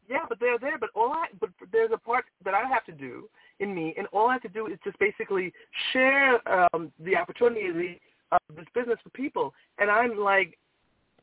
Yeah, 0.10 0.26
but 0.28 0.40
they're 0.40 0.58
there. 0.58 0.78
But 0.78 0.90
all 0.94 1.14
I 1.14 1.28
but 1.40 1.52
there's 1.72 1.92
a 1.92 1.98
part 1.98 2.26
that 2.44 2.54
I 2.54 2.68
have 2.68 2.84
to 2.86 2.92
do 2.92 3.30
in 3.60 3.74
me, 3.74 3.94
and 3.98 4.08
all 4.08 4.28
I 4.28 4.34
have 4.34 4.42
to 4.42 4.50
do 4.50 4.68
is 4.68 4.78
just 4.84 5.00
basically 5.00 5.54
share 5.94 6.42
um, 6.52 6.92
the 7.00 7.16
opportunity 7.16 8.02
of 8.32 8.40
this 8.56 8.66
business 8.74 9.00
with 9.04 9.14
people. 9.14 9.54
And 9.78 9.90
I'm 9.90 10.18
like, 10.18 10.58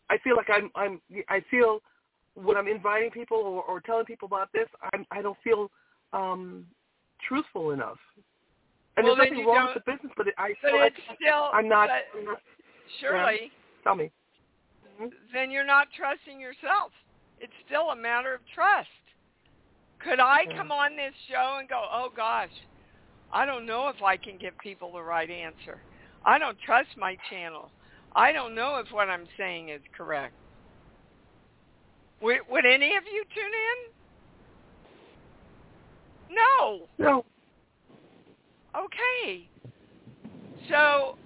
I 0.08 0.16
feel 0.18 0.36
like 0.36 0.48
I'm 0.50 0.70
I'm 0.74 1.00
I 1.28 1.40
feel 1.50 1.80
when 2.43 2.57
I'm 2.57 2.68
inviting 2.68 3.11
people 3.11 3.39
or, 3.39 3.62
or 3.62 3.80
telling 3.80 4.05
people 4.05 4.26
about 4.26 4.51
this, 4.53 4.68
I'm 4.93 5.07
I 5.11 5.22
don't 5.22 5.39
feel 5.43 5.70
um, 6.12 6.66
truthful 7.26 7.72
enough. 7.72 7.99
And 8.97 9.07
Well, 9.07 9.16
there's 9.16 9.30
nothing 9.30 9.47
wrong 9.47 9.68
with 9.74 9.84
the 9.84 9.93
business, 9.93 10.12
but 10.16 10.28
it, 10.28 10.34
I 10.39 10.55
But 10.62 10.70
feel 10.70 10.82
it's 10.82 10.97
still, 11.20 11.51
I'm 11.53 11.68
not. 11.68 11.89
but 11.89 12.18
I'm 12.18 12.24
not 12.24 12.41
Shirley, 13.01 13.53
tell 13.84 13.95
me. 13.95 14.11
then 15.32 15.51
you're 15.51 15.66
not 15.66 15.89
trusting 15.97 16.41
yourself. 16.41 16.91
It's 17.39 17.53
still 17.66 17.91
a 17.91 17.97
matter 17.97 18.34
of 18.34 18.41
trust. 18.55 18.89
Could 20.01 20.20
I 20.20 20.45
Yeah. 20.47 20.57
come 20.57 20.72
on 20.72 20.97
this 20.97 21.14
show 21.30 21.59
and 21.59 21.68
go, 21.68 21.84
oh 21.93 22.09
gosh, 22.14 22.51
I 23.32 23.45
don't 23.45 23.66
know 23.66 23.89
if 23.89 24.03
I 24.03 24.16
can 24.16 24.39
give 24.39 24.57
people 24.59 24.93
the 24.93 25.03
right 25.03 25.30
answer. 25.30 25.82
I 26.24 26.39
don't 26.39 26.59
trust 26.61 26.89
my 26.97 27.16
channel. 27.30 27.70
I 28.16 28.32
don't 28.32 28.55
know 28.55 28.76
if 28.76 28.91
what 28.91 29.09
I'm 29.09 29.26
saying 29.36 29.68
is 29.68 29.82
correct. 29.97 30.34
Would, 32.22 32.38
would 32.50 32.66
any 32.66 32.96
of 32.96 33.04
you 33.12 33.24
tune 33.34 33.52
in? 36.30 36.36
No. 36.36 36.88
No. 36.98 37.24
Okay. 38.76 39.48
So 40.68 41.16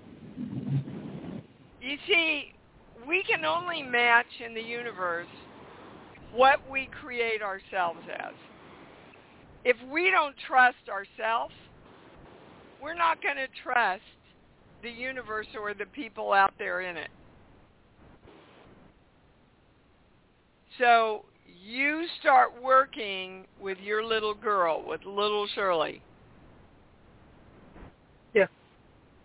You 1.82 1.96
see, 2.06 2.52
we 3.08 3.24
can 3.24 3.44
only 3.44 3.82
match 3.82 4.26
in 4.44 4.54
the 4.54 4.60
universe 4.62 5.26
what 6.32 6.60
we 6.70 6.88
create 7.00 7.42
ourselves 7.42 7.98
as. 8.08 8.34
If 9.64 9.76
we 9.92 10.10
don't 10.10 10.36
trust 10.46 10.88
ourselves, 10.88 11.54
we're 12.80 12.94
not 12.94 13.20
going 13.20 13.36
to 13.36 13.48
trust 13.64 14.02
the 14.82 14.90
universe 14.90 15.48
or 15.60 15.74
the 15.74 15.86
people 15.86 16.32
out 16.32 16.54
there 16.56 16.82
in 16.82 16.96
it. 16.96 17.10
So 20.82 21.22
you 21.64 22.06
start 22.20 22.50
working 22.60 23.46
with 23.60 23.78
your 23.78 24.04
little 24.04 24.34
girl, 24.34 24.82
with 24.84 25.04
little 25.04 25.46
Shirley. 25.54 26.02
Yeah. 28.34 28.46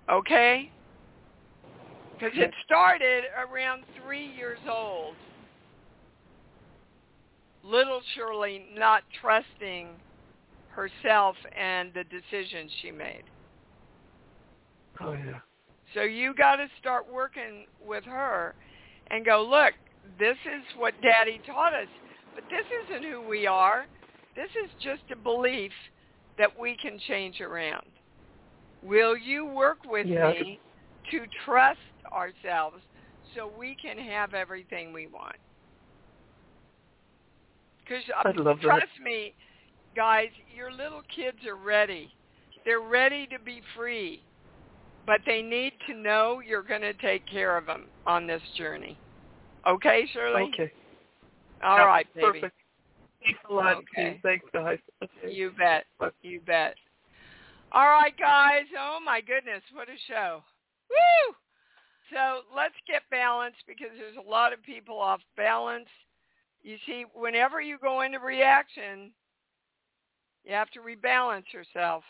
Okay? 0.07 0.69
Because 2.13 2.37
it 2.37 2.51
started 2.63 3.23
around 3.35 3.85
three 4.03 4.27
years 4.27 4.59
old. 4.69 5.15
Little 7.63 8.01
Shirley 8.13 8.67
not 8.77 9.01
trusting 9.19 9.87
herself 10.69 11.35
and 11.59 11.91
the 11.95 12.03
decisions 12.03 12.69
she 12.83 12.91
made. 12.91 13.23
Oh 15.01 15.13
yeah. 15.13 15.39
So 15.95 16.03
you 16.03 16.35
got 16.35 16.57
to 16.57 16.67
start 16.79 17.11
working 17.11 17.65
with 17.83 18.03
her 18.03 18.53
and 19.09 19.25
go, 19.25 19.43
look, 19.49 19.73
this 20.19 20.37
is 20.45 20.63
what 20.77 20.93
Daddy 21.01 21.39
taught 21.45 21.73
us, 21.73 21.87
but 22.35 22.43
this 22.49 22.65
isn't 22.85 23.03
who 23.03 23.27
we 23.27 23.47
are. 23.47 23.85
This 24.35 24.49
is 24.63 24.69
just 24.81 25.01
a 25.11 25.15
belief 25.15 25.71
that 26.37 26.49
we 26.59 26.77
can 26.81 26.99
change 27.07 27.41
around. 27.41 27.87
Will 28.83 29.17
you 29.17 29.45
work 29.45 29.79
with 29.85 30.07
yeah. 30.07 30.31
me 30.31 30.59
to 31.11 31.21
trust 31.45 31.79
ourselves 32.11 32.77
so 33.35 33.51
we 33.57 33.75
can 33.81 33.97
have 33.97 34.33
everything 34.33 34.93
we 34.93 35.07
want? 35.07 35.35
Because 37.83 38.03
uh, 38.23 38.31
love 38.41 38.59
trust 38.59 38.85
that. 38.97 39.03
me, 39.03 39.33
guys, 39.95 40.29
your 40.55 40.71
little 40.71 41.01
kids 41.13 41.37
are 41.47 41.55
ready. 41.55 42.13
They're 42.65 42.81
ready 42.81 43.27
to 43.27 43.39
be 43.39 43.61
free, 43.75 44.21
but 45.05 45.21
they 45.25 45.41
need 45.41 45.73
to 45.87 45.95
know 45.95 46.41
you're 46.45 46.63
going 46.63 46.81
to 46.81 46.93
take 46.93 47.25
care 47.25 47.57
of 47.57 47.65
them 47.65 47.85
on 48.05 48.27
this 48.27 48.41
journey. 48.57 48.97
Okay, 49.67 50.07
Shirley? 50.13 50.49
Okay. 50.53 50.71
All 51.63 51.85
right, 51.85 52.07
baby. 52.13 52.25
Perfect. 52.25 52.55
Thanks 53.23 53.39
a 53.49 53.53
lot. 53.53 53.77
Okay. 53.77 54.19
Thanks, 54.23 54.45
guys. 54.53 54.79
Okay. 55.03 55.33
You 55.33 55.51
bet. 55.57 55.85
You 56.21 56.39
bet. 56.41 56.75
All 57.71 57.87
right, 57.87 58.13
guys. 58.17 58.63
Oh 58.79 58.99
my 59.03 59.19
goodness, 59.19 59.61
what 59.73 59.89
a 59.89 59.97
show. 60.07 60.41
Woo! 60.89 61.35
So 62.13 62.41
let's 62.55 62.75
get 62.87 63.01
balanced 63.11 63.63
because 63.67 63.89
there's 63.97 64.15
a 64.15 64.29
lot 64.29 64.53
of 64.53 64.63
people 64.63 64.97
off 64.97 65.19
balance. 65.35 65.89
You 66.63 66.77
see, 66.85 67.05
whenever 67.13 67.59
you 67.61 67.77
go 67.81 68.01
into 68.01 68.19
reaction, 68.19 69.11
you 70.45 70.53
have 70.53 70.69
to 70.71 70.79
rebalance 70.79 71.51
yourself. 71.53 72.03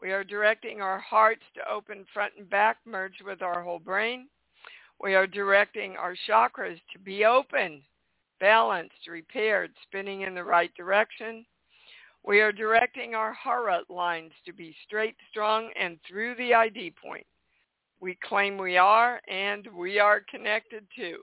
We 0.00 0.10
are 0.10 0.24
directing 0.24 0.80
our 0.80 0.98
hearts 0.98 1.42
to 1.54 1.72
open 1.72 2.04
front 2.12 2.32
and 2.36 2.50
back, 2.50 2.78
merge 2.84 3.22
with 3.24 3.40
our 3.40 3.62
whole 3.62 3.78
brain. 3.78 4.26
We 5.02 5.14
are 5.16 5.26
directing 5.26 5.96
our 5.96 6.14
chakras 6.28 6.80
to 6.92 6.98
be 6.98 7.24
open, 7.24 7.82
balanced, 8.38 9.08
repaired, 9.08 9.72
spinning 9.82 10.20
in 10.20 10.34
the 10.34 10.44
right 10.44 10.72
direction. 10.76 11.44
We 12.24 12.40
are 12.40 12.52
directing 12.52 13.16
our 13.16 13.32
hara 13.34 13.80
lines 13.88 14.32
to 14.46 14.52
be 14.52 14.76
straight, 14.86 15.16
strong, 15.30 15.70
and 15.78 15.98
through 16.08 16.36
the 16.36 16.54
ID 16.54 16.94
point. 17.02 17.26
We 18.00 18.16
claim 18.22 18.56
we 18.58 18.76
are, 18.76 19.20
and 19.28 19.66
we 19.76 19.98
are 19.98 20.22
connected 20.30 20.84
to 20.96 21.18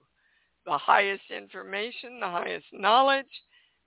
the 0.66 0.78
highest 0.78 1.24
information, 1.30 2.20
the 2.20 2.28
highest 2.28 2.66
knowledge, 2.74 3.26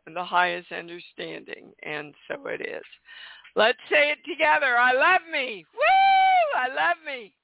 and 0.07 0.17
the 0.17 0.25
highest 0.25 0.73
understanding. 0.73 1.73
And 1.83 2.15
so 2.29 2.47
it 2.47 2.63
is. 2.63 2.85
Let's 3.57 3.79
say 3.91 4.11
it 4.11 4.19
together. 4.27 4.79
I 4.79 4.93
love 4.93 5.21
me. 5.31 5.67
Woo! 5.75 6.59
I 6.59 6.69
love 6.69 6.97
me. 7.05 7.35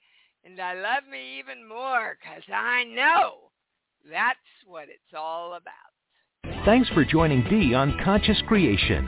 And 0.49 0.61
I 0.61 0.73
love 0.73 1.03
me 1.11 1.39
even 1.39 1.69
more 1.69 2.17
because 2.19 2.43
I 2.49 2.85
know 2.85 3.51
that's 4.11 4.39
what 4.67 4.85
it's 4.85 5.15
all 5.15 5.55
about. 5.55 6.65
Thanks 6.65 6.89
for 6.91 7.05
joining 7.05 7.45
Dee 7.51 7.75
on 7.75 8.01
Conscious 8.03 8.41
Creation. 8.47 9.07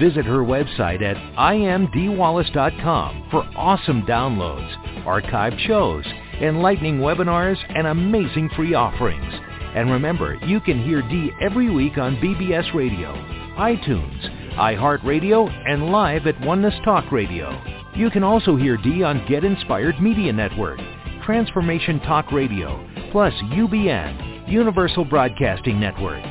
Visit 0.00 0.24
her 0.24 0.40
website 0.40 1.00
at 1.02 1.16
iamdeewallace.com 1.36 3.28
for 3.30 3.44
awesome 3.56 4.02
downloads, 4.02 5.04
archived 5.04 5.64
shows, 5.66 6.04
enlightening 6.42 6.98
webinars, 6.98 7.58
and 7.76 7.86
amazing 7.86 8.50
free 8.56 8.74
offerings. 8.74 9.32
And 9.76 9.92
remember, 9.92 10.40
you 10.44 10.58
can 10.60 10.82
hear 10.82 11.02
Dee 11.02 11.30
every 11.40 11.70
week 11.70 11.98
on 11.98 12.16
BBS 12.16 12.74
Radio, 12.74 13.14
iTunes, 13.56 14.54
iHeartRadio, 14.56 15.48
and 15.68 15.92
live 15.92 16.26
at 16.26 16.40
Oneness 16.40 16.74
Talk 16.84 17.12
Radio. 17.12 17.79
You 17.94 18.08
can 18.10 18.22
also 18.22 18.56
hear 18.56 18.76
Dee 18.76 19.02
on 19.02 19.26
Get 19.28 19.44
Inspired 19.44 20.00
Media 20.00 20.32
Network, 20.32 20.78
Transformation 21.24 22.00
Talk 22.00 22.30
Radio, 22.30 22.84
plus 23.10 23.34
UBN, 23.52 24.48
Universal 24.48 25.06
Broadcasting 25.06 25.80
Network. 25.80 26.22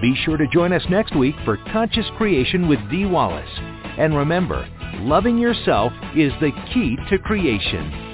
Be 0.00 0.14
sure 0.24 0.36
to 0.36 0.46
join 0.48 0.72
us 0.72 0.82
next 0.90 1.16
week 1.16 1.36
for 1.44 1.56
Conscious 1.72 2.06
Creation 2.16 2.68
with 2.68 2.80
Dee 2.90 3.06
Wallace. 3.06 3.48
And 3.96 4.16
remember, 4.16 4.68
loving 4.98 5.38
yourself 5.38 5.92
is 6.16 6.32
the 6.40 6.50
key 6.72 6.96
to 7.08 7.18
creation. 7.18 8.13